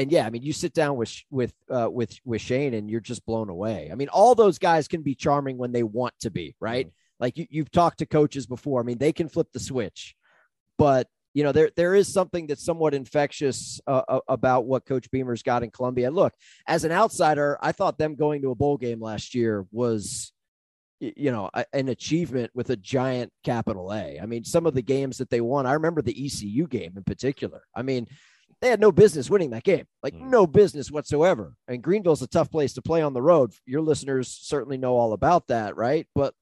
and 0.00 0.10
yeah, 0.10 0.26
I 0.26 0.30
mean, 0.30 0.42
you 0.42 0.54
sit 0.54 0.72
down 0.72 0.96
with 0.96 1.14
with 1.30 1.52
uh, 1.68 1.90
with 1.90 2.18
with 2.24 2.40
Shane, 2.40 2.72
and 2.72 2.88
you're 2.88 3.00
just 3.00 3.26
blown 3.26 3.50
away. 3.50 3.90
I 3.92 3.94
mean, 3.96 4.08
all 4.08 4.34
those 4.34 4.58
guys 4.58 4.88
can 4.88 5.02
be 5.02 5.14
charming 5.14 5.58
when 5.58 5.72
they 5.72 5.82
want 5.82 6.14
to 6.20 6.30
be, 6.30 6.56
right? 6.58 6.86
Mm-hmm. 6.86 7.22
Like 7.22 7.36
you, 7.36 7.46
you've 7.50 7.70
talked 7.70 7.98
to 7.98 8.06
coaches 8.06 8.46
before. 8.46 8.80
I 8.80 8.84
mean, 8.84 8.96
they 8.96 9.12
can 9.12 9.28
flip 9.28 9.48
the 9.52 9.60
switch, 9.60 10.16
but 10.78 11.06
you 11.34 11.44
know, 11.44 11.52
there 11.52 11.70
there 11.76 11.94
is 11.94 12.10
something 12.10 12.46
that's 12.46 12.64
somewhat 12.64 12.94
infectious 12.94 13.78
uh, 13.86 14.20
about 14.26 14.64
what 14.64 14.86
Coach 14.86 15.10
Beamer's 15.10 15.42
got 15.42 15.62
in 15.62 15.70
Columbia. 15.70 16.10
Look, 16.10 16.32
as 16.66 16.84
an 16.84 16.92
outsider, 16.92 17.58
I 17.60 17.72
thought 17.72 17.98
them 17.98 18.14
going 18.14 18.40
to 18.40 18.52
a 18.52 18.54
bowl 18.54 18.78
game 18.78 19.02
last 19.02 19.34
year 19.34 19.66
was 19.70 20.32
you 20.98 21.30
know 21.30 21.50
an 21.74 21.90
achievement 21.90 22.52
with 22.54 22.70
a 22.70 22.76
giant 22.76 23.32
capital 23.44 23.92
A. 23.92 24.18
I 24.18 24.24
mean, 24.24 24.44
some 24.44 24.64
of 24.64 24.72
the 24.72 24.82
games 24.82 25.18
that 25.18 25.28
they 25.28 25.42
won, 25.42 25.66
I 25.66 25.74
remember 25.74 26.00
the 26.00 26.26
ECU 26.26 26.66
game 26.66 26.94
in 26.96 27.04
particular. 27.04 27.64
I 27.76 27.82
mean, 27.82 28.06
they 28.60 28.68
had 28.68 28.80
no 28.80 28.92
business 28.92 29.30
winning 29.30 29.50
that 29.50 29.64
game, 29.64 29.86
like 30.02 30.14
mm. 30.14 30.28
no 30.28 30.46
business 30.46 30.90
whatsoever. 30.90 31.54
And 31.66 31.82
Greenville's 31.82 32.22
a 32.22 32.26
tough 32.26 32.50
place 32.50 32.74
to 32.74 32.82
play 32.82 33.02
on 33.02 33.14
the 33.14 33.22
road. 33.22 33.52
Your 33.64 33.80
listeners 33.80 34.28
certainly 34.28 34.76
know 34.76 34.96
all 34.96 35.12
about 35.12 35.46
that, 35.48 35.76
right? 35.76 36.06
But 36.14 36.34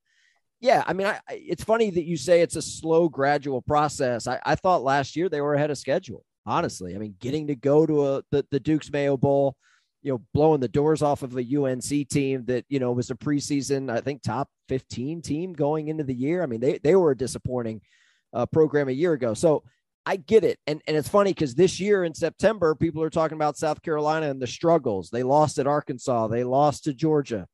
yeah, 0.61 0.83
I 0.87 0.93
mean, 0.93 1.07
I, 1.07 1.21
it's 1.29 1.63
funny 1.63 1.91
that 1.91 2.05
you 2.05 2.17
say 2.17 2.41
it's 2.41 2.57
a 2.57 2.63
slow, 2.63 3.09
gradual 3.09 3.63
process. 3.63 4.27
I, 4.27 4.41
I 4.45 4.57
thought 4.57 4.83
last 4.83 5.15
year 5.15 5.29
they 5.29 5.41
were 5.41 5.55
ahead 5.55 5.71
of 5.71 5.79
schedule. 5.79 6.25
Honestly, 6.45 6.95
I 6.95 6.99
mean, 6.99 7.15
getting 7.21 7.47
to 7.49 7.55
go 7.55 7.87
to 7.87 8.07
a 8.07 8.23
the, 8.31 8.45
the 8.51 8.59
Duke's 8.59 8.91
Mayo 8.91 9.17
Bowl, 9.17 9.55
you 10.03 10.11
know, 10.11 10.23
blowing 10.33 10.61
the 10.61 10.69
doors 10.69 11.03
off 11.03 11.23
of 11.23 11.37
a 11.37 11.57
UNC 11.57 12.09
team 12.09 12.45
that 12.47 12.65
you 12.69 12.81
know 12.81 12.91
was 12.93 13.11
a 13.11 13.15
preseason, 13.15 13.91
I 13.91 14.01
think, 14.01 14.23
top 14.23 14.49
fifteen 14.67 15.21
team 15.21 15.53
going 15.53 15.89
into 15.89 16.05
the 16.05 16.15
year. 16.15 16.43
I 16.43 16.47
mean, 16.47 16.61
they 16.61 16.79
they 16.79 16.97
were 16.97 17.11
a 17.11 17.17
disappointing 17.17 17.83
uh, 18.33 18.47
program 18.47 18.89
a 18.89 18.93
year 18.93 19.13
ago. 19.13 19.35
So 19.35 19.63
I 20.09 20.17
get 20.17 20.43
it. 20.43 20.59
And, 20.67 20.81
and 20.87 20.97
it's 20.97 21.07
funny 21.07 21.33
because 21.35 21.55
this 21.55 21.79
year 21.79 22.03
in 22.03 22.15
September, 22.15 22.75
people 22.75 23.03
are 23.03 23.11
talking 23.11 23.37
about 23.37 23.59
South 23.59 23.83
Carolina 23.83 24.31
and 24.31 24.41
the 24.41 24.47
struggles. 24.47 25.11
They 25.11 25.23
lost 25.23 25.59
at 25.59 25.67
Arkansas, 25.67 26.29
they 26.29 26.45
lost 26.45 26.85
to 26.85 26.95
Georgia. 26.95 27.47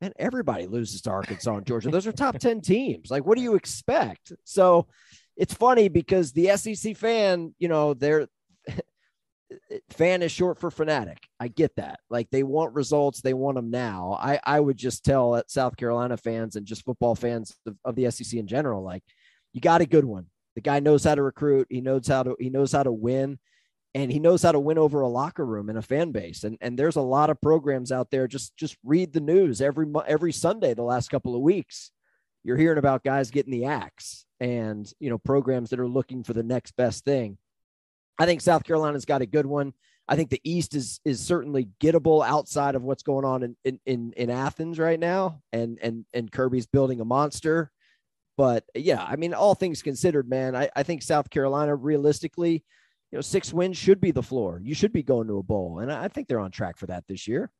And 0.00 0.12
everybody 0.18 0.66
loses 0.66 1.02
to 1.02 1.10
Arkansas 1.10 1.54
and 1.54 1.64
Georgia. 1.64 1.88
Those 1.88 2.08
are 2.08 2.12
top 2.12 2.36
10 2.36 2.62
teams. 2.62 3.12
Like, 3.12 3.24
what 3.24 3.36
do 3.36 3.44
you 3.44 3.54
expect? 3.54 4.32
So 4.42 4.88
it's 5.36 5.54
funny 5.54 5.86
because 5.88 6.32
the 6.32 6.56
SEC 6.56 6.96
fan, 6.96 7.54
you 7.60 7.68
know, 7.68 7.94
they're 7.94 8.26
fan 9.90 10.22
is 10.22 10.32
short 10.32 10.58
for 10.58 10.72
fanatic. 10.72 11.18
I 11.38 11.46
get 11.46 11.76
that. 11.76 12.00
Like 12.10 12.28
they 12.30 12.42
want 12.42 12.74
results, 12.74 13.20
they 13.20 13.34
want 13.34 13.54
them 13.54 13.70
now. 13.70 14.18
I, 14.20 14.40
I 14.42 14.58
would 14.58 14.78
just 14.78 15.04
tell 15.04 15.40
South 15.46 15.76
Carolina 15.76 16.16
fans 16.16 16.56
and 16.56 16.66
just 16.66 16.84
football 16.84 17.14
fans 17.14 17.56
of, 17.66 17.76
of 17.84 17.94
the 17.94 18.10
SEC 18.10 18.36
in 18.36 18.48
general, 18.48 18.82
like 18.82 19.04
you 19.52 19.60
got 19.60 19.80
a 19.80 19.86
good 19.86 20.04
one. 20.04 20.26
The 20.60 20.70
guy 20.70 20.80
knows 20.80 21.04
how 21.04 21.14
to 21.14 21.22
recruit. 21.22 21.68
He 21.70 21.80
knows 21.80 22.06
how 22.06 22.22
to 22.22 22.36
he 22.38 22.50
knows 22.50 22.72
how 22.72 22.82
to 22.82 22.92
win, 22.92 23.38
and 23.94 24.12
he 24.12 24.18
knows 24.18 24.42
how 24.42 24.52
to 24.52 24.60
win 24.60 24.76
over 24.76 25.00
a 25.00 25.08
locker 25.08 25.46
room 25.46 25.70
and 25.70 25.78
a 25.78 25.82
fan 25.82 26.12
base. 26.12 26.44
And 26.44 26.58
and 26.60 26.78
there's 26.78 26.96
a 26.96 27.00
lot 27.00 27.30
of 27.30 27.40
programs 27.40 27.90
out 27.90 28.10
there. 28.10 28.28
Just 28.28 28.54
just 28.58 28.76
read 28.84 29.14
the 29.14 29.22
news 29.22 29.62
every 29.62 29.86
every 30.06 30.32
Sunday 30.32 30.74
the 30.74 30.82
last 30.82 31.08
couple 31.08 31.34
of 31.34 31.40
weeks. 31.40 31.92
You're 32.44 32.58
hearing 32.58 32.76
about 32.76 33.04
guys 33.04 33.30
getting 33.30 33.52
the 33.52 33.64
axe 33.64 34.26
and 34.38 34.92
you 35.00 35.08
know 35.08 35.16
programs 35.16 35.70
that 35.70 35.80
are 35.80 35.88
looking 35.88 36.24
for 36.24 36.34
the 36.34 36.42
next 36.42 36.76
best 36.76 37.06
thing. 37.06 37.38
I 38.18 38.26
think 38.26 38.42
South 38.42 38.64
Carolina's 38.64 39.06
got 39.06 39.22
a 39.22 39.26
good 39.26 39.46
one. 39.46 39.72
I 40.06 40.14
think 40.14 40.28
the 40.28 40.42
East 40.44 40.74
is 40.74 41.00
is 41.06 41.24
certainly 41.24 41.70
gettable 41.80 42.22
outside 42.22 42.74
of 42.74 42.82
what's 42.82 43.02
going 43.02 43.24
on 43.24 43.44
in 43.44 43.56
in 43.64 43.80
in, 43.86 44.12
in 44.14 44.28
Athens 44.28 44.78
right 44.78 45.00
now, 45.00 45.40
and 45.54 45.78
and 45.80 46.04
and 46.12 46.30
Kirby's 46.30 46.66
building 46.66 47.00
a 47.00 47.06
monster. 47.06 47.70
But 48.40 48.64
yeah, 48.74 49.04
I 49.06 49.16
mean, 49.16 49.34
all 49.34 49.54
things 49.54 49.82
considered, 49.82 50.26
man, 50.26 50.56
I, 50.56 50.70
I 50.74 50.82
think 50.82 51.02
South 51.02 51.28
Carolina 51.28 51.76
realistically, 51.76 52.64
you 53.12 53.18
know, 53.18 53.20
six 53.20 53.52
wins 53.52 53.76
should 53.76 54.00
be 54.00 54.12
the 54.12 54.22
floor. 54.22 54.62
You 54.64 54.74
should 54.74 54.94
be 54.94 55.02
going 55.02 55.28
to 55.28 55.36
a 55.36 55.42
bowl. 55.42 55.80
And 55.80 55.92
I 55.92 56.08
think 56.08 56.26
they're 56.26 56.40
on 56.40 56.50
track 56.50 56.78
for 56.78 56.86
that 56.86 57.04
this 57.06 57.28
year. 57.28 57.50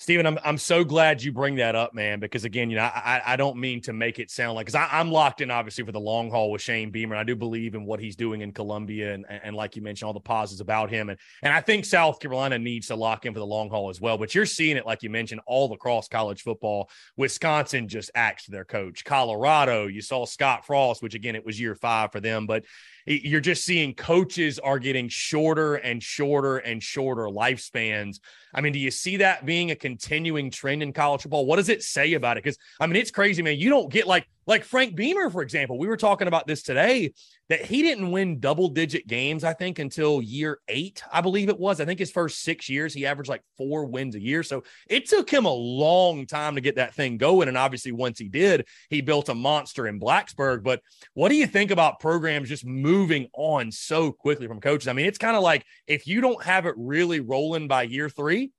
Stephen, 0.00 0.24
I'm 0.24 0.38
I'm 0.42 0.56
so 0.56 0.82
glad 0.82 1.22
you 1.22 1.30
bring 1.30 1.56
that 1.56 1.76
up, 1.76 1.92
man, 1.92 2.20
because 2.20 2.46
again, 2.46 2.70
you 2.70 2.76
know, 2.76 2.84
I 2.84 3.20
I 3.22 3.36
don't 3.36 3.58
mean 3.58 3.82
to 3.82 3.92
make 3.92 4.18
it 4.18 4.30
sound 4.30 4.54
like 4.54 4.64
because 4.64 4.88
I'm 4.90 5.12
locked 5.12 5.42
in 5.42 5.50
obviously 5.50 5.84
for 5.84 5.92
the 5.92 6.00
long 6.00 6.30
haul 6.30 6.50
with 6.50 6.62
Shane 6.62 6.90
Beamer. 6.90 7.14
I 7.14 7.22
do 7.22 7.36
believe 7.36 7.74
in 7.74 7.84
what 7.84 8.00
he's 8.00 8.16
doing 8.16 8.40
in 8.40 8.50
Columbia 8.50 9.12
and 9.12 9.26
and 9.28 9.54
like 9.54 9.76
you 9.76 9.82
mentioned, 9.82 10.06
all 10.06 10.14
the 10.14 10.20
positives 10.20 10.62
about 10.62 10.88
him. 10.88 11.10
And 11.10 11.18
and 11.42 11.52
I 11.52 11.60
think 11.60 11.84
South 11.84 12.18
Carolina 12.18 12.58
needs 12.58 12.86
to 12.86 12.96
lock 12.96 13.26
in 13.26 13.34
for 13.34 13.40
the 13.40 13.46
long 13.46 13.68
haul 13.68 13.90
as 13.90 14.00
well. 14.00 14.16
But 14.16 14.34
you're 14.34 14.46
seeing 14.46 14.78
it, 14.78 14.86
like 14.86 15.02
you 15.02 15.10
mentioned, 15.10 15.42
all 15.46 15.70
across 15.74 16.08
college 16.08 16.44
football. 16.44 16.88
Wisconsin 17.18 17.86
just 17.86 18.10
axed 18.14 18.50
their 18.50 18.64
coach. 18.64 19.04
Colorado, 19.04 19.86
you 19.86 20.00
saw 20.00 20.24
Scott 20.24 20.64
Frost, 20.64 21.02
which 21.02 21.14
again, 21.14 21.36
it 21.36 21.44
was 21.44 21.60
year 21.60 21.74
five 21.74 22.10
for 22.10 22.20
them, 22.20 22.46
but 22.46 22.64
you're 23.06 23.40
just 23.40 23.64
seeing 23.64 23.94
coaches 23.94 24.58
are 24.58 24.78
getting 24.78 25.08
shorter 25.08 25.76
and 25.76 26.02
shorter 26.02 26.58
and 26.58 26.82
shorter 26.82 27.22
lifespans. 27.22 28.20
I 28.54 28.60
mean, 28.60 28.72
do 28.72 28.78
you 28.78 28.90
see 28.90 29.18
that 29.18 29.46
being 29.46 29.70
a 29.70 29.76
continuing 29.76 30.50
trend 30.50 30.82
in 30.82 30.92
college 30.92 31.22
football? 31.22 31.46
What 31.46 31.56
does 31.56 31.68
it 31.68 31.82
say 31.82 32.14
about 32.14 32.36
it? 32.36 32.44
Because 32.44 32.58
I 32.80 32.86
mean, 32.86 32.96
it's 32.96 33.10
crazy, 33.10 33.42
man. 33.42 33.58
You 33.58 33.70
don't 33.70 33.90
get 33.90 34.06
like 34.06 34.26
like 34.50 34.64
Frank 34.64 34.96
Beamer, 34.96 35.30
for 35.30 35.42
example. 35.42 35.78
We 35.78 35.86
were 35.86 35.96
talking 35.96 36.26
about 36.26 36.46
this 36.46 36.62
today 36.62 37.14
that 37.48 37.64
he 37.64 37.82
didn't 37.82 38.10
win 38.10 38.40
double 38.40 38.68
digit 38.68 39.06
games, 39.06 39.44
I 39.44 39.52
think, 39.52 39.78
until 39.78 40.20
year 40.20 40.58
eight, 40.68 41.02
I 41.12 41.20
believe 41.20 41.48
it 41.48 41.58
was. 41.58 41.80
I 41.80 41.84
think 41.84 42.00
his 42.00 42.10
first 42.10 42.42
six 42.42 42.68
years, 42.68 42.92
he 42.92 43.06
averaged 43.06 43.30
like 43.30 43.42
four 43.56 43.86
wins 43.86 44.16
a 44.16 44.20
year. 44.20 44.42
So 44.42 44.64
it 44.88 45.08
took 45.08 45.30
him 45.30 45.46
a 45.46 45.52
long 45.52 46.26
time 46.26 46.56
to 46.56 46.60
get 46.60 46.74
that 46.76 46.94
thing 46.94 47.16
going. 47.16 47.46
And 47.46 47.56
obviously, 47.56 47.92
once 47.92 48.18
he 48.18 48.28
did, 48.28 48.66
he 48.88 49.00
built 49.00 49.28
a 49.28 49.34
monster 49.34 49.86
in 49.86 50.00
Blacksburg. 50.00 50.64
But 50.64 50.82
what 51.14 51.28
do 51.28 51.36
you 51.36 51.46
think 51.46 51.70
about 51.70 52.00
programs 52.00 52.48
just 52.48 52.66
moving 52.66 53.28
on 53.34 53.70
so 53.70 54.10
quickly 54.10 54.48
from 54.48 54.60
coaches? 54.60 54.88
I 54.88 54.94
mean, 54.94 55.06
it's 55.06 55.16
kind 55.16 55.36
of 55.36 55.44
like 55.44 55.64
if 55.86 56.08
you 56.08 56.20
don't 56.20 56.42
have 56.42 56.66
it 56.66 56.74
really 56.76 57.20
rolling 57.20 57.68
by 57.68 57.84
year 57.84 58.08
three, 58.08 58.50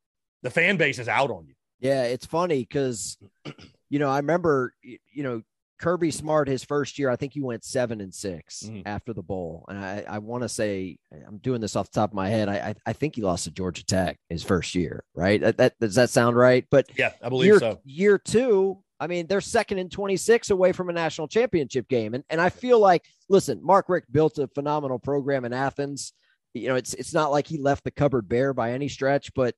the 0.41 0.49
fan 0.49 0.77
base 0.77 0.99
is 0.99 1.09
out 1.09 1.31
on 1.31 1.47
you. 1.47 1.53
Yeah, 1.81 2.03
it's 2.03 2.25
funny 2.25 2.61
because, 2.61 3.17
you 3.89 3.99
know, 3.99 4.09
I 4.09 4.17
remember, 4.17 4.73
you 4.81 5.23
know, 5.23 5.41
Kirby 5.81 6.11
Smart, 6.11 6.47
his 6.47 6.63
first 6.63 6.99
year, 6.99 7.09
I 7.09 7.15
think 7.15 7.33
he 7.33 7.41
went 7.41 7.65
seven 7.65 8.01
and 8.01 8.13
6 8.13 8.63
mm-hmm. 8.63 8.81
after 8.85 9.13
the 9.13 9.23
bowl. 9.23 9.65
And 9.67 9.79
I, 9.79 10.05
I 10.07 10.19
want 10.19 10.43
to 10.43 10.49
say, 10.49 10.97
I'm 11.27 11.39
doing 11.39 11.59
this 11.59 11.75
off 11.75 11.89
the 11.91 11.99
top 11.99 12.11
of 12.11 12.15
my 12.15 12.29
head. 12.29 12.49
I, 12.49 12.75
I, 12.85 12.93
think 12.93 13.15
he 13.15 13.23
lost 13.23 13.45
to 13.45 13.51
Georgia 13.51 13.83
Tech 13.83 14.19
his 14.29 14.43
first 14.43 14.75
year, 14.75 15.03
right? 15.15 15.41
That, 15.41 15.57
that 15.57 15.79
does 15.79 15.95
that 15.95 16.11
sound 16.11 16.35
right? 16.37 16.65
But 16.69 16.91
yeah, 16.97 17.13
I 17.21 17.29
believe 17.29 17.47
year, 17.47 17.59
so. 17.59 17.79
Year 17.83 18.19
two, 18.19 18.77
I 18.99 19.07
mean, 19.07 19.25
they're 19.25 19.41
second 19.41 19.79
and 19.79 19.91
26 19.91 20.51
away 20.51 20.71
from 20.71 20.89
a 20.89 20.93
national 20.93 21.27
championship 21.27 21.89
game. 21.89 22.13
And, 22.13 22.23
and 22.29 22.39
I 22.39 22.49
feel 22.49 22.79
like, 22.79 23.03
listen, 23.27 23.59
Mark 23.63 23.89
Richt 23.89 24.11
built 24.11 24.37
a 24.37 24.47
phenomenal 24.49 24.99
program 24.99 25.45
in 25.45 25.51
Athens. 25.51 26.13
You 26.53 26.67
know, 26.67 26.75
it's, 26.75 26.93
it's 26.93 27.13
not 27.13 27.31
like 27.31 27.47
he 27.47 27.57
left 27.57 27.83
the 27.83 27.91
cupboard 27.91 28.29
bare 28.29 28.53
by 28.53 28.73
any 28.73 28.87
stretch, 28.87 29.33
but 29.33 29.55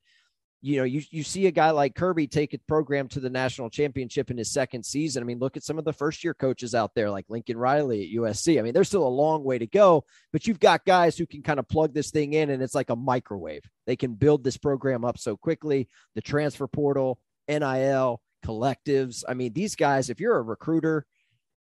you 0.66 0.78
know, 0.78 0.86
you, 0.86 1.02
you 1.12 1.24
see 1.24 1.46
a 1.48 1.52
guy 1.52 1.72
like 1.72 1.94
Kirby 1.94 2.26
take 2.26 2.54
a 2.54 2.58
program 2.58 3.10
to 3.10 3.20
the 3.20 3.30
national 3.30 3.70
championship 3.70 4.32
in 4.32 4.38
his 4.38 4.50
second 4.50 4.86
season. 4.86 5.22
I 5.22 5.26
mean, 5.26 5.40
look 5.40 5.58
at 5.58 5.64
some 5.64 5.78
of 5.78 5.84
the 5.84 5.92
first 5.92 6.24
year 6.24 6.34
coaches 6.34 6.74
out 6.74 6.96
there 6.96 7.10
like 7.10 7.26
Lincoln 7.28 7.58
Riley 7.58 8.04
at 8.04 8.18
USC. 8.18 8.58
I 8.58 8.62
mean, 8.62 8.74
there's 8.74 8.88
still 8.88 9.06
a 9.06 9.10
long 9.10 9.44
way 9.44 9.58
to 9.58 9.68
go, 9.68 10.06
but 10.32 10.48
you've 10.48 10.62
got 10.62 10.86
guys 10.86 11.18
who 11.18 11.26
can 11.26 11.44
kind 11.44 11.60
of 11.60 11.68
plug 11.68 11.94
this 11.94 12.12
thing 12.12 12.32
in 12.32 12.50
and 12.50 12.64
it's 12.64 12.74
like 12.76 12.90
a 12.90 12.96
microwave. 12.96 13.70
They 13.86 13.98
can 13.98 14.14
build 14.14 14.46
this 14.46 14.56
program 14.56 15.04
up 15.04 15.18
so 15.18 15.36
quickly. 15.36 15.90
The 16.16 16.22
transfer 16.22 16.68
portal, 16.68 17.20
NIL, 17.50 18.22
collectives. 18.46 19.26
I 19.28 19.34
mean, 19.34 19.52
these 19.52 19.76
guys, 19.76 20.10
if 20.10 20.22
you're 20.22 20.38
a 20.38 20.42
recruiter 20.42 21.06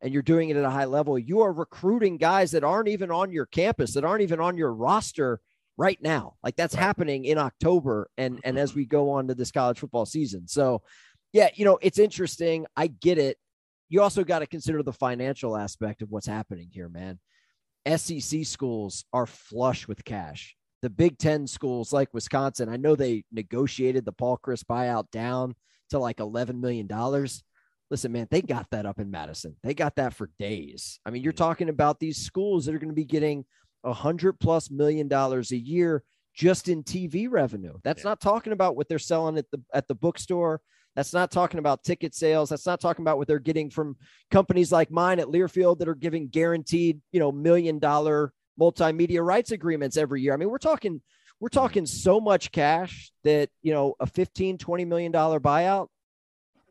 and 0.02 0.12
you're 0.12 0.20
doing 0.20 0.50
it 0.50 0.58
at 0.58 0.64
a 0.64 0.70
high 0.70 0.84
level, 0.84 1.18
you 1.18 1.40
are 1.40 1.52
recruiting 1.54 2.18
guys 2.18 2.50
that 2.50 2.64
aren't 2.64 2.88
even 2.88 3.10
on 3.10 3.32
your 3.32 3.46
campus, 3.46 3.94
that 3.94 4.04
aren't 4.04 4.22
even 4.22 4.40
on 4.40 4.58
your 4.58 4.74
roster 4.74 5.40
right 5.80 5.98
now. 6.02 6.34
Like 6.44 6.56
that's 6.56 6.74
right. 6.74 6.82
happening 6.82 7.24
in 7.24 7.38
October 7.38 8.10
and 8.18 8.38
and 8.44 8.58
as 8.58 8.70
mm-hmm. 8.70 8.80
we 8.80 8.84
go 8.84 9.10
on 9.12 9.28
to 9.28 9.34
this 9.34 9.50
college 9.50 9.78
football 9.78 10.04
season. 10.04 10.46
So, 10.46 10.82
yeah, 11.32 11.48
you 11.54 11.64
know, 11.64 11.78
it's 11.80 11.98
interesting. 11.98 12.66
I 12.76 12.88
get 12.88 13.16
it. 13.16 13.38
You 13.88 14.02
also 14.02 14.22
got 14.22 14.40
to 14.40 14.46
consider 14.46 14.82
the 14.82 14.92
financial 14.92 15.56
aspect 15.56 16.02
of 16.02 16.10
what's 16.10 16.26
happening 16.26 16.68
here, 16.70 16.90
man. 16.90 17.18
SEC 17.96 18.44
schools 18.44 19.06
are 19.14 19.26
flush 19.26 19.88
with 19.88 20.04
cash. 20.04 20.54
The 20.82 20.90
Big 20.90 21.16
10 21.18 21.46
schools 21.46 21.92
like 21.92 22.12
Wisconsin, 22.12 22.68
I 22.68 22.76
know 22.76 22.94
they 22.94 23.24
negotiated 23.32 24.04
the 24.04 24.12
Paul 24.12 24.38
Chryst 24.38 24.64
buyout 24.64 25.10
down 25.10 25.54
to 25.90 25.98
like 25.98 26.18
$11 26.18 26.60
million. 26.60 26.88
Listen, 27.90 28.12
man, 28.12 28.28
they 28.30 28.42
got 28.42 28.66
that 28.70 28.86
up 28.86 29.00
in 29.00 29.10
Madison. 29.10 29.56
They 29.62 29.74
got 29.74 29.96
that 29.96 30.14
for 30.14 30.30
days. 30.38 31.00
I 31.04 31.10
mean, 31.10 31.22
you're 31.22 31.32
mm-hmm. 31.32 31.38
talking 31.38 31.68
about 31.70 31.98
these 31.98 32.18
schools 32.18 32.66
that 32.66 32.74
are 32.74 32.78
going 32.78 32.90
to 32.90 32.94
be 32.94 33.04
getting 33.04 33.44
a 33.84 33.92
hundred 33.92 34.34
plus 34.34 34.70
million 34.70 35.08
dollars 35.08 35.52
a 35.52 35.56
year 35.56 36.02
just 36.34 36.68
in 36.68 36.82
TV 36.82 37.28
revenue. 37.30 37.74
That's 37.82 38.04
yeah. 38.04 38.10
not 38.10 38.20
talking 38.20 38.52
about 38.52 38.76
what 38.76 38.88
they're 38.88 38.98
selling 38.98 39.38
at 39.38 39.50
the 39.50 39.60
at 39.72 39.88
the 39.88 39.94
bookstore. 39.94 40.60
That's 40.96 41.12
not 41.12 41.30
talking 41.30 41.58
about 41.58 41.84
ticket 41.84 42.14
sales. 42.14 42.50
That's 42.50 42.66
not 42.66 42.80
talking 42.80 43.04
about 43.04 43.16
what 43.16 43.28
they're 43.28 43.38
getting 43.38 43.70
from 43.70 43.96
companies 44.30 44.72
like 44.72 44.90
mine 44.90 45.20
at 45.20 45.28
Learfield 45.28 45.78
that 45.78 45.88
are 45.88 45.94
giving 45.94 46.28
guaranteed, 46.28 47.00
you 47.12 47.20
know, 47.20 47.30
million 47.30 47.78
dollar 47.78 48.32
multimedia 48.60 49.24
rights 49.24 49.52
agreements 49.52 49.96
every 49.96 50.20
year. 50.20 50.34
I 50.34 50.36
mean, 50.36 50.50
we're 50.50 50.58
talking 50.58 51.00
we're 51.40 51.48
mm-hmm. 51.48 51.58
talking 51.58 51.86
so 51.86 52.20
much 52.20 52.52
cash 52.52 53.12
that, 53.24 53.50
you 53.62 53.72
know, 53.72 53.94
a 54.00 54.06
15, 54.06 54.58
20 54.58 54.84
million 54.84 55.12
dollar 55.12 55.40
buyout 55.40 55.88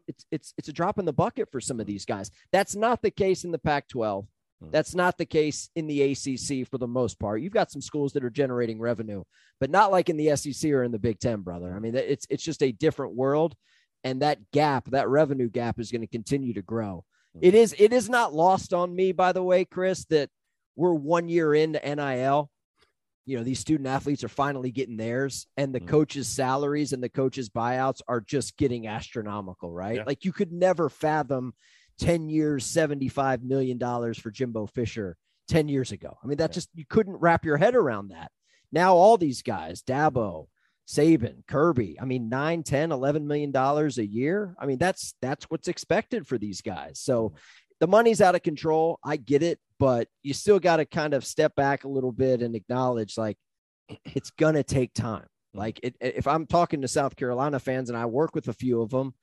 it's 0.09 0.25
it's 0.31 0.53
it's 0.57 0.67
a 0.67 0.73
drop 0.73 0.97
in 0.99 1.05
the 1.05 1.13
bucket 1.13 1.49
for 1.51 1.61
some 1.61 1.79
of 1.79 1.85
these 1.85 2.03
guys. 2.03 2.31
That's 2.51 2.75
not 2.75 3.01
the 3.01 3.11
case 3.11 3.45
in 3.45 3.51
the 3.51 3.59
Pac-12. 3.59 4.25
Hmm. 4.61 4.71
That's 4.71 4.95
not 4.95 5.17
the 5.17 5.25
case 5.25 5.69
in 5.75 5.87
the 5.87 6.01
ACC 6.01 6.67
for 6.67 6.77
the 6.77 6.87
most 6.87 7.19
part. 7.19 7.41
You've 7.41 7.53
got 7.53 7.71
some 7.71 7.81
schools 7.81 8.13
that 8.13 8.23
are 8.23 8.29
generating 8.29 8.79
revenue, 8.79 9.23
but 9.59 9.69
not 9.69 9.91
like 9.91 10.09
in 10.09 10.17
the 10.17 10.35
SEC 10.35 10.71
or 10.71 10.83
in 10.83 10.91
the 10.91 10.99
Big 10.99 11.19
Ten, 11.19 11.41
brother. 11.41 11.73
I 11.73 11.79
mean, 11.79 11.95
it's 11.95 12.25
it's 12.29 12.43
just 12.43 12.63
a 12.63 12.71
different 12.71 13.15
world, 13.15 13.55
and 14.03 14.21
that 14.21 14.39
gap, 14.51 14.89
that 14.91 15.09
revenue 15.09 15.49
gap, 15.49 15.79
is 15.79 15.91
going 15.91 16.01
to 16.01 16.07
continue 16.07 16.53
to 16.53 16.61
grow. 16.61 17.05
Hmm. 17.33 17.39
It 17.43 17.55
is 17.55 17.75
it 17.77 17.93
is 17.93 18.09
not 18.09 18.33
lost 18.33 18.73
on 18.73 18.95
me, 18.95 19.11
by 19.11 19.31
the 19.31 19.43
way, 19.43 19.65
Chris, 19.65 20.05
that 20.05 20.29
we're 20.75 20.93
one 20.93 21.29
year 21.29 21.53
into 21.53 21.79
NIL. 21.79 22.49
You 23.25 23.37
know, 23.37 23.43
these 23.43 23.59
student 23.59 23.87
athletes 23.87 24.23
are 24.23 24.29
finally 24.29 24.71
getting 24.71 24.97
theirs, 24.97 25.45
and 25.55 25.73
the 25.73 25.79
mm 25.79 25.87
coaches' 25.87 26.27
salaries 26.27 26.93
and 26.93 27.03
the 27.03 27.09
coaches' 27.09 27.49
buyouts 27.49 28.01
are 28.07 28.21
just 28.21 28.57
getting 28.57 28.87
astronomical, 28.87 29.71
right? 29.71 29.97
Yeah. 29.97 30.03
Like 30.05 30.25
you 30.25 30.31
could 30.31 30.51
never 30.51 30.89
fathom 30.89 31.53
10 31.99 32.29
years, 32.29 32.65
$75 32.65 33.43
million 33.43 33.79
for 34.13 34.31
Jimbo 34.31 34.65
Fisher 34.67 35.17
10 35.49 35.67
years 35.67 35.91
ago. 35.91 36.17
I 36.23 36.27
mean, 36.27 36.37
that 36.37 36.51
just, 36.51 36.69
you 36.73 36.85
couldn't 36.89 37.17
wrap 37.17 37.45
your 37.45 37.57
head 37.57 37.75
around 37.75 38.09
that. 38.09 38.31
Now, 38.71 38.95
all 38.95 39.17
these 39.17 39.41
guys, 39.41 39.81
Dabo, 39.81 40.47
Saban, 40.87 41.45
Kirby, 41.47 41.99
I 41.99 42.05
mean, 42.05 42.29
9, 42.29 42.63
10, 42.63 42.91
11 42.91 43.27
million 43.27 43.51
dollars 43.51 43.97
a 43.97 44.05
year. 44.05 44.55
I 44.59 44.65
mean, 44.65 44.77
that's, 44.77 45.13
that's 45.21 45.45
what's 45.45 45.67
expected 45.67 46.25
for 46.25 46.37
these 46.37 46.61
guys. 46.61 46.99
So 46.99 47.29
mm-hmm. 47.29 47.35
the 47.79 47.87
money's 47.87 48.21
out 48.21 48.35
of 48.35 48.43
control. 48.43 48.99
I 49.03 49.17
get 49.17 49.43
it, 49.43 49.59
but 49.79 50.07
you 50.23 50.33
still 50.33 50.59
got 50.59 50.77
to 50.77 50.85
kind 50.85 51.13
of 51.13 51.25
step 51.25 51.55
back 51.55 51.83
a 51.83 51.89
little 51.89 52.11
bit 52.11 52.41
and 52.41 52.55
acknowledge 52.55 53.17
like 53.17 53.37
it's 54.05 54.31
going 54.31 54.55
to 54.55 54.63
take 54.63 54.93
time. 54.93 55.21
Mm-hmm. 55.21 55.59
Like 55.59 55.79
it, 55.83 55.95
if 55.99 56.27
I'm 56.27 56.45
talking 56.45 56.81
to 56.81 56.87
South 56.87 57.15
Carolina 57.15 57.59
fans 57.59 57.89
and 57.89 57.97
I 57.97 58.05
work 58.05 58.35
with 58.35 58.47
a 58.47 58.53
few 58.53 58.81
of 58.81 58.89
them, 58.89 59.13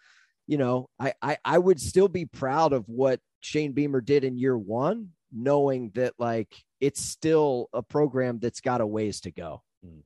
you 0.47 0.59
know, 0.59 0.89
I, 0.99 1.15
I, 1.21 1.39
I 1.45 1.59
would 1.59 1.81
still 1.81 2.09
be 2.09 2.27
proud 2.27 2.73
of 2.73 2.89
what 2.89 3.21
Shane 3.41 3.73
Beamer 3.73 4.01
did 4.01 4.25
in 4.25 4.39
year 4.39 4.57
one, 4.57 5.11
knowing 5.33 5.91
that 5.95 6.15
like 6.19 6.55
it's 6.81 7.03
still 7.03 7.69
a 7.73 7.83
program 7.83 8.39
that's 8.39 8.61
got 8.61 8.81
a 8.81 8.87
ways 8.87 9.21
to 9.23 9.31
go. 9.31 9.63
Hmm. 9.85 10.01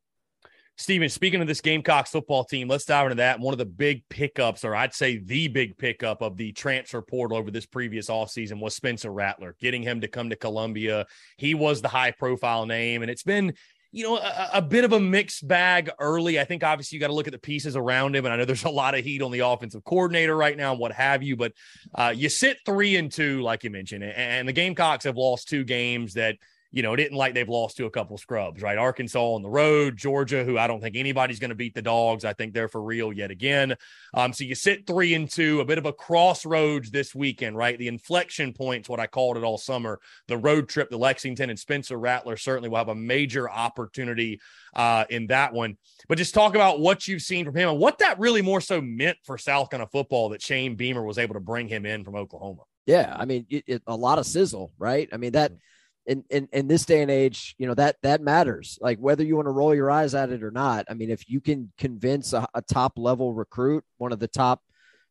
Stephen, 0.76 1.10
speaking 1.10 1.42
of 1.42 1.46
this 1.46 1.60
Gamecocks 1.60 2.10
football 2.10 2.42
team, 2.42 2.66
let's 2.66 2.86
dive 2.86 3.04
into 3.04 3.16
that. 3.16 3.38
One 3.38 3.52
of 3.52 3.58
the 3.58 3.66
big 3.66 4.02
pickups, 4.08 4.64
or 4.64 4.74
I'd 4.74 4.94
say 4.94 5.18
the 5.18 5.46
big 5.48 5.76
pickup 5.76 6.22
of 6.22 6.38
the 6.38 6.52
transfer 6.52 7.02
portal 7.02 7.36
over 7.36 7.50
this 7.50 7.66
previous 7.66 8.08
offseason 8.08 8.60
was 8.60 8.74
Spencer 8.74 9.12
Rattler, 9.12 9.56
getting 9.60 9.82
him 9.82 10.00
to 10.00 10.08
come 10.08 10.30
to 10.30 10.36
Columbia. 10.36 11.04
He 11.36 11.52
was 11.52 11.82
the 11.82 11.88
high 11.88 12.12
profile 12.12 12.64
name, 12.64 13.02
and 13.02 13.10
it's 13.10 13.22
been 13.22 13.52
you 13.92 14.04
know, 14.04 14.16
a, 14.18 14.50
a, 14.54 14.62
bit 14.62 14.84
of 14.84 14.92
a 14.92 15.00
mixed 15.00 15.46
bag 15.46 15.90
early. 15.98 16.38
I 16.38 16.44
think 16.44 16.62
obviously 16.62 16.96
you 16.96 17.00
got 17.00 17.08
to 17.08 17.12
look 17.12 17.26
at 17.26 17.32
the 17.32 17.38
pieces 17.38 17.74
around 17.74 18.14
him, 18.14 18.24
and 18.24 18.32
I 18.32 18.36
know 18.36 18.44
there's 18.44 18.64
a 18.64 18.70
lot 18.70 18.94
of 18.94 19.04
heat 19.04 19.20
on 19.20 19.32
the 19.32 19.40
offensive 19.40 19.82
coordinator 19.84 20.36
right 20.36 20.56
now 20.56 20.70
and 20.70 20.80
what 20.80 20.92
have 20.92 21.22
you. 21.22 21.36
But 21.36 21.52
uh, 21.94 22.12
you 22.14 22.28
sit 22.28 22.58
three 22.64 22.96
and 22.96 23.10
two, 23.10 23.42
like 23.42 23.64
you 23.64 23.70
mentioned, 23.70 24.04
and 24.04 24.48
the 24.48 24.52
Gamecocks 24.52 25.04
have 25.04 25.16
lost 25.16 25.48
two 25.48 25.64
games 25.64 26.14
that 26.14 26.36
you 26.72 26.82
know, 26.82 26.94
it 26.94 27.00
isn't 27.00 27.16
like 27.16 27.34
they've 27.34 27.48
lost 27.48 27.76
to 27.76 27.86
a 27.86 27.90
couple 27.90 28.16
scrubs, 28.16 28.62
right? 28.62 28.78
Arkansas 28.78 29.20
on 29.20 29.42
the 29.42 29.50
road, 29.50 29.96
Georgia, 29.96 30.44
who 30.44 30.56
I 30.56 30.68
don't 30.68 30.80
think 30.80 30.94
anybody's 30.94 31.40
going 31.40 31.50
to 31.50 31.56
beat 31.56 31.74
the 31.74 31.82
dogs. 31.82 32.24
I 32.24 32.32
think 32.32 32.54
they're 32.54 32.68
for 32.68 32.80
real 32.80 33.12
yet 33.12 33.32
again. 33.32 33.74
Um, 34.14 34.32
so 34.32 34.44
you 34.44 34.54
sit 34.54 34.86
three 34.86 35.14
and 35.14 35.28
two, 35.28 35.60
a 35.60 35.64
bit 35.64 35.78
of 35.78 35.86
a 35.86 35.92
crossroads 35.92 36.90
this 36.92 37.12
weekend, 37.12 37.56
right? 37.56 37.76
The 37.76 37.88
inflection 37.88 38.52
points, 38.52 38.88
what 38.88 39.00
I 39.00 39.08
called 39.08 39.36
it 39.36 39.42
all 39.42 39.58
summer, 39.58 39.98
the 40.28 40.38
road 40.38 40.68
trip 40.68 40.90
to 40.90 40.96
Lexington 40.96 41.50
and 41.50 41.58
Spencer 41.58 41.98
Rattler 41.98 42.36
certainly 42.36 42.68
will 42.68 42.78
have 42.78 42.88
a 42.88 42.94
major 42.94 43.50
opportunity 43.50 44.40
uh, 44.74 45.04
in 45.10 45.26
that 45.26 45.52
one. 45.52 45.76
But 46.08 46.18
just 46.18 46.34
talk 46.34 46.54
about 46.54 46.78
what 46.78 47.08
you've 47.08 47.22
seen 47.22 47.44
from 47.44 47.56
him 47.56 47.70
and 47.70 47.78
what 47.80 47.98
that 47.98 48.20
really 48.20 48.42
more 48.42 48.60
so 48.60 48.80
meant 48.80 49.18
for 49.24 49.38
South 49.38 49.70
Carolina 49.70 49.88
football 49.90 50.28
that 50.28 50.42
Shane 50.42 50.76
Beamer 50.76 51.02
was 51.02 51.18
able 51.18 51.34
to 51.34 51.40
bring 51.40 51.66
him 51.66 51.84
in 51.84 52.04
from 52.04 52.14
Oklahoma. 52.14 52.62
Yeah, 52.86 53.16
I 53.18 53.24
mean, 53.24 53.46
it, 53.50 53.64
it, 53.66 53.82
a 53.88 53.96
lot 53.96 54.18
of 54.18 54.26
sizzle, 54.26 54.72
right? 54.78 55.08
I 55.12 55.16
mean 55.16 55.32
that. 55.32 55.50
Mm-hmm 55.50 55.58
in, 56.06 56.24
in 56.30 56.48
in 56.52 56.66
this 56.66 56.84
day 56.84 57.02
and 57.02 57.10
age, 57.10 57.54
you 57.58 57.66
know 57.66 57.74
that 57.74 57.96
that 58.02 58.20
matters. 58.20 58.78
Like 58.80 58.98
whether 58.98 59.24
you 59.24 59.36
want 59.36 59.46
to 59.46 59.52
roll 59.52 59.74
your 59.74 59.90
eyes 59.90 60.14
at 60.14 60.30
it 60.30 60.42
or 60.42 60.50
not. 60.50 60.86
I 60.88 60.94
mean, 60.94 61.10
if 61.10 61.28
you 61.28 61.40
can 61.40 61.72
convince 61.78 62.32
a, 62.32 62.46
a 62.54 62.62
top 62.62 62.94
level 62.96 63.34
recruit, 63.34 63.84
one 63.98 64.12
of 64.12 64.18
the 64.18 64.28
top 64.28 64.62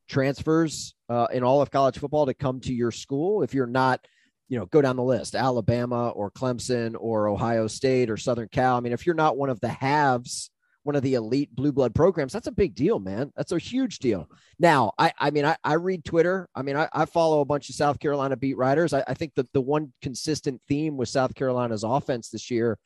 transfers 0.07 0.95
uh, 1.07 1.27
in 1.31 1.43
all 1.43 1.61
of 1.61 1.71
college 1.71 1.97
football, 1.97 2.25
to 2.25 2.33
come 2.33 2.59
to 2.61 2.73
your 2.73 2.91
school, 2.91 3.43
if 3.43 3.53
you're 3.53 3.67
not, 3.67 4.05
you 4.47 4.57
know, 4.57 4.65
go 4.65 4.81
down 4.81 4.95
the 4.95 5.03
list, 5.03 5.35
Alabama 5.35 6.09
or 6.09 6.31
Clemson 6.31 6.95
or 6.99 7.27
Ohio 7.27 7.67
State 7.67 8.09
or 8.09 8.17
Southern 8.17 8.49
Cal. 8.49 8.75
I 8.75 8.79
mean, 8.79 8.93
if 8.93 9.05
you're 9.05 9.15
not 9.15 9.37
one 9.37 9.49
of 9.49 9.59
the 9.59 9.69
haves 9.69 10.49
one 10.83 10.95
of 10.95 11.03
the 11.03 11.15
elite 11.15 11.53
blue 11.53 11.71
blood 11.71 11.93
programs, 11.93 12.33
that's 12.33 12.47
a 12.47 12.51
big 12.51 12.73
deal, 12.73 12.99
man. 12.99 13.31
That's 13.35 13.51
a 13.51 13.57
huge 13.57 13.99
deal. 13.99 14.29
Now, 14.59 14.93
I, 14.97 15.11
I 15.19 15.31
mean, 15.31 15.45
I, 15.45 15.57
I 15.63 15.73
read 15.73 16.05
Twitter. 16.05 16.47
I 16.55 16.61
mean, 16.61 16.77
I, 16.77 16.87
I 16.93 17.05
follow 17.05 17.41
a 17.41 17.45
bunch 17.45 17.69
of 17.69 17.75
South 17.75 17.99
Carolina 17.99 18.37
beat 18.37 18.57
writers. 18.57 18.93
I, 18.93 19.03
I 19.07 19.13
think 19.13 19.35
that 19.35 19.51
the 19.53 19.61
one 19.61 19.93
consistent 20.01 20.61
theme 20.67 20.97
with 20.97 21.09
South 21.09 21.35
Carolina's 21.35 21.83
offense 21.83 22.29
this 22.29 22.49
year 22.49 22.77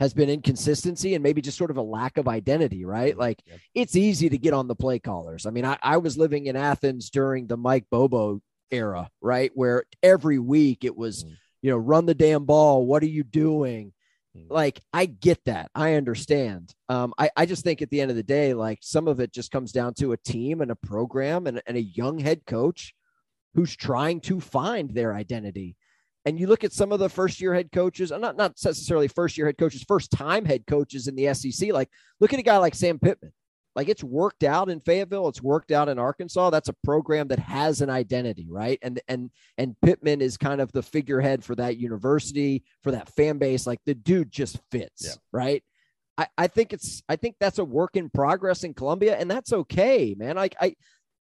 has 0.00 0.14
been 0.14 0.30
inconsistency 0.30 1.14
and 1.14 1.22
maybe 1.22 1.42
just 1.42 1.58
sort 1.58 1.70
of 1.70 1.76
a 1.76 1.82
lack 1.82 2.16
of 2.16 2.26
identity, 2.26 2.84
right? 2.84 3.12
Mm-hmm. 3.12 3.20
Like 3.20 3.42
yep. 3.46 3.60
it's 3.74 3.96
easy 3.96 4.30
to 4.30 4.38
get 4.38 4.54
on 4.54 4.66
the 4.66 4.74
play 4.74 4.98
callers. 4.98 5.44
I 5.44 5.50
mean, 5.50 5.64
I, 5.64 5.78
I 5.82 5.98
was 5.98 6.16
living 6.16 6.46
in 6.46 6.56
Athens 6.56 7.10
during 7.10 7.46
the 7.46 7.58
Mike 7.58 7.84
Bobo 7.90 8.40
era, 8.70 9.10
right? 9.20 9.50
Where 9.54 9.84
every 10.02 10.38
week 10.38 10.84
it 10.84 10.96
was, 10.96 11.24
mm. 11.24 11.36
you 11.60 11.70
know, 11.70 11.76
run 11.76 12.06
the 12.06 12.14
damn 12.14 12.44
ball. 12.44 12.86
What 12.86 13.02
are 13.02 13.06
you 13.06 13.24
doing? 13.24 13.92
Mm. 14.40 14.50
Like, 14.50 14.80
I 14.92 15.06
get 15.06 15.44
that. 15.44 15.70
I 15.74 15.94
understand. 15.94 16.74
Um, 16.88 17.14
I, 17.18 17.30
I 17.36 17.46
just 17.46 17.64
think 17.64 17.82
at 17.82 17.90
the 17.90 18.00
end 18.00 18.10
of 18.10 18.16
the 18.16 18.22
day, 18.22 18.54
like 18.54 18.78
some 18.82 19.08
of 19.08 19.20
it 19.20 19.32
just 19.32 19.50
comes 19.50 19.72
down 19.72 19.94
to 19.94 20.12
a 20.12 20.16
team 20.16 20.60
and 20.60 20.70
a 20.70 20.76
program 20.76 21.46
and, 21.46 21.62
and 21.66 21.76
a 21.76 21.82
young 21.82 22.18
head 22.18 22.42
coach 22.46 22.94
who's 23.54 23.76
trying 23.76 24.20
to 24.20 24.40
find 24.40 24.90
their 24.90 25.14
identity. 25.14 25.76
And 26.24 26.38
you 26.38 26.46
look 26.46 26.64
at 26.64 26.72
some 26.72 26.92
of 26.92 26.98
the 26.98 27.08
first 27.08 27.40
year 27.40 27.54
head 27.54 27.72
coaches, 27.72 28.10
and 28.10 28.20
not 28.20 28.36
not 28.36 28.52
necessarily 28.62 29.08
first 29.08 29.38
year 29.38 29.46
head 29.46 29.56
coaches, 29.56 29.82
first 29.82 30.10
time 30.10 30.44
head 30.44 30.66
coaches 30.66 31.08
in 31.08 31.16
the 31.16 31.32
SEC. 31.32 31.72
Like, 31.72 31.88
look 32.20 32.32
at 32.34 32.38
a 32.38 32.42
guy 32.42 32.58
like 32.58 32.74
Sam 32.74 32.98
Pittman. 32.98 33.32
Like 33.76 33.88
it's 33.88 34.02
worked 34.02 34.42
out 34.42 34.68
in 34.68 34.80
Fayetteville, 34.80 35.28
it's 35.28 35.42
worked 35.42 35.70
out 35.70 35.88
in 35.88 35.98
Arkansas. 35.98 36.50
That's 36.50 36.68
a 36.68 36.76
program 36.84 37.28
that 37.28 37.38
has 37.38 37.80
an 37.80 37.90
identity, 37.90 38.48
right? 38.50 38.78
And 38.82 39.00
and 39.08 39.30
and 39.58 39.76
Pittman 39.80 40.20
is 40.20 40.36
kind 40.36 40.60
of 40.60 40.72
the 40.72 40.82
figurehead 40.82 41.44
for 41.44 41.54
that 41.54 41.76
university, 41.76 42.64
for 42.82 42.90
that 42.90 43.14
fan 43.14 43.38
base. 43.38 43.66
Like 43.66 43.80
the 43.86 43.94
dude 43.94 44.30
just 44.30 44.58
fits, 44.72 45.06
yeah. 45.06 45.14
right? 45.32 45.62
I, 46.18 46.26
I 46.36 46.46
think 46.48 46.72
it's 46.72 47.02
I 47.08 47.16
think 47.16 47.36
that's 47.38 47.58
a 47.58 47.64
work 47.64 47.96
in 47.96 48.10
progress 48.10 48.64
in 48.64 48.74
Columbia, 48.74 49.16
and 49.16 49.30
that's 49.30 49.52
okay, 49.52 50.14
man. 50.18 50.36
Like 50.36 50.56
I 50.60 50.74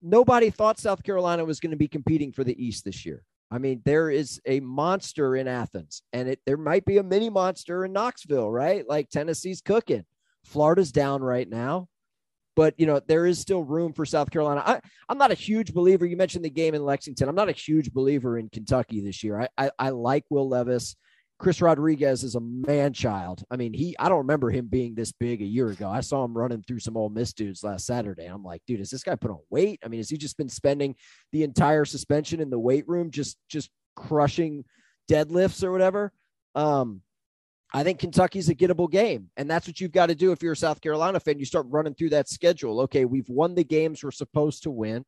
nobody 0.02 0.50
thought 0.50 0.80
South 0.80 1.02
Carolina 1.02 1.44
was 1.44 1.60
going 1.60 1.70
to 1.70 1.76
be 1.76 1.88
competing 1.88 2.32
for 2.32 2.44
the 2.44 2.62
East 2.62 2.84
this 2.84 3.06
year. 3.06 3.22
I 3.52 3.58
mean, 3.58 3.82
there 3.84 4.10
is 4.10 4.40
a 4.46 4.60
monster 4.60 5.36
in 5.36 5.46
Athens, 5.46 6.02
and 6.12 6.28
it 6.28 6.40
there 6.44 6.56
might 6.56 6.84
be 6.84 6.98
a 6.98 7.02
mini 7.02 7.30
monster 7.30 7.84
in 7.84 7.92
Knoxville, 7.92 8.50
right? 8.50 8.86
Like 8.88 9.10
Tennessee's 9.10 9.60
cooking. 9.60 10.04
Florida's 10.44 10.90
down 10.90 11.22
right 11.22 11.48
now, 11.48 11.88
but 12.54 12.74
you 12.78 12.86
know 12.86 13.00
there 13.06 13.26
is 13.26 13.38
still 13.38 13.62
room 13.62 13.92
for 13.92 14.04
South 14.04 14.30
Carolina. 14.30 14.62
I, 14.64 14.80
I'm 15.08 15.18
not 15.18 15.30
a 15.30 15.34
huge 15.34 15.72
believer. 15.72 16.06
You 16.06 16.16
mentioned 16.16 16.44
the 16.44 16.50
game 16.50 16.74
in 16.74 16.84
Lexington. 16.84 17.28
I'm 17.28 17.34
not 17.34 17.48
a 17.48 17.52
huge 17.52 17.92
believer 17.92 18.38
in 18.38 18.48
Kentucky 18.48 19.00
this 19.00 19.22
year. 19.22 19.40
I 19.40 19.48
I, 19.56 19.70
I 19.78 19.90
like 19.90 20.24
Will 20.30 20.48
Levis. 20.48 20.96
Chris 21.38 21.60
Rodriguez 21.60 22.22
is 22.22 22.36
a 22.36 22.40
man 22.40 22.92
child. 22.92 23.42
I 23.50 23.56
mean, 23.56 23.74
he 23.74 23.96
I 23.98 24.08
don't 24.08 24.18
remember 24.18 24.50
him 24.50 24.66
being 24.66 24.94
this 24.94 25.10
big 25.10 25.42
a 25.42 25.46
year 25.46 25.68
ago. 25.68 25.88
I 25.88 26.00
saw 26.00 26.24
him 26.24 26.38
running 26.38 26.62
through 26.62 26.78
some 26.78 26.96
Ole 26.96 27.08
Miss 27.08 27.32
dudes 27.32 27.64
last 27.64 27.84
Saturday. 27.84 28.26
I'm 28.26 28.44
like, 28.44 28.62
dude, 28.66 28.78
has 28.78 28.90
this 28.90 29.02
guy 29.02 29.16
put 29.16 29.32
on 29.32 29.40
weight? 29.50 29.80
I 29.84 29.88
mean, 29.88 29.98
has 29.98 30.08
he 30.08 30.16
just 30.16 30.36
been 30.36 30.48
spending 30.48 30.94
the 31.32 31.42
entire 31.42 31.84
suspension 31.84 32.40
in 32.40 32.48
the 32.48 32.58
weight 32.58 32.86
room 32.86 33.10
just 33.10 33.38
just 33.48 33.70
crushing 33.96 34.64
deadlifts 35.10 35.64
or 35.64 35.72
whatever? 35.72 36.12
Um, 36.54 37.02
I 37.74 37.82
think 37.82 37.98
Kentucky's 37.98 38.48
a 38.48 38.54
gettable 38.54 38.90
game. 38.90 39.30
And 39.36 39.50
that's 39.50 39.66
what 39.66 39.80
you've 39.80 39.92
got 39.92 40.06
to 40.06 40.14
do 40.14 40.32
if 40.32 40.42
you're 40.42 40.52
a 40.52 40.56
South 40.56 40.80
Carolina 40.80 41.20
fan. 41.20 41.38
You 41.38 41.44
start 41.44 41.66
running 41.70 41.94
through 41.94 42.10
that 42.10 42.28
schedule. 42.28 42.80
Okay, 42.82 43.04
we've 43.04 43.28
won 43.28 43.54
the 43.54 43.64
games 43.64 44.02
we're 44.02 44.10
supposed 44.10 44.64
to 44.64 44.70
win. 44.70 45.04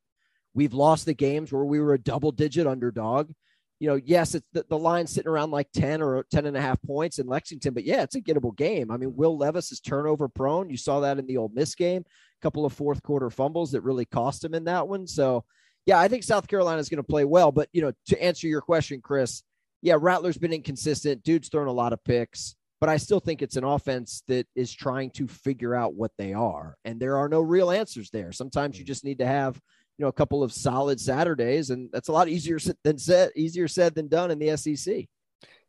We've 0.55 0.73
lost 0.73 1.05
the 1.05 1.15
games 1.15 1.53
where 1.53 1.65
we 1.65 1.81
were 1.81 1.95
a 1.95 1.99
double 1.99 2.33
digit 2.33 2.67
underdog 2.67 3.33
you 3.81 3.89
know, 3.89 4.01
yes, 4.03 4.35
it's 4.35 4.47
the, 4.53 4.65
the 4.69 4.79
line 4.79 5.07
sitting 5.07 5.29
around 5.29 5.51
like 5.51 5.69
10 5.75 6.01
or 6.01 6.25
10 6.31 6.47
and 6.47 6.57
a 6.57 6.61
half 6.61 6.81
points 6.83 7.19
in 7.19 7.27
Lexington, 7.27 7.75
but 7.75 7.85
yeah, 7.85 8.03
it's 8.03 8.15
a 8.15 8.21
gettable 8.21 8.57
game. 8.57 8.91
I 8.91 8.97
mean, 8.97 9.15
Will 9.17 9.37
Levis 9.37 9.73
is 9.73 9.81
turnover 9.81 10.29
prone. 10.29 10.71
You 10.71 10.77
saw 10.77 11.01
that 11.01 11.19
in 11.19 11.27
the 11.27 11.37
Ole 11.37 11.51
Miss 11.53 11.75
game, 11.75 12.03
a 12.07 12.43
couple 12.43 12.65
of 12.65 12.73
fourth 12.73 13.03
quarter 13.03 13.31
fumbles 13.31 13.73
that 13.73 13.83
really 13.83 14.05
cost 14.05 14.45
him 14.45 14.55
in 14.55 14.65
that 14.65 14.87
one. 14.87 15.07
So, 15.07 15.45
yeah, 15.87 15.99
I 15.99 16.09
think 16.09 16.23
South 16.23 16.49
Carolina 16.49 16.79
is 16.79 16.89
going 16.89 17.03
to 17.03 17.03
play 17.03 17.25
well. 17.25 17.53
But, 17.53 17.69
you 17.73 17.83
know, 17.83 17.93
to 18.07 18.23
answer 18.23 18.47
your 18.47 18.62
question, 18.62 19.01
Chris, 19.03 19.43
yeah, 19.85 19.99
Rattler's 20.01 20.39
been 20.39 20.55
inconsistent. 20.55 21.22
Dude's 21.22 21.51
thrown 21.51 21.68
a 21.68 21.72
lot 21.72 21.93
of 21.93 22.03
picks, 22.05 22.57
but 22.80 22.89
I 22.89 22.97
still 22.97 23.20
think 23.20 23.43
it's 23.43 23.57
an 23.57 23.64
offense 23.64 24.22
that 24.28 24.47
is 24.57 24.72
trying 24.72 25.11
to 25.11 25.28
figure 25.28 25.74
out 25.74 25.95
what 25.95 26.11
they 26.16 26.32
are. 26.32 26.74
And 26.87 26.99
there 26.99 27.18
are 27.18 27.28
no 27.28 27.43
real 27.43 27.70
answers 27.70 28.09
there. 28.09 28.32
Sometimes 28.32 28.78
you 28.78 28.85
mm. 28.85 28.89
just 28.89 29.05
need 29.05 29.18
to 29.18 29.26
have 29.26 29.61
you 29.99 30.05
know 30.05 30.09
a 30.09 30.12
couple 30.12 30.43
of 30.43 30.55
solid 30.55 30.99
Saturdays, 30.99 31.68
and 31.68 31.91
that's 31.93 32.09
a 32.09 32.12
lot 32.12 32.28
easier 32.28 32.59
than 32.82 32.97
said 32.97 33.30
easier 33.37 33.68
said 33.68 33.95
than 33.95 34.09
done 34.09 34.30
in 34.30 34.39
the 34.39 34.57
SEC. 34.57 35.05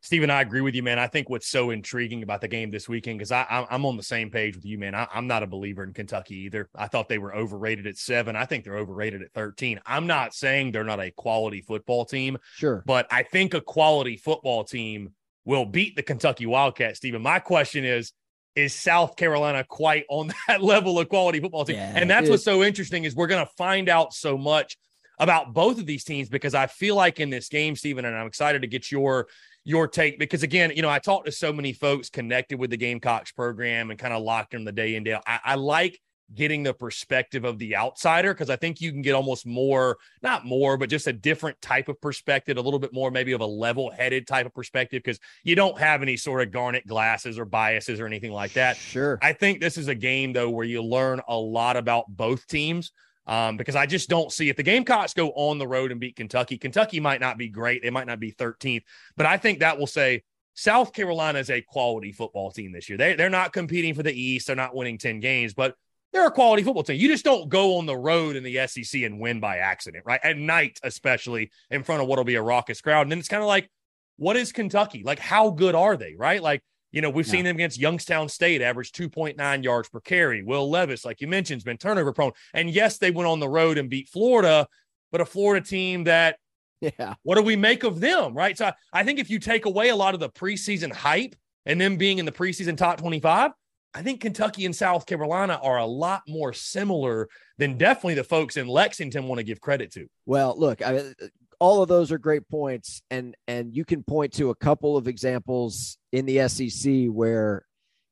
Stephen, 0.02 0.30
I 0.30 0.40
agree 0.40 0.60
with 0.60 0.74
you, 0.74 0.82
man. 0.82 0.98
I 0.98 1.08
think 1.08 1.28
what's 1.28 1.48
so 1.48 1.70
intriguing 1.70 2.22
about 2.22 2.40
the 2.40 2.48
game 2.48 2.70
this 2.70 2.88
weekend 2.88 3.18
because 3.18 3.32
I'm 3.32 3.84
on 3.84 3.96
the 3.96 4.02
same 4.02 4.30
page 4.30 4.54
with 4.54 4.64
you, 4.64 4.78
man. 4.78 4.94
I, 4.94 5.08
am 5.12 5.26
not 5.26 5.42
a 5.42 5.46
believer 5.46 5.82
in 5.82 5.92
Kentucky 5.92 6.36
either. 6.44 6.68
I 6.74 6.86
thought 6.86 7.08
they 7.08 7.18
were 7.18 7.34
overrated 7.34 7.86
at 7.86 7.96
seven. 7.96 8.36
I 8.36 8.44
think 8.44 8.64
they're 8.64 8.76
overrated 8.76 9.22
at 9.22 9.32
13. 9.32 9.80
I'm 9.84 10.06
not 10.06 10.34
saying 10.34 10.72
they're 10.72 10.84
not 10.84 11.00
a 11.00 11.10
quality 11.10 11.60
football 11.60 12.04
team, 12.04 12.38
sure, 12.54 12.84
but 12.86 13.06
I 13.10 13.24
think 13.24 13.54
a 13.54 13.60
quality 13.60 14.16
football 14.16 14.64
team 14.64 15.12
will 15.44 15.64
beat 15.64 15.96
the 15.96 16.02
Kentucky 16.02 16.46
Wildcats. 16.46 16.98
Stephen, 16.98 17.22
my 17.22 17.38
question 17.38 17.84
is 17.84 18.12
is 18.54 18.74
South 18.74 19.16
Carolina 19.16 19.64
quite 19.64 20.04
on 20.08 20.32
that 20.48 20.62
level 20.62 20.98
of 20.98 21.08
quality 21.08 21.40
football 21.40 21.64
team? 21.64 21.76
Yeah, 21.76 21.92
and 21.94 22.08
that's 22.08 22.28
what's 22.28 22.44
so 22.44 22.62
interesting 22.62 23.04
is 23.04 23.14
we're 23.14 23.26
going 23.26 23.44
to 23.44 23.52
find 23.56 23.88
out 23.88 24.14
so 24.14 24.38
much 24.38 24.76
about 25.18 25.54
both 25.54 25.78
of 25.78 25.86
these 25.86 26.04
teams 26.04 26.28
because 26.28 26.54
I 26.54 26.66
feel 26.66 26.94
like 26.94 27.20
in 27.20 27.30
this 27.30 27.48
game, 27.48 27.76
Stephen, 27.76 28.04
and 28.04 28.16
I'm 28.16 28.26
excited 28.26 28.62
to 28.62 28.68
get 28.68 28.90
your 28.90 29.28
your 29.66 29.88
take 29.88 30.16
because 30.18 30.44
again, 30.44 30.72
you 30.76 30.80
know, 30.80 30.88
I 30.88 31.00
talked 31.00 31.26
to 31.26 31.32
so 31.32 31.52
many 31.52 31.72
folks 31.72 32.08
connected 32.08 32.56
with 32.56 32.70
the 32.70 32.76
Gamecocks 32.76 33.32
program 33.32 33.90
and 33.90 33.98
kind 33.98 34.14
of 34.14 34.22
locked 34.22 34.54
in 34.54 34.64
the 34.64 34.70
day 34.70 34.94
and 34.94 35.04
day. 35.04 35.18
I, 35.26 35.40
I 35.44 35.54
like 35.56 36.00
getting 36.34 36.62
the 36.62 36.72
perspective 36.72 37.44
of 37.44 37.58
the 37.58 37.74
outsider 37.76 38.32
because 38.32 38.48
I 38.48 38.54
think 38.54 38.80
you 38.80 38.92
can 38.92 39.02
get 39.02 39.14
almost 39.14 39.44
more, 39.44 39.96
not 40.22 40.44
more, 40.44 40.76
but 40.76 40.88
just 40.88 41.08
a 41.08 41.12
different 41.12 41.60
type 41.60 41.88
of 41.88 42.00
perspective, 42.00 42.56
a 42.56 42.60
little 42.60 42.78
bit 42.78 42.92
more 42.92 43.10
maybe 43.10 43.32
of 43.32 43.40
a 43.40 43.46
level 43.46 43.90
headed 43.90 44.28
type 44.28 44.46
of 44.46 44.54
perspective 44.54 45.02
because 45.04 45.18
you 45.42 45.56
don't 45.56 45.78
have 45.78 46.00
any 46.00 46.16
sort 46.16 46.42
of 46.42 46.52
garnet 46.52 46.86
glasses 46.86 47.36
or 47.36 47.44
biases 47.44 47.98
or 47.98 48.06
anything 48.06 48.32
like 48.32 48.52
that. 48.52 48.76
Sure. 48.76 49.18
I 49.20 49.32
think 49.32 49.60
this 49.60 49.76
is 49.76 49.88
a 49.88 49.94
game, 49.96 50.32
though, 50.32 50.50
where 50.50 50.64
you 50.64 50.80
learn 50.80 51.20
a 51.26 51.36
lot 51.36 51.76
about 51.76 52.04
both 52.08 52.46
teams. 52.46 52.92
Um, 53.26 53.56
because 53.56 53.74
I 53.74 53.86
just 53.86 54.08
don't 54.08 54.30
see 54.30 54.48
if 54.48 54.56
the 54.56 54.62
Gamecocks 54.62 55.12
go 55.12 55.30
on 55.30 55.58
the 55.58 55.66
road 55.66 55.90
and 55.90 55.98
beat 55.98 56.14
Kentucky, 56.14 56.58
Kentucky 56.58 57.00
might 57.00 57.20
not 57.20 57.36
be 57.36 57.48
great. 57.48 57.82
They 57.82 57.90
might 57.90 58.06
not 58.06 58.20
be 58.20 58.30
13th, 58.30 58.82
but 59.16 59.26
I 59.26 59.36
think 59.36 59.58
that 59.60 59.78
will 59.78 59.88
say 59.88 60.22
South 60.54 60.92
Carolina 60.92 61.38
is 61.38 61.50
a 61.50 61.60
quality 61.60 62.12
football 62.12 62.50
team 62.50 62.72
this 62.72 62.88
year. 62.88 62.96
They, 62.96 63.14
they're 63.14 63.28
not 63.28 63.52
competing 63.52 63.94
for 63.94 64.02
the 64.02 64.12
East. 64.12 64.46
They're 64.46 64.56
not 64.56 64.74
winning 64.74 64.96
10 64.96 65.20
games, 65.20 65.54
but 65.54 65.74
they're 66.12 66.26
a 66.26 66.30
quality 66.30 66.62
football 66.62 66.82
team. 66.82 66.98
You 66.98 67.08
just 67.08 67.24
don't 67.24 67.50
go 67.50 67.76
on 67.76 67.84
the 67.84 67.96
road 67.96 68.36
in 68.36 68.42
the 68.42 68.66
SEC 68.66 69.02
and 69.02 69.20
win 69.20 69.38
by 69.38 69.58
accident, 69.58 70.04
right? 70.06 70.20
At 70.22 70.38
night, 70.38 70.80
especially 70.82 71.50
in 71.70 71.82
front 71.82 72.00
of 72.00 72.08
what'll 72.08 72.24
be 72.24 72.36
a 72.36 72.42
raucous 72.42 72.80
crowd. 72.80 73.02
And 73.02 73.12
then 73.12 73.18
it's 73.18 73.28
kind 73.28 73.42
of 73.42 73.48
like, 73.48 73.68
what 74.16 74.36
is 74.36 74.50
Kentucky? 74.50 75.02
Like, 75.04 75.18
how 75.18 75.50
good 75.50 75.74
are 75.74 75.96
they, 75.96 76.14
right? 76.16 76.42
Like, 76.42 76.62
you 76.92 77.00
know, 77.00 77.10
we've 77.10 77.26
yeah. 77.26 77.32
seen 77.32 77.44
them 77.44 77.56
against 77.56 77.78
Youngstown 77.78 78.28
State 78.28 78.62
average 78.62 78.92
2.9 78.92 79.64
yards 79.64 79.88
per 79.88 80.00
carry. 80.00 80.42
Will 80.42 80.70
Levis, 80.70 81.04
like 81.04 81.20
you 81.20 81.26
mentioned, 81.26 81.58
has 81.58 81.64
been 81.64 81.76
turnover 81.76 82.12
prone. 82.12 82.32
And 82.54 82.70
yes, 82.70 82.98
they 82.98 83.10
went 83.10 83.28
on 83.28 83.40
the 83.40 83.48
road 83.48 83.78
and 83.78 83.90
beat 83.90 84.08
Florida, 84.08 84.66
but 85.12 85.20
a 85.20 85.26
Florida 85.26 85.64
team 85.64 86.04
that, 86.04 86.38
yeah, 86.80 87.14
what 87.22 87.36
do 87.36 87.42
we 87.42 87.56
make 87.56 87.84
of 87.84 88.00
them, 88.00 88.34
right? 88.34 88.56
So 88.56 88.70
I 88.92 89.02
think 89.02 89.18
if 89.18 89.30
you 89.30 89.38
take 89.38 89.66
away 89.66 89.88
a 89.88 89.96
lot 89.96 90.14
of 90.14 90.20
the 90.20 90.30
preseason 90.30 90.92
hype 90.92 91.34
and 91.64 91.80
them 91.80 91.96
being 91.96 92.18
in 92.18 92.26
the 92.26 92.32
preseason 92.32 92.76
top 92.76 92.98
25, 92.98 93.52
I 93.94 94.02
think 94.02 94.20
Kentucky 94.20 94.66
and 94.66 94.76
South 94.76 95.06
Carolina 95.06 95.58
are 95.62 95.78
a 95.78 95.86
lot 95.86 96.20
more 96.28 96.52
similar 96.52 97.30
than 97.56 97.78
definitely 97.78 98.14
the 98.14 98.24
folks 98.24 98.58
in 98.58 98.68
Lexington 98.68 99.26
want 99.26 99.38
to 99.38 99.42
give 99.42 99.58
credit 99.58 99.90
to. 99.92 100.06
Well, 100.26 100.54
look, 100.58 100.82
I, 100.82 101.14
all 101.58 101.82
of 101.82 101.88
those 101.88 102.12
are 102.12 102.18
great 102.18 102.48
points, 102.48 103.02
and 103.10 103.36
and 103.48 103.74
you 103.74 103.84
can 103.84 104.02
point 104.02 104.34
to 104.34 104.50
a 104.50 104.54
couple 104.54 104.96
of 104.96 105.08
examples 105.08 105.98
in 106.12 106.26
the 106.26 106.48
SEC 106.48 107.06
where, 107.06 107.64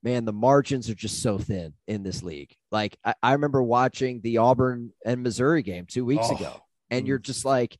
man, 0.02 0.24
the 0.24 0.32
margins 0.32 0.88
are 0.90 0.94
just 0.94 1.22
so 1.22 1.38
thin 1.38 1.74
in 1.86 2.02
this 2.02 2.22
league. 2.22 2.54
Like 2.70 2.96
I, 3.04 3.14
I 3.22 3.32
remember 3.32 3.62
watching 3.62 4.20
the 4.22 4.38
Auburn 4.38 4.92
and 5.04 5.22
Missouri 5.22 5.62
game 5.62 5.86
two 5.86 6.04
weeks 6.04 6.26
oh. 6.30 6.36
ago, 6.36 6.60
and 6.90 7.06
you're 7.06 7.18
mm. 7.18 7.24
just 7.24 7.44
like, 7.44 7.76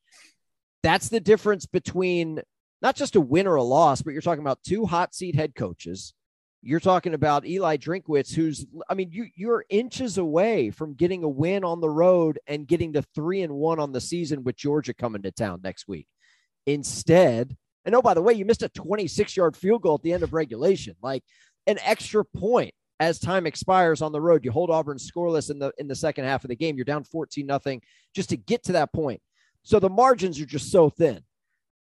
that's 0.83 1.09
the 1.09 1.21
difference 1.21 1.67
between 1.67 2.41
not 2.83 2.97
just 2.97 3.17
a 3.17 3.21
win 3.21 3.47
or 3.47 3.57
a 3.57 3.63
loss, 3.63 4.03
but 4.03 4.13
you're 4.13 4.23
talking 4.23 4.45
about 4.45 4.63
two 4.63 4.85
hot 4.85 5.15
seat 5.15 5.35
head 5.35 5.55
coaches 5.55 6.15
you're 6.65 6.81
talking 6.81 7.13
about 7.13 7.47
Eli 7.47 7.77
Drinkwitz, 7.77 8.35
who's, 8.35 8.65
I 8.89 8.95
mean, 8.95 9.11
you 9.13 9.27
you're 9.37 9.67
inches 9.69 10.17
away 10.17 10.71
from 10.71 10.95
getting 10.95 11.23
a 11.23 11.29
win 11.29 11.63
on 11.63 11.83
the 11.83 11.91
road 11.91 12.39
and 12.47 12.67
getting 12.67 12.95
to 12.95 13.03
three 13.15 13.43
and 13.43 13.53
one 13.53 13.79
on 13.79 13.93
the 13.93 14.01
season 14.01 14.45
with 14.45 14.57
Georgia 14.57 14.95
coming 14.95 15.23
to 15.23 15.31
town 15.31 15.61
next 15.63 15.87
week. 15.87 16.07
Instead, 16.67 17.55
and 17.85 17.95
oh, 17.95 18.01
by 18.01 18.15
the 18.15 18.23
way, 18.23 18.33
you 18.33 18.47
missed 18.47 18.63
a 18.63 18.71
26 18.71 19.37
yard 19.37 19.57
field 19.57 19.83
goal 19.83 19.97
at 19.97 20.03
the 20.03 20.15
end 20.15 20.23
of 20.23 20.33
regulation, 20.33 20.97
like 21.03 21.23
an 21.67 21.79
extra 21.85 22.25
point 22.25 22.73
as 22.99 23.19
time 23.19 23.47
expires 23.47 24.01
on 24.01 24.13
the 24.13 24.21
road. 24.21 24.43
You 24.43 24.51
hold 24.51 24.71
Auburn 24.71 24.97
scoreless 24.97 25.51
in 25.51 25.59
the 25.59 25.71
in 25.77 25.87
the 25.87 25.95
second 25.95 26.25
half 26.25 26.45
of 26.45 26.49
the 26.49 26.57
game. 26.57 26.77
You're 26.77 26.87
down 26.87 27.05
14 27.05 27.45
nothing 27.45 27.83
just 28.15 28.31
to 28.31 28.39
get 28.39 28.65
to 28.65 28.73
that 28.73 28.91
point. 28.93 29.21
So 29.65 29.79
the 29.79 29.91
margins 29.91 30.41
are 30.41 30.47
just 30.47 30.71
so 30.71 30.89
thin. 30.89 31.21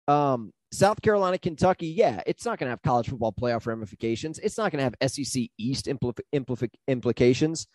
Um, 0.07 0.51
South 0.71 1.01
Carolina, 1.01 1.37
Kentucky, 1.37 1.87
yeah, 1.87 2.21
it's 2.25 2.45
not 2.45 2.57
going 2.57 2.67
to 2.67 2.71
have 2.71 2.81
college 2.81 3.09
football 3.09 3.33
playoff 3.33 3.65
ramifications. 3.65 4.39
It's 4.39 4.57
not 4.57 4.71
going 4.71 4.79
to 4.79 4.97
have 4.99 5.11
SEC 5.11 5.43
East 5.57 5.87
impl- 5.87 6.19
impl- 6.33 6.69
implications. 6.87 7.67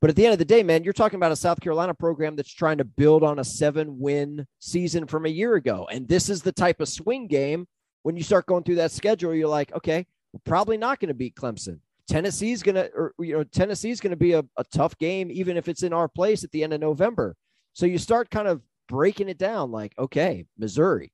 But 0.00 0.10
at 0.10 0.16
the 0.16 0.26
end 0.26 0.34
of 0.34 0.38
the 0.38 0.44
day, 0.44 0.62
man, 0.62 0.84
you're 0.84 0.92
talking 0.92 1.16
about 1.16 1.32
a 1.32 1.36
South 1.36 1.60
Carolina 1.60 1.94
program 1.94 2.36
that's 2.36 2.52
trying 2.52 2.78
to 2.78 2.84
build 2.84 3.22
on 3.22 3.38
a 3.38 3.44
seven 3.44 3.98
win 3.98 4.46
season 4.58 5.06
from 5.06 5.24
a 5.24 5.30
year 5.30 5.54
ago. 5.54 5.88
And 5.90 6.06
this 6.06 6.28
is 6.28 6.42
the 6.42 6.52
type 6.52 6.80
of 6.80 6.88
swing 6.88 7.26
game 7.26 7.66
when 8.04 8.16
you 8.16 8.22
start 8.22 8.46
going 8.46 8.62
through 8.62 8.74
that 8.76 8.92
schedule, 8.92 9.34
you're 9.34 9.48
like, 9.48 9.74
okay, 9.74 10.06
we're 10.32 10.40
probably 10.44 10.76
not 10.76 11.00
going 11.00 11.08
to 11.08 11.14
beat 11.14 11.34
Clemson. 11.34 11.80
Tennessee's 12.06 12.62
gonna, 12.62 12.88
or 12.94 13.14
you 13.18 13.32
know, 13.32 13.44
Tennessee's 13.44 13.98
gonna 13.98 14.14
be 14.14 14.34
a, 14.34 14.44
a 14.58 14.64
tough 14.64 14.96
game, 14.98 15.30
even 15.30 15.56
if 15.56 15.68
it's 15.68 15.82
in 15.82 15.94
our 15.94 16.06
place 16.06 16.44
at 16.44 16.50
the 16.50 16.62
end 16.62 16.74
of 16.74 16.80
November. 16.80 17.34
So 17.72 17.86
you 17.86 17.96
start 17.96 18.30
kind 18.30 18.46
of 18.46 18.60
breaking 18.88 19.30
it 19.30 19.38
down, 19.38 19.72
like, 19.72 19.94
okay, 19.98 20.44
Missouri, 20.58 21.12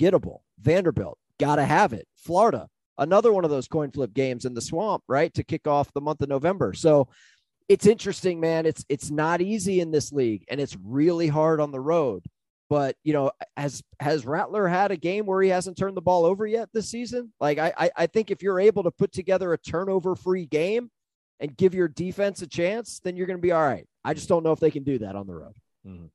gettable, 0.00 0.40
Vanderbilt, 0.60 1.18
gotta 1.38 1.64
have 1.64 1.92
it, 1.92 2.06
Florida, 2.16 2.68
another 2.98 3.32
one 3.32 3.44
of 3.44 3.50
those 3.50 3.68
coin 3.68 3.90
flip 3.90 4.12
games 4.12 4.44
in 4.44 4.54
the 4.54 4.60
swamp, 4.60 5.02
right, 5.08 5.32
to 5.34 5.44
kick 5.44 5.66
off 5.66 5.92
the 5.92 6.00
month 6.00 6.22
of 6.22 6.28
November. 6.28 6.72
So 6.72 7.08
it's 7.68 7.86
interesting, 7.86 8.40
man. 8.40 8.66
It's 8.66 8.84
it's 8.88 9.10
not 9.10 9.40
easy 9.40 9.80
in 9.80 9.90
this 9.90 10.12
league, 10.12 10.44
and 10.48 10.60
it's 10.60 10.76
really 10.82 11.28
hard 11.28 11.60
on 11.60 11.70
the 11.70 11.80
road. 11.80 12.24
But 12.68 12.96
you 13.04 13.12
know, 13.12 13.32
has 13.56 13.82
has 14.00 14.24
Rattler 14.24 14.66
had 14.66 14.90
a 14.92 14.96
game 14.96 15.26
where 15.26 15.42
he 15.42 15.50
hasn't 15.50 15.76
turned 15.76 15.96
the 15.96 16.02
ball 16.02 16.24
over 16.24 16.46
yet 16.46 16.68
this 16.72 16.88
season? 16.88 17.32
Like 17.40 17.58
I, 17.58 17.72
I, 17.76 17.90
I 17.96 18.06
think 18.06 18.30
if 18.30 18.42
you're 18.42 18.60
able 18.60 18.84
to 18.84 18.90
put 18.90 19.12
together 19.12 19.52
a 19.52 19.58
turnover 19.58 20.16
free 20.16 20.46
game 20.46 20.90
and 21.40 21.56
give 21.56 21.74
your 21.74 21.88
defense 21.88 22.40
a 22.42 22.46
chance, 22.46 23.00
then 23.04 23.16
you're 23.16 23.26
to 23.38 23.42
be 23.42 23.52
all 23.52 23.62
right. 23.62 23.86
I 24.04 24.14
just 24.14 24.28
don't 24.28 24.42
know 24.42 24.52
if 24.52 24.60
they 24.60 24.70
can 24.70 24.84
do 24.84 24.98
that 24.98 25.16
on 25.16 25.26
the 25.26 25.34
road. 25.34 25.54
Mm-hmm. 25.86 26.06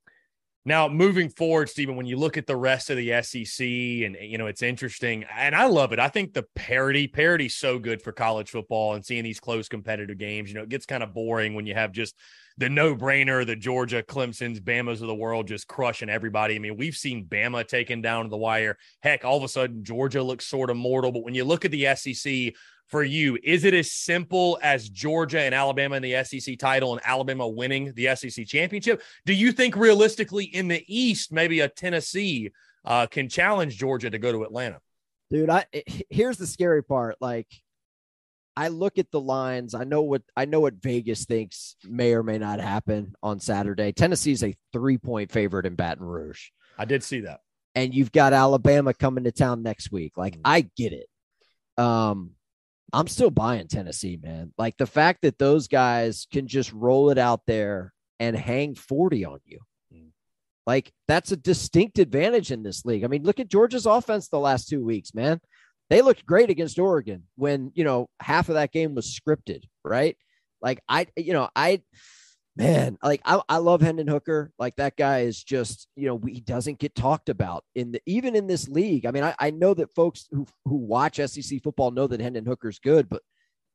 Now, 0.67 0.89
moving 0.89 1.29
forward, 1.29 1.69
Stephen, 1.69 1.95
when 1.95 2.07
you 2.07 2.17
look 2.17 2.35
at 2.35 2.45
the 2.45 2.57
rest 2.57 2.89
of 2.89 2.97
the 2.97 3.21
SEC, 3.21 3.65
and 3.65 4.17
you 4.19 4.37
know, 4.37 4.47
it's 4.47 4.61
interesting, 4.61 5.23
and 5.33 5.55
I 5.55 5.67
love 5.67 5.93
it. 5.93 5.99
I 5.99 6.09
think 6.09 6.33
the 6.33 6.43
parity, 6.55 7.07
parity's 7.07 7.55
so 7.55 7.79
good 7.79 8.01
for 8.01 8.11
college 8.11 8.49
football 8.49 8.93
and 8.93 9.05
seeing 9.05 9.23
these 9.23 9.39
close 9.39 9.69
competitive 9.69 10.17
games. 10.17 10.49
You 10.49 10.55
know, 10.55 10.63
it 10.63 10.69
gets 10.69 10.85
kind 10.85 11.03
of 11.03 11.13
boring 11.13 11.55
when 11.55 11.65
you 11.65 11.73
have 11.73 11.93
just 11.93 12.17
the 12.57 12.67
no-brainer, 12.67 13.45
the 13.45 13.55
Georgia, 13.55 14.03
Clemson's, 14.03 14.59
Bama's 14.59 15.01
of 15.01 15.07
the 15.07 15.15
world 15.15 15.47
just 15.47 15.69
crushing 15.69 16.09
everybody. 16.09 16.55
I 16.55 16.59
mean, 16.59 16.75
we've 16.75 16.97
seen 16.97 17.25
Bama 17.25 17.65
taken 17.65 18.01
down 18.01 18.25
to 18.25 18.29
the 18.29 18.35
wire. 18.35 18.77
Heck, 19.01 19.23
all 19.23 19.37
of 19.37 19.43
a 19.43 19.47
sudden 19.47 19.85
Georgia 19.85 20.21
looks 20.21 20.47
sort 20.47 20.69
of 20.69 20.75
mortal. 20.75 21.13
But 21.13 21.23
when 21.23 21.33
you 21.33 21.45
look 21.45 21.63
at 21.63 21.71
the 21.71 21.95
SEC, 21.95 22.53
for 22.87 23.03
you? 23.03 23.37
Is 23.43 23.63
it 23.63 23.73
as 23.73 23.91
simple 23.91 24.57
as 24.61 24.89
Georgia 24.89 25.41
and 25.41 25.53
Alabama 25.53 25.97
in 25.97 26.03
the 26.03 26.23
SEC 26.23 26.57
title 26.57 26.93
and 26.93 27.01
Alabama 27.05 27.47
winning 27.47 27.93
the 27.93 28.15
SEC 28.15 28.45
championship? 28.47 29.01
Do 29.25 29.33
you 29.33 29.51
think 29.51 29.75
realistically 29.75 30.45
in 30.45 30.67
the 30.67 30.83
East, 30.87 31.31
maybe 31.31 31.59
a 31.59 31.69
Tennessee 31.69 32.51
uh, 32.85 33.07
can 33.07 33.29
challenge 33.29 33.77
Georgia 33.77 34.09
to 34.09 34.17
go 34.17 34.31
to 34.31 34.43
Atlanta? 34.43 34.79
Dude, 35.29 35.49
I 35.49 35.65
here's 36.09 36.37
the 36.37 36.47
scary 36.47 36.83
part. 36.83 37.17
Like, 37.19 37.47
I 38.55 38.69
look 38.69 38.97
at 38.97 39.11
the 39.11 39.19
lines. 39.19 39.75
I 39.75 39.83
know 39.83 40.01
what 40.01 40.21
I 40.37 40.45
know 40.45 40.61
what 40.61 40.75
Vegas 40.75 41.25
thinks 41.25 41.75
may 41.83 42.13
or 42.13 42.23
may 42.23 42.37
not 42.37 42.61
happen 42.61 43.13
on 43.21 43.41
Saturday. 43.41 43.91
Tennessee's 43.91 44.43
a 44.43 44.55
three 44.71 44.97
point 44.97 45.31
favorite 45.31 45.65
in 45.65 45.75
Baton 45.75 46.05
Rouge. 46.05 46.49
I 46.77 46.85
did 46.85 47.03
see 47.03 47.21
that. 47.21 47.41
And 47.75 47.93
you've 47.93 48.11
got 48.11 48.33
Alabama 48.33 48.93
coming 48.93 49.25
to 49.25 49.31
town 49.31 49.61
next 49.61 49.91
week. 49.91 50.17
Like, 50.17 50.33
mm-hmm. 50.33 50.41
I 50.45 50.61
get 50.75 50.93
it. 50.93 51.07
Um, 51.77 52.31
I'm 52.93 53.07
still 53.07 53.29
buying 53.29 53.67
Tennessee, 53.67 54.19
man. 54.21 54.53
Like 54.57 54.77
the 54.77 54.85
fact 54.85 55.21
that 55.23 55.37
those 55.37 55.67
guys 55.67 56.27
can 56.31 56.47
just 56.47 56.71
roll 56.71 57.09
it 57.09 57.17
out 57.17 57.41
there 57.45 57.93
and 58.19 58.35
hang 58.35 58.75
40 58.75 59.25
on 59.25 59.39
you. 59.45 59.59
Mm. 59.93 60.09
Like 60.65 60.91
that's 61.07 61.31
a 61.31 61.37
distinct 61.37 61.99
advantage 61.99 62.51
in 62.51 62.63
this 62.63 62.85
league. 62.85 63.03
I 63.03 63.07
mean, 63.07 63.23
look 63.23 63.39
at 63.39 63.49
Georgia's 63.49 63.85
offense 63.85 64.29
the 64.29 64.39
last 64.39 64.69
two 64.69 64.83
weeks, 64.83 65.13
man. 65.13 65.41
They 65.89 66.01
looked 66.01 66.25
great 66.25 66.49
against 66.49 66.79
Oregon 66.79 67.23
when, 67.35 67.71
you 67.75 67.83
know, 67.83 68.09
half 68.19 68.49
of 68.49 68.55
that 68.55 68.71
game 68.71 68.95
was 68.95 69.19
scripted, 69.19 69.63
right? 69.83 70.17
Like 70.61 70.81
I, 70.87 71.07
you 71.15 71.33
know, 71.33 71.49
I 71.55 71.81
man, 72.57 72.97
like 73.03 73.21
I, 73.23 73.39
I 73.47 73.57
love 73.57 73.81
Hendon 73.81 74.07
Hooker. 74.07 74.51
Like 74.57 74.75
that 74.77 74.97
guy 74.97 75.19
is 75.19 75.43
just, 75.43 75.87
you 75.95 76.07
know, 76.07 76.19
he 76.25 76.41
doesn't 76.41 76.79
get 76.79 76.95
talked 76.95 77.29
about 77.29 77.63
in 77.75 77.91
the 77.91 78.01
even 78.05 78.35
in 78.35 78.47
this 78.47 78.67
league. 78.67 79.05
I 79.05 79.11
mean, 79.11 79.23
I, 79.23 79.35
I 79.39 79.51
know 79.51 79.73
that 79.75 79.93
folks 79.93 80.27
who 80.31 80.47
who 80.65 80.75
watch 80.75 81.17
SEC 81.17 81.61
football 81.63 81.91
know 81.91 82.07
that 82.07 82.19
Hendon 82.19 82.45
Hooker's 82.45 82.79
good, 82.79 83.07
but 83.07 83.21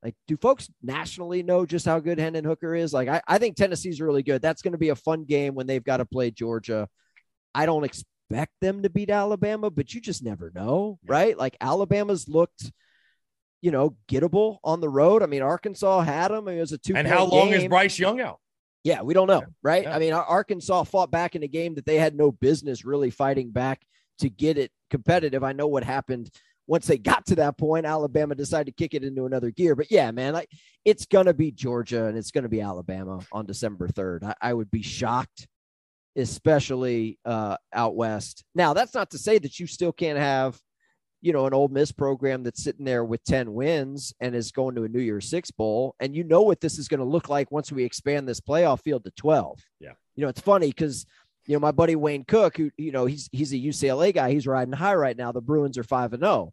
like, 0.02 0.16
do 0.26 0.36
folks 0.36 0.68
nationally 0.82 1.44
know 1.44 1.64
just 1.64 1.86
how 1.86 2.00
good 2.00 2.18
Hendon 2.18 2.44
Hooker 2.44 2.74
is? 2.74 2.92
Like, 2.92 3.08
I, 3.08 3.22
I 3.28 3.38
think 3.38 3.56
Tennessee's 3.56 4.00
really 4.00 4.24
good. 4.24 4.42
That's 4.42 4.60
going 4.60 4.72
to 4.72 4.78
be 4.78 4.88
a 4.88 4.96
fun 4.96 5.24
game 5.24 5.54
when 5.54 5.68
they've 5.68 5.84
got 5.84 5.98
to 5.98 6.04
play 6.04 6.32
Georgia. 6.32 6.88
I 7.54 7.66
don't 7.66 7.84
expect 7.84 8.52
them 8.60 8.82
to 8.82 8.90
beat 8.90 9.10
Alabama, 9.10 9.70
but 9.70 9.94
you 9.94 10.00
just 10.00 10.24
never 10.24 10.50
know, 10.52 10.98
right? 11.06 11.38
Like 11.38 11.56
Alabama's 11.60 12.28
looked 12.28 12.72
you 13.62 13.70
know, 13.70 13.96
gettable 14.08 14.58
on 14.64 14.80
the 14.80 14.88
road. 14.88 15.22
I 15.22 15.26
mean, 15.26 15.40
Arkansas 15.40 16.00
had 16.00 16.32
them. 16.32 16.48
It 16.48 16.58
was 16.58 16.72
a 16.72 16.78
two. 16.78 16.96
And 16.96 17.06
how 17.06 17.24
long 17.24 17.50
game. 17.50 17.60
is 17.60 17.68
Bryce 17.68 17.96
Young 17.96 18.20
out? 18.20 18.40
Yeah, 18.84 19.02
we 19.02 19.14
don't 19.14 19.28
know, 19.28 19.44
right? 19.62 19.84
Yeah. 19.84 19.94
I 19.94 19.98
mean, 19.98 20.12
Arkansas 20.12 20.84
fought 20.84 21.10
back 21.10 21.36
in 21.36 21.42
a 21.42 21.48
game 21.48 21.74
that 21.74 21.86
they 21.86 21.96
had 21.96 22.16
no 22.16 22.32
business 22.32 22.84
really 22.84 23.10
fighting 23.10 23.50
back 23.50 23.80
to 24.18 24.28
get 24.28 24.58
it 24.58 24.72
competitive. 24.90 25.44
I 25.44 25.52
know 25.52 25.68
what 25.68 25.84
happened 25.84 26.30
once 26.66 26.86
they 26.86 26.98
got 26.98 27.26
to 27.26 27.36
that 27.36 27.56
point. 27.58 27.86
Alabama 27.86 28.34
decided 28.34 28.66
to 28.66 28.82
kick 28.82 28.94
it 28.94 29.04
into 29.04 29.24
another 29.24 29.50
gear, 29.50 29.76
but 29.76 29.90
yeah, 29.90 30.10
man, 30.10 30.32
like 30.32 30.48
it's 30.84 31.06
gonna 31.06 31.34
be 31.34 31.52
Georgia 31.52 32.06
and 32.06 32.18
it's 32.18 32.30
gonna 32.30 32.48
be 32.48 32.60
Alabama 32.60 33.20
on 33.30 33.46
December 33.46 33.88
third. 33.88 34.24
I, 34.24 34.34
I 34.40 34.54
would 34.54 34.70
be 34.70 34.82
shocked, 34.82 35.46
especially 36.16 37.18
uh, 37.24 37.56
out 37.72 37.94
west. 37.94 38.44
Now, 38.54 38.74
that's 38.74 38.94
not 38.94 39.10
to 39.10 39.18
say 39.18 39.38
that 39.38 39.60
you 39.60 39.66
still 39.66 39.92
can't 39.92 40.18
have 40.18 40.58
you 41.22 41.32
know, 41.32 41.46
an 41.46 41.54
Ole 41.54 41.68
Miss 41.68 41.92
program 41.92 42.42
that's 42.42 42.62
sitting 42.62 42.84
there 42.84 43.04
with 43.04 43.22
10 43.24 43.54
wins 43.54 44.12
and 44.20 44.34
is 44.34 44.50
going 44.50 44.74
to 44.74 44.82
a 44.82 44.88
New 44.88 45.00
Year's 45.00 45.30
Six 45.30 45.52
Bowl. 45.52 45.94
And 46.00 46.16
you 46.16 46.24
know 46.24 46.42
what 46.42 46.60
this 46.60 46.78
is 46.78 46.88
going 46.88 46.98
to 46.98 47.06
look 47.06 47.28
like 47.28 47.52
once 47.52 47.70
we 47.70 47.84
expand 47.84 48.28
this 48.28 48.40
playoff 48.40 48.82
field 48.82 49.04
to 49.04 49.12
12. 49.12 49.60
Yeah. 49.78 49.92
You 50.16 50.24
know, 50.24 50.28
it's 50.28 50.40
funny 50.40 50.66
because, 50.66 51.06
you 51.46 51.54
know, 51.54 51.60
my 51.60 51.70
buddy 51.70 51.94
Wayne 51.94 52.24
Cook, 52.24 52.56
who, 52.56 52.70
you 52.76 52.90
know, 52.90 53.06
he's 53.06 53.28
he's 53.30 53.52
a 53.52 53.56
UCLA 53.56 54.12
guy, 54.12 54.32
he's 54.32 54.48
riding 54.48 54.74
high 54.74 54.96
right 54.96 55.16
now. 55.16 55.30
The 55.30 55.40
Bruins 55.40 55.78
are 55.78 55.84
5 55.84 56.12
and 56.12 56.22
0. 56.22 56.52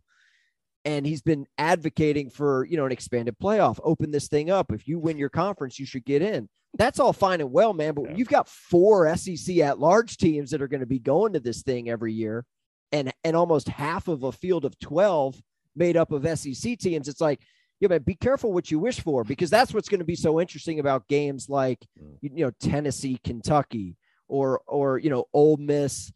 And 0.86 1.06
he's 1.06 1.24
been 1.24 1.48
advocating 1.58 2.30
for, 2.30 2.66
you 2.66 2.78
know, 2.78 2.86
an 2.86 2.92
expanded 2.92 3.38
playoff. 3.42 3.80
Open 3.84 4.12
this 4.12 4.28
thing 4.28 4.52
up. 4.52 4.72
If 4.72 4.88
you 4.88 5.00
win 5.00 5.18
your 5.18 5.30
conference, 5.30 5.80
you 5.80 5.86
should 5.88 6.06
get 6.06 6.22
in. 6.22 6.48
That's 6.76 7.00
all 7.00 7.12
fine 7.12 7.42
and 7.42 7.52
well, 7.52 7.74
man. 7.74 7.96
But 7.96 8.12
yeah. 8.12 8.16
you've 8.18 8.30
got 8.30 8.48
four 8.48 9.14
SEC 9.18 9.58
at 9.58 9.80
large 9.80 10.18
teams 10.18 10.52
that 10.52 10.62
are 10.62 10.68
going 10.68 10.80
to 10.82 10.86
be 10.86 11.00
going 11.00 11.34
to 11.34 11.40
this 11.40 11.64
thing 11.64 11.90
every 11.90 12.14
year 12.14 12.46
and 12.92 13.14
and 13.24 13.36
almost 13.36 13.68
half 13.68 14.08
of 14.08 14.24
a 14.24 14.32
field 14.32 14.66
of 14.66 14.78
12 14.80 15.42
made 15.76 15.98
up 15.98 16.12
of 16.12 16.40
SEC 16.40 16.78
teams, 16.78 17.08
it's 17.08 17.22
like, 17.22 17.42
yeah, 17.80 17.88
but 17.88 18.06
be 18.06 18.16
careful 18.16 18.52
what 18.52 18.70
you 18.70 18.80
wish 18.80 19.00
for 19.00 19.24
because 19.24 19.50
that's 19.50 19.74
what's 19.74 19.90
going 19.90 20.00
to 20.00 20.06
be 20.06 20.16
so 20.16 20.40
interesting 20.40 20.80
about 20.80 21.08
games 21.08 21.50
like 21.50 21.80
mm. 22.02 22.18
you 22.22 22.46
know 22.46 22.52
Tennessee, 22.60 23.20
Kentucky, 23.24 23.96
or 24.28 24.62
or 24.68 24.98
you 24.98 25.10
know 25.10 25.26
Ole 25.34 25.58
Miss, 25.58 26.12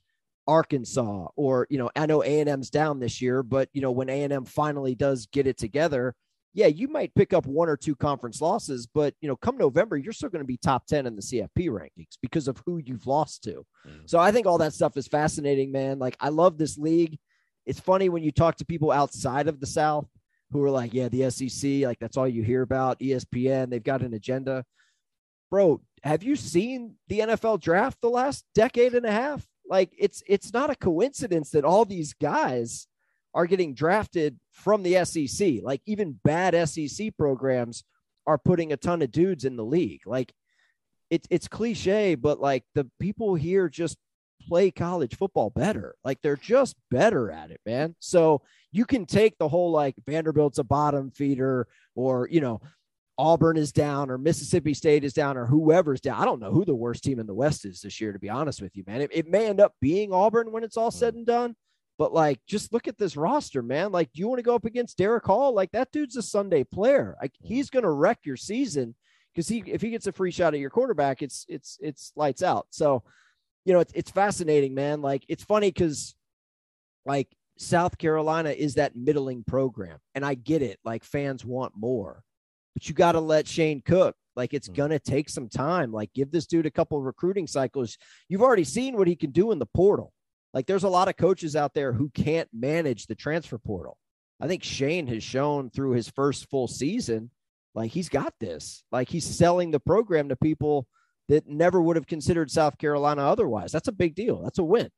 Arkansas, 0.46 1.28
or 1.36 1.68
you 1.70 1.78
know 1.78 1.90
I 1.96 2.06
know 2.06 2.24
A 2.24 2.40
and 2.40 2.50
M's 2.50 2.70
down 2.70 3.00
this 3.00 3.22
year, 3.22 3.44
but 3.44 3.70
you 3.74 3.82
know 3.82 3.92
when 3.92 4.10
A 4.10 4.24
and 4.24 4.34
M 4.34 4.46
finally 4.46 4.96
does 4.96 5.28
get 5.28 5.48
it 5.48 5.58
together, 5.58 6.16
yeah, 6.54 6.68
you 6.68 6.88
might 6.88 7.16
pick 7.16 7.34
up 7.34 7.48
one 7.48 7.68
or 7.68 7.76
two 7.76 7.96
conference 7.96 8.40
losses, 8.40 8.86
but 8.86 9.16
you 9.22 9.28
know, 9.28 9.36
come 9.36 9.58
November, 9.58 9.98
you're 9.98 10.14
still 10.14 10.30
going 10.30 10.44
to 10.44 10.48
be 10.48 10.58
top 10.58 10.86
10 10.86 11.08
in 11.08 11.16
the 11.16 11.22
CFP 11.22 11.70
rankings 11.70 12.18
because 12.22 12.48
of 12.48 12.62
who 12.66 12.78
you've 12.78 13.08
lost 13.08 13.44
to. 13.44 13.66
Mm. 13.88 14.08
So 14.08 14.20
I 14.20 14.32
think 14.32 14.46
all 14.46 14.60
that 14.60 14.74
stuff 14.74 14.96
is 14.96 15.08
fascinating, 15.08 15.72
man. 15.72 15.98
Like 15.98 16.16
I 16.20 16.30
love 16.30 16.58
this 16.58 16.78
league. 16.78 17.18
It's 17.66 17.80
funny 17.80 18.10
when 18.10 18.24
you 18.24 18.32
talk 18.32 18.58
to 18.58 18.66
people 18.66 18.92
outside 18.92 19.48
of 19.48 19.60
the 19.60 19.66
South 19.66 20.08
who 20.52 20.64
are 20.64 20.70
like, 20.70 20.94
yeah, 20.94 21.10
the 21.10 21.30
SEC, 21.32 21.86
like 21.86 21.98
that's 22.00 22.18
all 22.18 22.28
you 22.28 22.44
hear 22.44 22.62
about, 22.62 23.00
ESPN, 23.00 23.70
they've 23.70 23.84
got 23.84 24.04
an 24.04 24.14
agenda. 24.14 24.64
Bro, 25.50 25.82
have 26.04 26.22
you 26.22 26.36
seen 26.36 26.96
the 27.08 27.20
NFL 27.20 27.62
draft 27.62 28.00
the 28.02 28.10
last 28.10 28.46
decade 28.54 28.94
and 28.94 29.06
a 29.06 29.12
half? 29.12 29.44
Like 29.68 29.92
it's 29.98 30.22
it's 30.28 30.54
not 30.54 30.70
a 30.70 30.76
coincidence 30.76 31.52
that 31.52 31.66
all 31.66 31.86
these 31.86 32.14
guys 32.14 32.88
are 33.34 33.48
getting 33.48 33.74
drafted 33.74 34.40
from 34.52 34.84
the 34.84 35.04
SEC. 35.06 35.64
Like 35.64 35.82
even 35.86 36.20
bad 36.24 36.70
SEC 36.70 37.16
programs 37.18 37.84
are 38.26 38.38
putting 38.38 38.72
a 38.72 38.78
ton 38.78 39.02
of 39.02 39.12
dudes 39.12 39.46
in 39.46 39.56
the 39.56 39.66
league. 39.66 40.02
Like 40.06 40.34
it's 41.10 41.28
it's 41.30 41.48
cliche, 41.48 42.16
but 42.16 42.40
like 42.40 42.64
the 42.76 42.90
people 43.00 43.36
here 43.36 43.70
just 43.70 43.98
play 44.48 44.72
college 44.72 45.16
football 45.16 45.50
better. 45.50 45.96
Like 46.04 46.22
they're 46.22 46.36
just 46.36 46.76
better 46.92 47.32
at 47.32 47.52
it, 47.52 47.62
man. 47.66 47.96
So 48.00 48.42
you 48.72 48.86
can 48.86 49.06
take 49.06 49.38
the 49.38 49.48
whole 49.48 49.72
like 49.72 49.96
Vanderbilt's 50.06 50.60
a 50.60 50.64
bottom 50.64 51.12
feeder 51.12 51.68
or, 51.96 52.28
you 52.30 52.42
know, 52.42 52.62
Auburn 53.18 53.58
is 53.58 53.72
down 53.72 54.10
or 54.10 54.18
Mississippi 54.18 54.74
State 54.74 55.04
is 55.04 55.14
down 55.14 55.38
or 55.38 55.46
whoever's 55.46 56.02
down. 56.02 56.20
I 56.20 56.26
don't 56.26 56.40
know 56.40 56.52
who 56.52 56.66
the 56.66 56.74
worst 56.76 57.04
team 57.04 57.20
in 57.20 57.28
the 57.28 57.34
West 57.34 57.64
is 57.66 57.82
this 57.82 58.02
year, 58.02 58.12
to 58.12 58.20
be 58.20 58.30
honest 58.30 58.62
with 58.62 58.76
you, 58.76 58.84
man. 58.88 59.02
It, 59.02 59.12
it 59.14 59.28
may 59.28 59.48
end 59.48 59.60
up 59.60 59.74
being 59.80 60.12
Auburn 60.12 60.52
when 60.52 60.64
it's 60.64 60.78
all 60.78 60.92
said 60.92 61.14
mm. 61.14 61.18
and 61.18 61.26
done, 61.26 61.56
but 61.98 62.14
like, 62.14 62.40
just 62.48 62.74
look 62.74 62.88
at 62.88 62.98
this 62.98 63.16
roster, 63.16 63.62
man. 63.62 63.92
Like, 63.92 64.12
do 64.14 64.20
you 64.20 64.28
want 64.28 64.40
to 64.40 64.44
go 64.44 64.56
up 64.56 64.66
against 64.66 64.98
Derick 64.98 65.26
Hall? 65.26 65.54
Like, 65.54 65.72
that 65.72 65.92
dude's 65.92 66.18
a 66.18 66.22
Sunday 66.22 66.64
player. 66.64 67.16
Like, 67.22 67.34
he's 67.42 67.70
going 67.70 67.84
to 67.84 67.92
wreck 67.92 68.20
your 68.24 68.38
season 68.38 68.96
because 69.34 69.48
he, 69.48 69.64
if 69.68 69.82
he 69.82 69.92
gets 69.92 70.08
a 70.08 70.12
free 70.12 70.32
shot 70.32 70.54
at 70.54 70.60
your 70.60 70.70
quarterback, 70.70 71.22
it's 71.22 71.46
it's 71.48 71.78
it's 71.82 72.12
lights 72.16 72.42
out. 72.42 72.68
So, 72.72 73.04
you 73.66 73.74
know, 73.74 73.80
it's 73.80 73.94
it's 73.94 74.12
fascinating, 74.12 74.74
man. 74.74 75.02
Like, 75.02 75.24
it's 75.28 75.44
funny 75.44 75.68
because, 75.68 76.16
like, 77.06 77.30
South 77.58 77.98
Carolina 77.98 78.50
is 78.50 78.76
that 78.76 78.96
middling 78.96 79.44
program, 79.44 80.00
and 80.16 80.26
I 80.26 80.34
get 80.34 80.64
it. 80.64 80.80
Like, 80.84 81.04
fans 81.04 81.46
want 81.46 81.74
more, 81.78 82.24
but 82.74 82.90
you 82.90 82.96
got 82.96 83.12
to 83.12 83.20
let 83.20 83.48
Shane 83.48 83.82
cook. 83.82 84.16
Like 84.36 84.56
it's 84.56 84.68
mm. 84.68 84.76
gonna 84.76 84.98
take 84.98 85.30
some 85.30 85.48
time. 85.48 85.92
Like 85.92 86.12
give 86.14 86.32
this 86.32 86.48
dude 86.48 86.66
a 86.66 86.72
couple 86.72 87.00
recruiting 87.00 87.46
cycles. 87.46 87.98
You've 88.30 88.42
already 88.42 88.64
seen 88.64 88.98
what 88.98 89.08
he 89.08 89.16
can 89.16 89.30
do 89.30 89.52
in 89.52 89.60
the 89.60 89.68
portal. 89.68 90.12
Like 90.54 90.68
there's 90.68 90.84
a 90.84 90.90
lot 90.90 91.08
of 91.08 91.18
coaches 91.18 91.56
out 91.56 91.74
there 91.74 91.94
who 91.94 92.10
can't 92.10 92.50
manage 92.54 93.08
the 93.08 93.16
transfer 93.16 93.58
portal. 93.58 93.98
I 94.40 94.48
think 94.48 94.64
Shane 94.64 95.08
has 95.08 95.24
shown 95.24 95.70
through 95.70 95.92
his 95.92 96.10
first 96.10 96.50
full 96.50 96.68
season 96.68 97.32
Like 97.76 97.92
he's 97.92 98.10
got 98.10 98.34
this. 98.40 98.84
Like 98.92 99.10
he's 99.10 99.26
selling 99.26 99.72
the 99.72 99.80
program 99.80 100.30
to 100.30 100.36
people 100.36 100.88
that 101.30 101.48
never 101.48 101.82
would 101.82 101.96
have 101.96 102.08
considered 102.08 102.52
South 102.52 102.78
Carolina 102.78 103.22
otherwise. 103.24 103.72
That's 103.72 103.88
a 103.88 103.94
big 103.94 104.16
deal. 104.16 104.42
That's 104.42 104.60
a 104.60 104.64
win. 104.64 104.90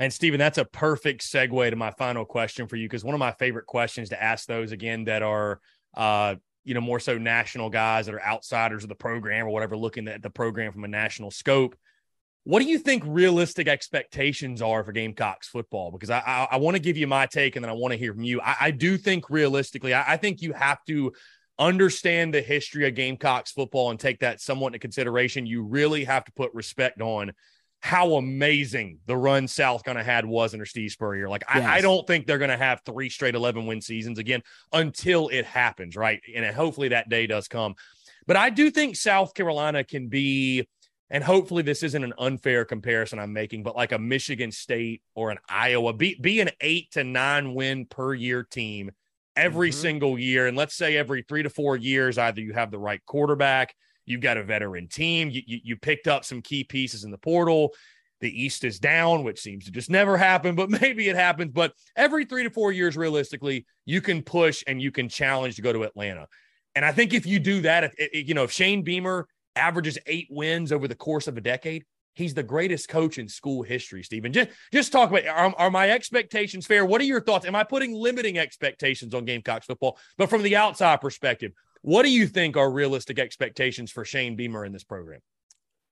And 0.00 0.12
Stephen, 0.12 0.38
that's 0.38 0.58
a 0.58 0.64
perfect 0.64 1.22
segue 1.22 1.70
to 1.70 1.76
my 1.76 1.90
final 1.92 2.24
question 2.24 2.68
for 2.68 2.76
you 2.76 2.86
because 2.86 3.04
one 3.04 3.14
of 3.14 3.18
my 3.18 3.32
favorite 3.32 3.66
questions 3.66 4.10
to 4.10 4.22
ask 4.22 4.46
those 4.46 4.72
again 4.72 5.04
that 5.04 5.22
are 5.22 5.60
uh, 5.96 6.36
you 6.68 6.74
know, 6.74 6.80
more 6.82 7.00
so 7.00 7.16
national 7.16 7.70
guys 7.70 8.04
that 8.04 8.14
are 8.14 8.22
outsiders 8.22 8.82
of 8.82 8.90
the 8.90 8.94
program 8.94 9.46
or 9.46 9.50
whatever, 9.50 9.74
looking 9.74 10.06
at 10.06 10.22
the 10.22 10.28
program 10.28 10.70
from 10.70 10.84
a 10.84 10.88
national 10.88 11.30
scope. 11.30 11.74
What 12.48 12.62
do 12.62 12.64
you 12.64 12.78
think 12.78 13.02
realistic 13.06 13.68
expectations 13.68 14.62
are 14.62 14.82
for 14.82 14.90
Gamecocks 14.90 15.48
football? 15.48 15.90
Because 15.90 16.08
I 16.08 16.20
I, 16.20 16.48
I 16.52 16.56
want 16.56 16.76
to 16.76 16.80
give 16.80 16.96
you 16.96 17.06
my 17.06 17.26
take 17.26 17.56
and 17.56 17.62
then 17.62 17.68
I 17.68 17.74
want 17.74 17.92
to 17.92 17.98
hear 17.98 18.14
from 18.14 18.22
you. 18.22 18.40
I, 18.40 18.56
I 18.58 18.70
do 18.70 18.96
think 18.96 19.28
realistically, 19.28 19.92
I, 19.92 20.14
I 20.14 20.16
think 20.16 20.40
you 20.40 20.54
have 20.54 20.82
to 20.86 21.12
understand 21.58 22.32
the 22.32 22.40
history 22.40 22.88
of 22.88 22.94
Gamecocks 22.94 23.52
football 23.52 23.90
and 23.90 24.00
take 24.00 24.20
that 24.20 24.40
somewhat 24.40 24.68
into 24.68 24.78
consideration. 24.78 25.44
You 25.44 25.62
really 25.62 26.04
have 26.04 26.24
to 26.24 26.32
put 26.32 26.54
respect 26.54 27.02
on 27.02 27.32
how 27.80 28.14
amazing 28.14 29.00
the 29.04 29.16
run 29.18 29.46
South 29.46 29.84
kind 29.84 29.98
of 29.98 30.06
had 30.06 30.24
was 30.24 30.54
under 30.54 30.64
Steve 30.64 30.90
Spurrier. 30.90 31.28
Like, 31.28 31.44
yes. 31.54 31.66
I, 31.66 31.76
I, 31.76 31.80
don't 31.82 32.06
think 32.06 32.26
they're 32.26 32.38
going 32.38 32.48
to 32.48 32.56
have 32.56 32.80
three 32.86 33.10
straight 33.10 33.34
11 33.34 33.66
win 33.66 33.82
seasons 33.82 34.18
again 34.18 34.42
until 34.72 35.28
it 35.28 35.44
happens, 35.44 35.96
right? 35.96 36.22
And 36.34 36.46
hopefully 36.46 36.88
that 36.88 37.10
day 37.10 37.26
does 37.26 37.46
come. 37.46 37.74
But 38.26 38.38
I 38.38 38.48
do 38.48 38.70
think 38.70 38.96
South 38.96 39.34
Carolina 39.34 39.84
can 39.84 40.08
be, 40.08 40.66
and 41.10 41.24
hopefully 41.24 41.62
this 41.62 41.82
isn't 41.82 42.04
an 42.04 42.12
unfair 42.18 42.64
comparison 42.64 43.18
I'm 43.18 43.32
making, 43.32 43.62
but 43.62 43.76
like 43.76 43.92
a 43.92 43.98
Michigan 43.98 44.52
State 44.52 45.02
or 45.14 45.30
an 45.30 45.38
Iowa, 45.48 45.92
be, 45.92 46.18
be 46.20 46.40
an 46.40 46.50
eight 46.60 46.90
to 46.92 47.04
nine 47.04 47.54
win 47.54 47.86
per 47.86 48.14
year 48.14 48.42
team 48.42 48.90
every 49.36 49.70
mm-hmm. 49.70 49.80
single 49.80 50.18
year. 50.18 50.46
And 50.46 50.56
let's 50.56 50.74
say 50.74 50.96
every 50.96 51.22
three 51.22 51.42
to 51.42 51.50
four 51.50 51.76
years, 51.76 52.18
either 52.18 52.40
you 52.40 52.52
have 52.52 52.70
the 52.70 52.78
right 52.78 53.04
quarterback– 53.06 53.74
You've 54.08 54.22
got 54.22 54.38
a 54.38 54.42
veteran 54.42 54.88
team. 54.88 55.28
You, 55.30 55.42
you, 55.46 55.58
you 55.62 55.76
picked 55.76 56.08
up 56.08 56.24
some 56.24 56.40
key 56.40 56.64
pieces 56.64 57.04
in 57.04 57.10
the 57.10 57.18
portal. 57.18 57.74
The 58.20 58.42
East 58.42 58.64
is 58.64 58.80
down, 58.80 59.22
which 59.22 59.38
seems 59.38 59.66
to 59.66 59.70
just 59.70 59.90
never 59.90 60.16
happen, 60.16 60.54
but 60.54 60.70
maybe 60.70 61.08
it 61.08 61.16
happens. 61.16 61.52
But 61.52 61.74
every 61.94 62.24
three 62.24 62.42
to 62.44 62.50
four 62.50 62.72
years, 62.72 62.96
realistically, 62.96 63.66
you 63.84 64.00
can 64.00 64.22
push 64.22 64.64
and 64.66 64.80
you 64.80 64.90
can 64.90 65.08
challenge 65.08 65.56
to 65.56 65.62
go 65.62 65.72
to 65.72 65.82
Atlanta. 65.82 66.26
And 66.74 66.84
I 66.84 66.92
think 66.92 67.12
if 67.12 67.26
you 67.26 67.38
do 67.38 67.60
that, 67.62 67.84
if, 67.84 67.94
if, 67.98 68.28
you 68.28 68.34
know, 68.34 68.44
if 68.44 68.52
Shane 68.52 68.82
Beamer 68.82 69.28
averages 69.58 69.98
eight 70.06 70.28
wins 70.30 70.72
over 70.72 70.88
the 70.88 70.94
course 70.94 71.26
of 71.26 71.36
a 71.36 71.40
decade, 71.40 71.84
he's 72.14 72.34
the 72.34 72.42
greatest 72.42 72.88
coach 72.88 73.18
in 73.18 73.28
school 73.28 73.62
history, 73.62 74.02
Stephen. 74.02 74.32
Just, 74.32 74.50
just 74.72 74.92
talk 74.92 75.10
about 75.10 75.26
are, 75.26 75.54
are, 75.56 75.70
my 75.70 75.90
expectations 75.90 76.66
fair? 76.66 76.84
What 76.84 77.00
are 77.00 77.04
your 77.04 77.20
thoughts? 77.20 77.46
Am 77.46 77.54
I 77.54 77.64
putting 77.64 77.94
limiting 77.94 78.38
expectations 78.38 79.14
on 79.14 79.24
Gamecocks 79.24 79.66
football? 79.66 79.98
But 80.16 80.28
from 80.28 80.42
the 80.42 80.56
outside 80.56 81.00
perspective, 81.00 81.52
what 81.82 82.02
do 82.02 82.10
you 82.10 82.26
think 82.26 82.56
are 82.56 82.70
realistic 82.70 83.18
expectations 83.18 83.92
for 83.92 84.04
Shane 84.04 84.36
Beamer 84.36 84.64
in 84.64 84.72
this 84.72 84.84
program? 84.84 85.20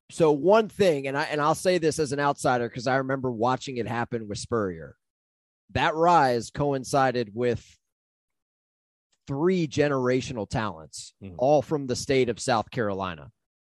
So 0.09 0.31
one 0.31 0.69
thing, 0.69 1.07
and 1.07 1.17
I 1.17 1.23
and 1.23 1.41
I'll 1.41 1.55
say 1.55 1.77
this 1.77 1.99
as 1.99 2.11
an 2.11 2.19
outsider 2.19 2.69
because 2.69 2.87
I 2.87 2.97
remember 2.97 3.31
watching 3.31 3.77
it 3.77 3.87
happen 3.87 4.27
with 4.27 4.37
Spurrier. 4.37 4.95
That 5.71 5.95
rise 5.95 6.49
coincided 6.49 7.31
with 7.33 7.77
three 9.27 9.67
generational 9.67 10.49
talents, 10.49 11.13
mm-hmm. 11.21 11.35
all 11.37 11.61
from 11.61 11.87
the 11.87 11.95
state 11.95 12.29
of 12.29 12.39
South 12.39 12.71
Carolina, 12.71 13.31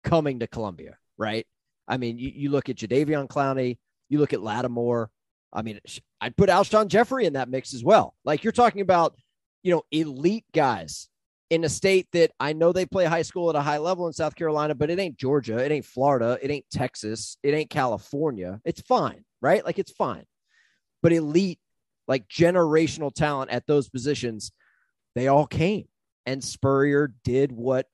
coming 0.08 0.40
to 0.40 0.46
Columbia. 0.46 0.96
Right? 1.16 1.46
I 1.86 1.96
mean, 1.96 2.18
you, 2.18 2.30
you 2.34 2.50
look 2.50 2.68
at 2.68 2.76
Jadeveon 2.76 3.28
Clowney, 3.28 3.78
you 4.08 4.18
look 4.18 4.32
at 4.32 4.42
Lattimore. 4.42 5.10
I 5.52 5.62
mean, 5.62 5.80
I'd 6.20 6.36
put 6.36 6.50
Alshon 6.50 6.88
Jeffery 6.88 7.24
in 7.24 7.32
that 7.32 7.48
mix 7.48 7.74
as 7.74 7.82
well. 7.82 8.14
Like 8.24 8.44
you're 8.44 8.52
talking 8.52 8.82
about, 8.82 9.16
you 9.62 9.72
know, 9.72 9.82
elite 9.90 10.44
guys 10.54 11.08
in 11.50 11.64
a 11.64 11.68
state 11.68 12.06
that 12.12 12.30
I 12.38 12.52
know 12.52 12.72
they 12.72 12.84
play 12.84 13.06
high 13.06 13.22
school 13.22 13.48
at 13.48 13.56
a 13.56 13.62
high 13.62 13.78
level 13.78 14.06
in 14.06 14.12
South 14.12 14.34
Carolina, 14.34 14.74
but 14.74 14.90
it 14.90 14.98
ain't 14.98 15.16
Georgia, 15.16 15.56
it 15.58 15.72
ain't 15.72 15.86
Florida, 15.86 16.38
it 16.42 16.50
ain't 16.50 16.66
Texas, 16.70 17.38
it 17.42 17.54
ain't 17.54 17.70
California. 17.70 18.60
It's 18.64 18.82
fine, 18.82 19.24
right? 19.40 19.64
Like 19.64 19.78
it's 19.78 19.92
fine. 19.92 20.24
But 21.02 21.12
elite, 21.12 21.58
like 22.06 22.28
generational 22.28 23.14
talent 23.14 23.50
at 23.50 23.66
those 23.66 23.88
positions, 23.88 24.52
they 25.14 25.28
all 25.28 25.46
came. 25.46 25.88
And 26.26 26.44
Spurrier 26.44 27.14
did 27.24 27.52
what 27.52 27.86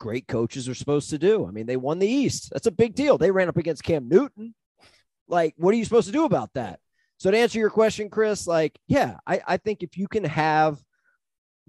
great 0.00 0.26
coaches 0.26 0.68
are 0.68 0.74
supposed 0.74 1.10
to 1.10 1.18
do. 1.18 1.46
I 1.46 1.52
mean, 1.52 1.66
they 1.66 1.76
won 1.76 2.00
the 2.00 2.08
East. 2.08 2.50
That's 2.50 2.66
a 2.66 2.72
big 2.72 2.96
deal. 2.96 3.18
They 3.18 3.30
ran 3.30 3.48
up 3.48 3.56
against 3.56 3.84
Cam 3.84 4.08
Newton. 4.08 4.54
Like, 5.28 5.54
what 5.56 5.72
are 5.72 5.76
you 5.76 5.84
supposed 5.84 6.08
to 6.08 6.12
do 6.12 6.24
about 6.24 6.50
that? 6.54 6.80
So 7.18 7.30
to 7.30 7.38
answer 7.38 7.58
your 7.58 7.70
question, 7.70 8.10
Chris, 8.10 8.46
like, 8.48 8.76
yeah, 8.88 9.18
I, 9.26 9.40
I 9.46 9.56
think 9.58 9.82
if 9.82 9.96
you 9.96 10.08
can 10.08 10.24
have 10.24 10.82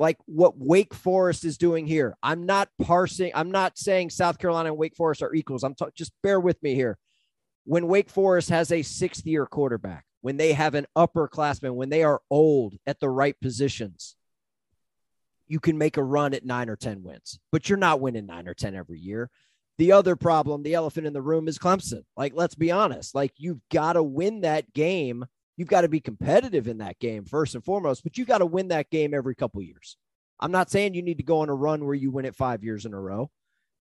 like 0.01 0.17
what 0.25 0.57
Wake 0.57 0.95
Forest 0.95 1.45
is 1.45 1.59
doing 1.59 1.85
here. 1.85 2.17
I'm 2.23 2.47
not 2.47 2.69
parsing, 2.81 3.31
I'm 3.35 3.51
not 3.51 3.77
saying 3.77 4.09
South 4.09 4.39
Carolina 4.39 4.69
and 4.69 4.77
Wake 4.77 4.95
Forest 4.95 5.21
are 5.21 5.33
equals. 5.33 5.63
I'm 5.63 5.75
talking, 5.75 5.93
just 5.95 6.11
bear 6.23 6.39
with 6.39 6.61
me 6.63 6.73
here. 6.73 6.97
When 7.65 7.87
Wake 7.87 8.09
Forest 8.09 8.49
has 8.49 8.71
a 8.71 8.81
sixth 8.81 9.27
year 9.27 9.45
quarterback, 9.45 10.05
when 10.21 10.37
they 10.37 10.53
have 10.53 10.73
an 10.73 10.87
upperclassman, 10.97 11.75
when 11.75 11.89
they 11.89 12.03
are 12.03 12.19
old 12.31 12.77
at 12.87 12.99
the 12.99 13.09
right 13.09 13.39
positions, 13.41 14.15
you 15.51 15.59
can 15.59 15.77
make 15.77 15.97
a 15.97 16.03
run 16.03 16.33
at 16.33 16.45
nine 16.45 16.69
or 16.69 16.75
10 16.75 17.03
wins, 17.03 17.39
but 17.51 17.67
you're 17.67 17.77
not 17.77 17.99
winning 17.99 18.25
nine 18.25 18.47
or 18.47 18.53
10 18.53 18.75
every 18.75 18.99
year. 18.99 19.29
The 19.77 19.91
other 19.91 20.15
problem, 20.15 20.63
the 20.63 20.75
elephant 20.75 21.07
in 21.07 21.13
the 21.13 21.21
room 21.21 21.47
is 21.47 21.59
Clemson. 21.59 22.03
Like, 22.15 22.33
let's 22.35 22.55
be 22.55 22.71
honest, 22.71 23.15
like, 23.15 23.33
you've 23.37 23.61
got 23.69 23.93
to 23.93 24.03
win 24.03 24.41
that 24.41 24.73
game 24.73 25.25
You've 25.61 25.67
got 25.67 25.81
to 25.81 25.89
be 25.89 25.99
competitive 25.99 26.67
in 26.67 26.79
that 26.79 26.97
game 26.97 27.23
first 27.23 27.53
and 27.53 27.63
foremost, 27.63 28.01
but 28.01 28.17
you've 28.17 28.27
got 28.27 28.39
to 28.39 28.47
win 28.47 28.69
that 28.69 28.89
game 28.89 29.13
every 29.13 29.35
couple 29.35 29.61
years. 29.61 29.95
I'm 30.39 30.51
not 30.51 30.71
saying 30.71 30.95
you 30.95 31.03
need 31.03 31.17
to 31.17 31.23
go 31.23 31.41
on 31.41 31.49
a 31.49 31.53
run 31.53 31.85
where 31.85 31.93
you 31.93 32.09
win 32.09 32.25
it 32.25 32.35
five 32.35 32.63
years 32.63 32.85
in 32.85 32.95
a 32.95 32.99
row, 32.99 33.29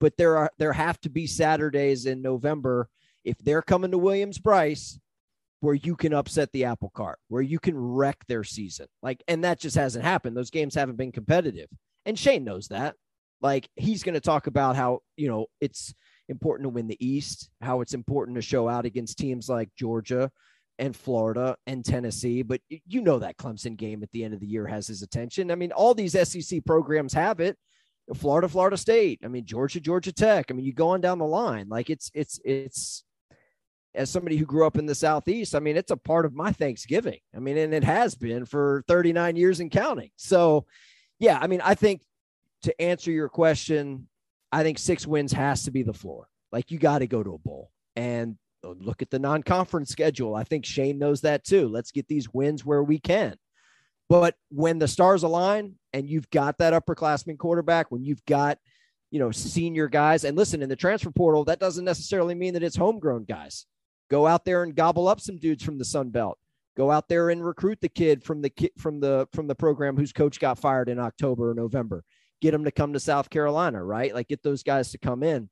but 0.00 0.16
there 0.16 0.36
are 0.36 0.50
there 0.58 0.72
have 0.72 1.00
to 1.02 1.08
be 1.08 1.28
Saturdays 1.28 2.04
in 2.04 2.20
November 2.20 2.88
if 3.24 3.38
they're 3.38 3.62
coming 3.62 3.92
to 3.92 3.98
Williams-Brice 3.98 4.98
where 5.60 5.74
you 5.74 5.96
can 5.96 6.12
upset 6.12 6.50
the 6.52 6.64
apple 6.64 6.90
cart, 6.94 7.18
where 7.28 7.42
you 7.42 7.58
can 7.58 7.76
wreck 7.76 8.18
their 8.28 8.44
season. 8.44 8.86
Like, 9.02 9.22
and 9.26 9.44
that 9.44 9.58
just 9.58 9.76
hasn't 9.76 10.04
happened. 10.04 10.36
Those 10.36 10.50
games 10.50 10.74
haven't 10.74 10.96
been 10.96 11.12
competitive. 11.12 11.68
And 12.06 12.18
Shane 12.18 12.44
knows 12.44 12.68
that. 12.68 12.94
Like, 13.40 13.68
he's 13.76 14.02
going 14.02 14.14
to 14.14 14.20
talk 14.20 14.46
about 14.46 14.76
how, 14.76 15.00
you 15.16 15.28
know, 15.28 15.46
it's 15.60 15.94
important 16.28 16.66
to 16.66 16.70
win 16.70 16.86
the 16.86 17.04
East, 17.04 17.50
how 17.60 17.80
it's 17.80 17.94
important 17.94 18.36
to 18.36 18.42
show 18.42 18.68
out 18.68 18.84
against 18.84 19.18
teams 19.18 19.48
like 19.48 19.70
Georgia, 19.76 20.30
and 20.78 20.94
Florida 20.94 21.56
and 21.66 21.84
Tennessee, 21.84 22.42
but 22.42 22.60
you 22.68 23.00
know 23.00 23.18
that 23.18 23.36
Clemson 23.36 23.76
game 23.76 24.02
at 24.02 24.10
the 24.12 24.24
end 24.24 24.32
of 24.32 24.40
the 24.40 24.46
year 24.46 24.66
has 24.66 24.86
his 24.86 25.02
attention. 25.02 25.50
I 25.50 25.56
mean, 25.56 25.72
all 25.72 25.94
these 25.94 26.12
SEC 26.28 26.64
programs 26.64 27.12
have 27.12 27.40
it. 27.40 27.56
Florida, 28.14 28.48
Florida 28.48 28.76
State. 28.76 29.20
I 29.24 29.28
mean, 29.28 29.44
Georgia, 29.44 29.80
Georgia 29.80 30.12
Tech. 30.12 30.46
I 30.48 30.54
mean, 30.54 30.64
you 30.64 30.72
go 30.72 30.90
on 30.90 31.00
down 31.00 31.18
the 31.18 31.26
line. 31.26 31.68
Like 31.68 31.90
it's 31.90 32.10
it's 32.14 32.40
it's 32.44 33.04
as 33.98 34.08
somebody 34.08 34.36
who 34.36 34.46
grew 34.46 34.66
up 34.66 34.78
in 34.78 34.86
the 34.86 34.94
southeast, 34.94 35.54
I 35.54 35.58
mean, 35.58 35.76
it's 35.76 35.90
a 35.90 35.96
part 35.96 36.24
of 36.24 36.32
my 36.32 36.52
Thanksgiving. 36.52 37.18
I 37.34 37.40
mean, 37.40 37.58
and 37.58 37.74
it 37.74 37.84
has 37.84 38.14
been 38.14 38.46
for 38.46 38.84
39 38.86 39.36
years 39.36 39.60
and 39.60 39.70
counting. 39.70 40.10
So, 40.16 40.66
yeah, 41.18 41.38
I 41.40 41.48
mean, 41.48 41.60
I 41.62 41.74
think 41.74 42.02
to 42.62 42.80
answer 42.80 43.10
your 43.10 43.28
question, 43.28 44.08
I 44.52 44.62
think 44.62 44.78
six 44.78 45.06
wins 45.06 45.32
has 45.32 45.64
to 45.64 45.72
be 45.72 45.82
the 45.82 45.92
floor. 45.92 46.28
Like 46.52 46.70
you 46.70 46.78
got 46.78 47.00
to 47.00 47.06
go 47.06 47.22
to 47.22 47.34
a 47.34 47.38
bowl. 47.38 47.70
And 47.96 48.36
uh, 48.64 48.74
look 48.78 49.02
at 49.02 49.10
the 49.10 49.18
non-conference 49.18 49.90
schedule. 49.90 50.34
I 50.34 50.44
think 50.44 50.64
Shane 50.64 50.98
knows 50.98 51.22
that 51.22 51.44
too. 51.44 51.68
Let's 51.68 51.90
get 51.90 52.06
these 52.06 52.32
wins 52.32 52.64
where 52.64 52.82
we 52.82 52.98
can. 52.98 53.36
But 54.08 54.36
when 54.50 54.78
the 54.78 54.88
stars 54.88 55.24
align 55.24 55.74
and 55.92 56.08
you've 56.08 56.30
got 56.30 56.58
that 56.58 56.72
upperclassman 56.72 57.36
quarterback, 57.36 57.90
when 57.90 58.04
you've 58.04 58.24
got, 58.24 58.58
you 59.10 59.18
know, 59.18 59.32
senior 59.32 59.88
guys, 59.88 60.24
and 60.24 60.36
listen, 60.36 60.62
in 60.62 60.68
the 60.68 60.76
transfer 60.76 61.10
portal, 61.10 61.44
that 61.44 61.60
doesn't 61.60 61.84
necessarily 61.84 62.34
mean 62.34 62.54
that 62.54 62.62
it's 62.62 62.76
homegrown 62.76 63.24
guys. 63.24 63.66
Go 64.10 64.26
out 64.26 64.44
there 64.44 64.62
and 64.62 64.74
gobble 64.74 65.08
up 65.08 65.20
some 65.20 65.36
dudes 65.36 65.62
from 65.62 65.78
the 65.78 65.84
Sun 65.84 66.10
Belt. 66.10 66.38
Go 66.76 66.90
out 66.90 67.08
there 67.08 67.30
and 67.30 67.44
recruit 67.44 67.80
the 67.80 67.88
kid 67.88 68.22
from 68.22 68.40
the 68.40 68.52
from 68.78 69.00
the 69.00 69.26
from 69.32 69.48
the 69.48 69.54
program 69.54 69.96
whose 69.96 70.12
coach 70.12 70.38
got 70.38 70.58
fired 70.58 70.88
in 70.88 70.98
October 70.98 71.50
or 71.50 71.54
November. 71.54 72.04
Get 72.40 72.52
them 72.52 72.64
to 72.64 72.70
come 72.70 72.92
to 72.92 73.00
South 73.00 73.30
Carolina, 73.30 73.82
right? 73.82 74.14
Like 74.14 74.28
get 74.28 74.42
those 74.42 74.62
guys 74.62 74.92
to 74.92 74.98
come 74.98 75.22
in. 75.22 75.50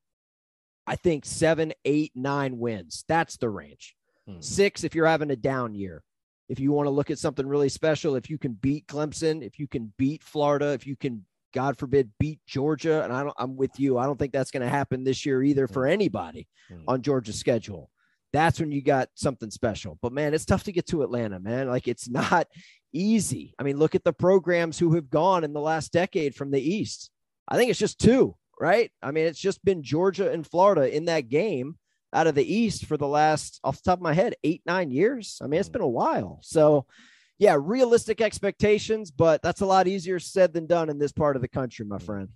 I 0.86 0.94
think 0.94 1.24
seven, 1.24 1.72
eight, 1.84 2.12
nine 2.14 2.58
wins. 2.58 3.04
That's 3.08 3.36
the 3.36 3.50
range. 3.50 3.96
Hmm. 4.28 4.40
Six, 4.40 4.84
if 4.84 4.94
you're 4.94 5.06
having 5.06 5.30
a 5.30 5.36
down 5.36 5.74
year. 5.74 6.02
If 6.48 6.60
you 6.60 6.70
want 6.70 6.86
to 6.86 6.90
look 6.90 7.10
at 7.10 7.18
something 7.18 7.46
really 7.46 7.68
special, 7.68 8.14
if 8.14 8.30
you 8.30 8.38
can 8.38 8.52
beat 8.52 8.86
Clemson, 8.86 9.44
if 9.44 9.58
you 9.58 9.66
can 9.66 9.92
beat 9.98 10.22
Florida, 10.22 10.68
if 10.74 10.86
you 10.86 10.94
can, 10.94 11.24
God 11.52 11.76
forbid, 11.76 12.12
beat 12.20 12.38
Georgia, 12.46 13.02
and 13.02 13.12
I 13.12 13.24
don't, 13.24 13.34
I'm 13.36 13.56
with 13.56 13.80
you. 13.80 13.98
I 13.98 14.06
don't 14.06 14.16
think 14.16 14.32
that's 14.32 14.52
going 14.52 14.62
to 14.62 14.68
happen 14.68 15.02
this 15.02 15.26
year 15.26 15.42
either 15.42 15.66
for 15.66 15.86
hmm. 15.86 15.92
anybody 15.92 16.46
hmm. 16.68 16.82
on 16.86 17.02
Georgia's 17.02 17.36
schedule. 17.36 17.90
That's 18.36 18.60
when 18.60 18.70
you 18.70 18.82
got 18.82 19.08
something 19.14 19.50
special. 19.50 19.98
But 20.02 20.12
man, 20.12 20.34
it's 20.34 20.44
tough 20.44 20.64
to 20.64 20.72
get 20.72 20.86
to 20.88 21.02
Atlanta, 21.02 21.40
man. 21.40 21.68
Like 21.68 21.88
it's 21.88 22.08
not 22.22 22.48
easy. 22.92 23.54
I 23.58 23.62
mean, 23.62 23.78
look 23.78 23.94
at 23.94 24.04
the 24.04 24.12
programs 24.12 24.78
who 24.78 24.94
have 24.94 25.10
gone 25.10 25.44
in 25.44 25.52
the 25.52 25.60
last 25.60 25.92
decade 25.92 26.34
from 26.34 26.50
the 26.50 26.60
East. 26.60 27.10
I 27.48 27.56
think 27.56 27.70
it's 27.70 27.78
just 27.78 27.98
two 27.98 28.36
right? 28.58 28.90
I 29.02 29.10
mean, 29.10 29.26
it's 29.26 29.40
just 29.40 29.64
been 29.64 29.82
Georgia 29.82 30.30
and 30.30 30.46
Florida 30.46 30.94
in 30.94 31.06
that 31.06 31.28
game 31.28 31.76
out 32.12 32.26
of 32.26 32.34
the 32.34 32.54
East 32.54 32.86
for 32.86 32.96
the 32.96 33.06
last, 33.06 33.60
off 33.62 33.76
the 33.76 33.90
top 33.90 33.98
of 33.98 34.02
my 34.02 34.14
head, 34.14 34.34
eight, 34.44 34.62
nine 34.66 34.90
years. 34.90 35.38
I 35.42 35.46
mean, 35.46 35.60
it's 35.60 35.68
been 35.68 35.82
a 35.82 35.88
while. 35.88 36.40
So, 36.42 36.86
yeah, 37.38 37.56
realistic 37.60 38.20
expectations, 38.20 39.10
but 39.10 39.42
that's 39.42 39.60
a 39.60 39.66
lot 39.66 39.88
easier 39.88 40.18
said 40.18 40.52
than 40.52 40.66
done 40.66 40.88
in 40.88 40.98
this 40.98 41.12
part 41.12 41.36
of 41.36 41.42
the 41.42 41.48
country, 41.48 41.84
my 41.84 41.98
mm. 41.98 42.02
friend. 42.02 42.28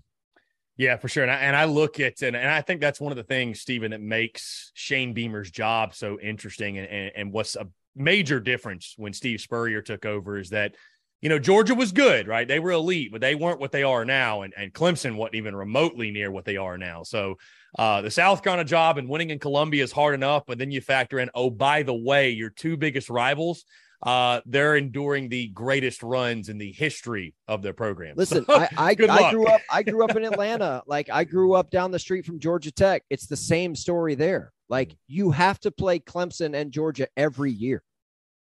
Yeah, 0.80 0.96
for 0.96 1.08
sure. 1.08 1.24
And 1.24 1.30
I, 1.30 1.36
and 1.36 1.54
I 1.54 1.66
look 1.66 2.00
at, 2.00 2.22
and, 2.22 2.34
and 2.34 2.48
I 2.48 2.62
think 2.62 2.80
that's 2.80 2.98
one 2.98 3.12
of 3.12 3.16
the 3.16 3.22
things, 3.22 3.60
Stephen, 3.60 3.90
that 3.90 4.00
makes 4.00 4.72
Shane 4.72 5.12
Beamer's 5.12 5.50
job 5.50 5.94
so 5.94 6.18
interesting. 6.18 6.78
And, 6.78 6.88
and, 6.88 7.12
and 7.14 7.32
what's 7.34 7.54
a 7.54 7.68
major 7.94 8.40
difference 8.40 8.94
when 8.96 9.12
Steve 9.12 9.42
Spurrier 9.42 9.82
took 9.82 10.06
over 10.06 10.38
is 10.38 10.48
that, 10.48 10.74
you 11.20 11.28
know, 11.28 11.38
Georgia 11.38 11.74
was 11.74 11.92
good, 11.92 12.26
right? 12.26 12.48
They 12.48 12.60
were 12.60 12.70
elite, 12.70 13.12
but 13.12 13.20
they 13.20 13.34
weren't 13.34 13.60
what 13.60 13.72
they 13.72 13.82
are 13.82 14.06
now. 14.06 14.40
And, 14.40 14.54
and 14.56 14.72
Clemson 14.72 15.16
wasn't 15.16 15.34
even 15.34 15.54
remotely 15.54 16.10
near 16.10 16.30
what 16.30 16.46
they 16.46 16.56
are 16.56 16.78
now. 16.78 17.02
So 17.02 17.36
uh, 17.78 18.00
the 18.00 18.10
South 18.10 18.42
Carolina 18.42 18.66
job 18.66 18.96
and 18.96 19.06
winning 19.06 19.28
in 19.28 19.38
Columbia 19.38 19.84
is 19.84 19.92
hard 19.92 20.14
enough. 20.14 20.44
But 20.46 20.56
then 20.56 20.70
you 20.70 20.80
factor 20.80 21.18
in, 21.18 21.28
oh, 21.34 21.50
by 21.50 21.82
the 21.82 21.92
way, 21.94 22.30
your 22.30 22.48
two 22.48 22.78
biggest 22.78 23.10
rivals 23.10 23.66
uh, 24.02 24.40
they're 24.46 24.76
enduring 24.76 25.28
the 25.28 25.48
greatest 25.48 26.02
runs 26.02 26.48
in 26.48 26.58
the 26.58 26.72
history 26.72 27.34
of 27.48 27.62
their 27.62 27.72
program. 27.72 28.14
Listen, 28.16 28.44
so, 28.46 28.54
I, 28.54 28.68
I, 28.76 28.88
I 28.88 29.30
grew 29.30 29.46
up, 29.46 29.60
I 29.70 29.82
grew 29.82 30.04
up 30.04 30.16
in 30.16 30.24
Atlanta. 30.24 30.82
Like 30.86 31.10
I 31.10 31.24
grew 31.24 31.54
up 31.54 31.70
down 31.70 31.90
the 31.90 31.98
street 31.98 32.24
from 32.24 32.38
Georgia 32.38 32.72
Tech. 32.72 33.02
It's 33.10 33.26
the 33.26 33.36
same 33.36 33.74
story 33.74 34.14
there. 34.14 34.52
Like 34.68 34.96
you 35.06 35.30
have 35.32 35.60
to 35.60 35.70
play 35.70 35.98
Clemson 35.98 36.54
and 36.54 36.72
Georgia 36.72 37.08
every 37.16 37.52
year. 37.52 37.82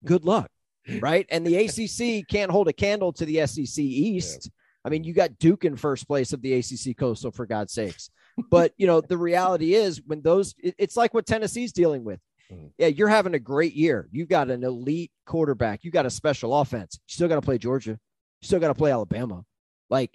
Good 0.06 0.24
luck. 0.24 0.50
Right. 1.00 1.26
And 1.30 1.46
the 1.46 1.56
ACC 1.56 2.28
can't 2.28 2.52
hold 2.52 2.68
a 2.68 2.74
candle 2.74 3.14
to 3.14 3.26
the 3.26 3.46
SEC 3.46 3.84
East. 3.84 4.46
Yeah. 4.46 4.52
I 4.86 4.90
mean, 4.90 5.04
you 5.04 5.14
got 5.14 5.38
Duke 5.40 5.66
in 5.66 5.76
first 5.76 6.08
place 6.08 6.32
of 6.34 6.42
the 6.42 6.54
ACC 6.54 6.98
Coastal, 6.98 7.32
for 7.32 7.46
God's 7.46 7.74
sakes. 7.74 8.10
But, 8.50 8.74
you 8.78 8.88
know, 8.88 9.02
the 9.02 9.18
reality 9.18 9.74
is 9.74 10.02
when 10.06 10.22
those, 10.22 10.56
it, 10.58 10.74
it's 10.78 10.96
like 10.96 11.14
what 11.14 11.26
Tennessee's 11.26 11.74
dealing 11.74 12.06
with. 12.06 12.20
Mm-hmm. 12.52 12.68
Yeah, 12.78 12.88
you're 12.88 13.08
having 13.08 13.34
a 13.36 13.40
great 13.40 13.74
year. 13.74 14.08
You've 14.12 14.30
got 14.30 14.50
an 14.50 14.64
elite 14.64 15.12
quarterback. 15.26 15.84
You 15.84 15.92
got 15.92 16.06
a 16.06 16.10
special 16.10 16.60
offense. 16.60 17.00
You 17.08 17.14
still 17.14 17.28
got 17.28 17.36
to 17.36 17.42
play 17.42 17.58
Georgia. 17.58 17.92
You 17.92 18.46
still 18.46 18.60
got 18.60 18.70
to 18.70 18.76
play 18.76 18.92
Alabama. 18.92 19.44
Like, 19.90 20.12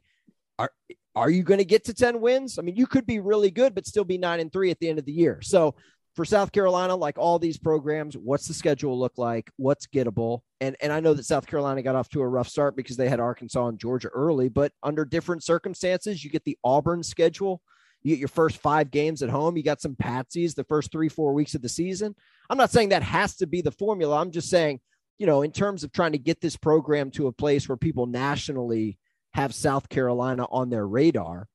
are 0.58 0.70
are 1.14 1.30
you 1.30 1.44
going 1.44 1.58
to 1.58 1.64
get 1.64 1.84
to 1.84 1.94
10 1.94 2.20
wins? 2.20 2.58
I 2.58 2.62
mean, 2.62 2.76
you 2.76 2.86
could 2.86 3.06
be 3.06 3.20
really 3.20 3.50
good, 3.50 3.74
but 3.74 3.86
still 3.86 4.04
be 4.04 4.18
nine 4.18 4.40
and 4.40 4.52
three 4.52 4.70
at 4.70 4.80
the 4.80 4.88
end 4.88 4.98
of 4.98 5.04
the 5.04 5.12
year. 5.12 5.40
So 5.42 5.76
for 6.16 6.24
South 6.24 6.52
Carolina, 6.52 6.94
like 6.94 7.18
all 7.18 7.38
these 7.38 7.58
programs, 7.58 8.16
what's 8.16 8.48
the 8.48 8.54
schedule 8.54 8.98
look 8.98 9.16
like? 9.16 9.50
What's 9.56 9.86
gettable? 9.86 10.40
And 10.60 10.76
and 10.80 10.92
I 10.92 11.00
know 11.00 11.14
that 11.14 11.24
South 11.24 11.46
Carolina 11.46 11.82
got 11.82 11.96
off 11.96 12.08
to 12.10 12.20
a 12.20 12.28
rough 12.28 12.48
start 12.48 12.76
because 12.76 12.96
they 12.96 13.08
had 13.08 13.20
Arkansas 13.20 13.66
and 13.66 13.78
Georgia 13.78 14.08
early, 14.08 14.48
but 14.48 14.72
under 14.82 15.04
different 15.04 15.44
circumstances, 15.44 16.24
you 16.24 16.30
get 16.30 16.44
the 16.44 16.58
Auburn 16.64 17.02
schedule 17.02 17.60
you 18.04 18.14
get 18.14 18.20
your 18.20 18.28
first 18.28 18.58
five 18.58 18.90
games 18.90 19.22
at 19.22 19.30
home. 19.30 19.56
You 19.56 19.62
got 19.62 19.80
some 19.80 19.96
patsies 19.96 20.54
the 20.54 20.64
first 20.64 20.92
three, 20.92 21.08
four 21.08 21.32
weeks 21.32 21.54
of 21.54 21.62
the 21.62 21.68
season. 21.68 22.14
I'm 22.50 22.58
not 22.58 22.70
saying 22.70 22.90
that 22.90 23.02
has 23.02 23.34
to 23.36 23.46
be 23.46 23.62
the 23.62 23.70
formula. 23.70 24.20
I'm 24.20 24.30
just 24.30 24.50
saying, 24.50 24.80
you 25.18 25.26
know, 25.26 25.40
in 25.42 25.50
terms 25.50 25.82
of 25.82 25.92
trying 25.92 26.12
to 26.12 26.18
get 26.18 26.40
this 26.40 26.56
program 26.56 27.10
to 27.12 27.28
a 27.28 27.32
place 27.32 27.66
where 27.66 27.78
people 27.78 28.06
nationally 28.06 28.98
have 29.32 29.54
South 29.54 29.88
Carolina 29.88 30.46
on 30.50 30.68
their 30.68 30.86
radar, 30.86 31.48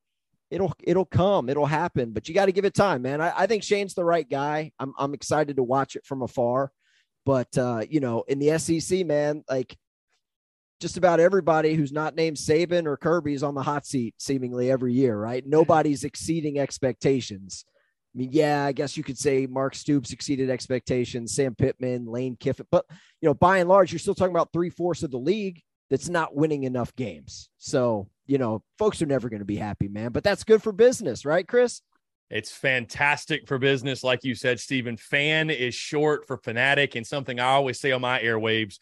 it'll 0.50 0.72
it'll 0.82 1.04
come, 1.04 1.48
it'll 1.48 1.66
happen. 1.66 2.10
But 2.10 2.28
you 2.28 2.34
got 2.34 2.46
to 2.46 2.52
give 2.52 2.64
it 2.64 2.74
time, 2.74 3.02
man. 3.02 3.20
I, 3.20 3.32
I, 3.36 3.46
think 3.46 3.62
Shane's 3.62 3.94
the 3.94 4.04
right 4.04 4.28
guy. 4.28 4.72
I'm 4.80 4.92
I'm 4.98 5.14
excited 5.14 5.56
to 5.56 5.62
watch 5.62 5.94
it 5.94 6.04
from 6.04 6.22
afar. 6.22 6.72
But 7.24 7.56
uh, 7.56 7.84
you 7.88 8.00
know, 8.00 8.24
in 8.26 8.40
the 8.40 8.58
SEC, 8.58 9.06
man, 9.06 9.44
like 9.48 9.76
just 10.80 10.96
about 10.96 11.20
everybody 11.20 11.74
who's 11.74 11.92
not 11.92 12.16
named 12.16 12.38
Saban 12.38 12.86
or 12.86 12.96
Kirby 12.96 13.34
is 13.34 13.42
on 13.42 13.54
the 13.54 13.62
hot 13.62 13.86
seat 13.86 14.14
seemingly 14.18 14.70
every 14.70 14.94
year, 14.94 15.16
right? 15.16 15.46
Nobody's 15.46 16.04
exceeding 16.04 16.58
expectations. 16.58 17.64
I 18.14 18.18
mean, 18.18 18.30
yeah, 18.32 18.64
I 18.64 18.72
guess 18.72 18.96
you 18.96 19.04
could 19.04 19.18
say 19.18 19.46
Mark 19.46 19.74
Stoops 19.74 20.12
exceeded 20.12 20.50
expectations, 20.50 21.34
Sam 21.34 21.54
Pittman, 21.54 22.06
Lane 22.06 22.36
Kiffin, 22.40 22.66
but 22.70 22.86
you 23.20 23.28
know, 23.28 23.34
by 23.34 23.58
and 23.58 23.68
large, 23.68 23.92
you're 23.92 23.98
still 24.00 24.14
talking 24.14 24.34
about 24.34 24.52
three 24.52 24.70
fourths 24.70 25.02
of 25.02 25.10
the 25.10 25.18
league 25.18 25.62
that's 25.90 26.08
not 26.08 26.34
winning 26.34 26.64
enough 26.64 26.94
games. 26.96 27.50
So, 27.58 28.08
you 28.26 28.38
know, 28.38 28.62
folks 28.78 29.02
are 29.02 29.06
never 29.06 29.28
going 29.28 29.40
to 29.40 29.44
be 29.44 29.56
happy, 29.56 29.86
man. 29.88 30.12
But 30.12 30.24
that's 30.24 30.44
good 30.44 30.62
for 30.62 30.72
business, 30.72 31.24
right, 31.24 31.46
Chris? 31.46 31.82
It's 32.30 32.52
fantastic 32.52 33.46
for 33.46 33.58
business. 33.58 34.04
Like 34.04 34.22
you 34.22 34.36
said, 34.36 34.60
Stephen, 34.60 34.96
fan 34.96 35.50
is 35.50 35.74
short 35.74 36.26
for 36.26 36.36
fanatic, 36.36 36.94
and 36.94 37.06
something 37.06 37.38
I 37.38 37.48
always 37.48 37.80
say 37.80 37.92
on 37.92 38.00
my 38.00 38.20
airwaves 38.20 38.78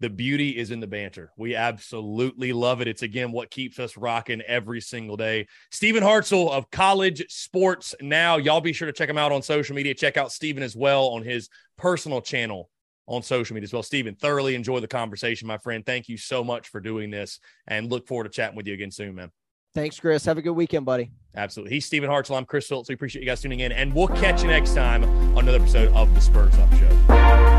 the 0.00 0.10
beauty 0.10 0.56
is 0.56 0.70
in 0.70 0.80
the 0.80 0.86
banter. 0.86 1.32
We 1.36 1.54
absolutely 1.54 2.52
love 2.52 2.80
it. 2.80 2.88
It's 2.88 3.02
again 3.02 3.32
what 3.32 3.50
keeps 3.50 3.78
us 3.78 3.96
rocking 3.96 4.40
every 4.42 4.80
single 4.80 5.16
day. 5.16 5.48
Stephen 5.70 6.02
Hartzell 6.02 6.50
of 6.50 6.70
College 6.70 7.24
Sports 7.28 7.94
Now. 8.00 8.36
Y'all 8.36 8.60
be 8.60 8.72
sure 8.72 8.86
to 8.86 8.92
check 8.92 9.08
him 9.08 9.18
out 9.18 9.32
on 9.32 9.42
social 9.42 9.74
media. 9.74 9.94
Check 9.94 10.16
out 10.16 10.32
Stephen 10.32 10.62
as 10.62 10.76
well 10.76 11.08
on 11.08 11.22
his 11.22 11.48
personal 11.76 12.20
channel 12.20 12.70
on 13.06 13.22
social 13.22 13.54
media 13.54 13.64
as 13.64 13.72
well. 13.72 13.82
Stephen, 13.82 14.14
thoroughly 14.14 14.54
enjoy 14.54 14.80
the 14.80 14.88
conversation, 14.88 15.48
my 15.48 15.58
friend. 15.58 15.84
Thank 15.84 16.08
you 16.08 16.16
so 16.16 16.44
much 16.44 16.68
for 16.68 16.80
doing 16.80 17.10
this 17.10 17.40
and 17.66 17.90
look 17.90 18.06
forward 18.06 18.24
to 18.24 18.30
chatting 18.30 18.56
with 18.56 18.66
you 18.66 18.74
again 18.74 18.90
soon, 18.90 19.14
man. 19.14 19.30
Thanks, 19.74 19.98
Chris. 19.98 20.24
Have 20.24 20.38
a 20.38 20.42
good 20.42 20.52
weekend, 20.52 20.86
buddy. 20.86 21.10
Absolutely. 21.34 21.74
He's 21.74 21.86
Stephen 21.86 22.08
Hartzell. 22.08 22.36
I'm 22.36 22.44
Chris 22.44 22.66
Phillips. 22.66 22.88
We 22.88 22.94
appreciate 22.94 23.22
you 23.22 23.28
guys 23.28 23.40
tuning 23.40 23.60
in, 23.60 23.72
and 23.72 23.94
we'll 23.94 24.08
catch 24.08 24.42
you 24.42 24.48
next 24.48 24.74
time 24.74 25.04
on 25.04 25.44
another 25.44 25.58
episode 25.58 25.92
of 25.92 26.12
the 26.14 26.20
Spurs 26.20 26.54
Up 26.58 26.72
Show. 26.74 27.57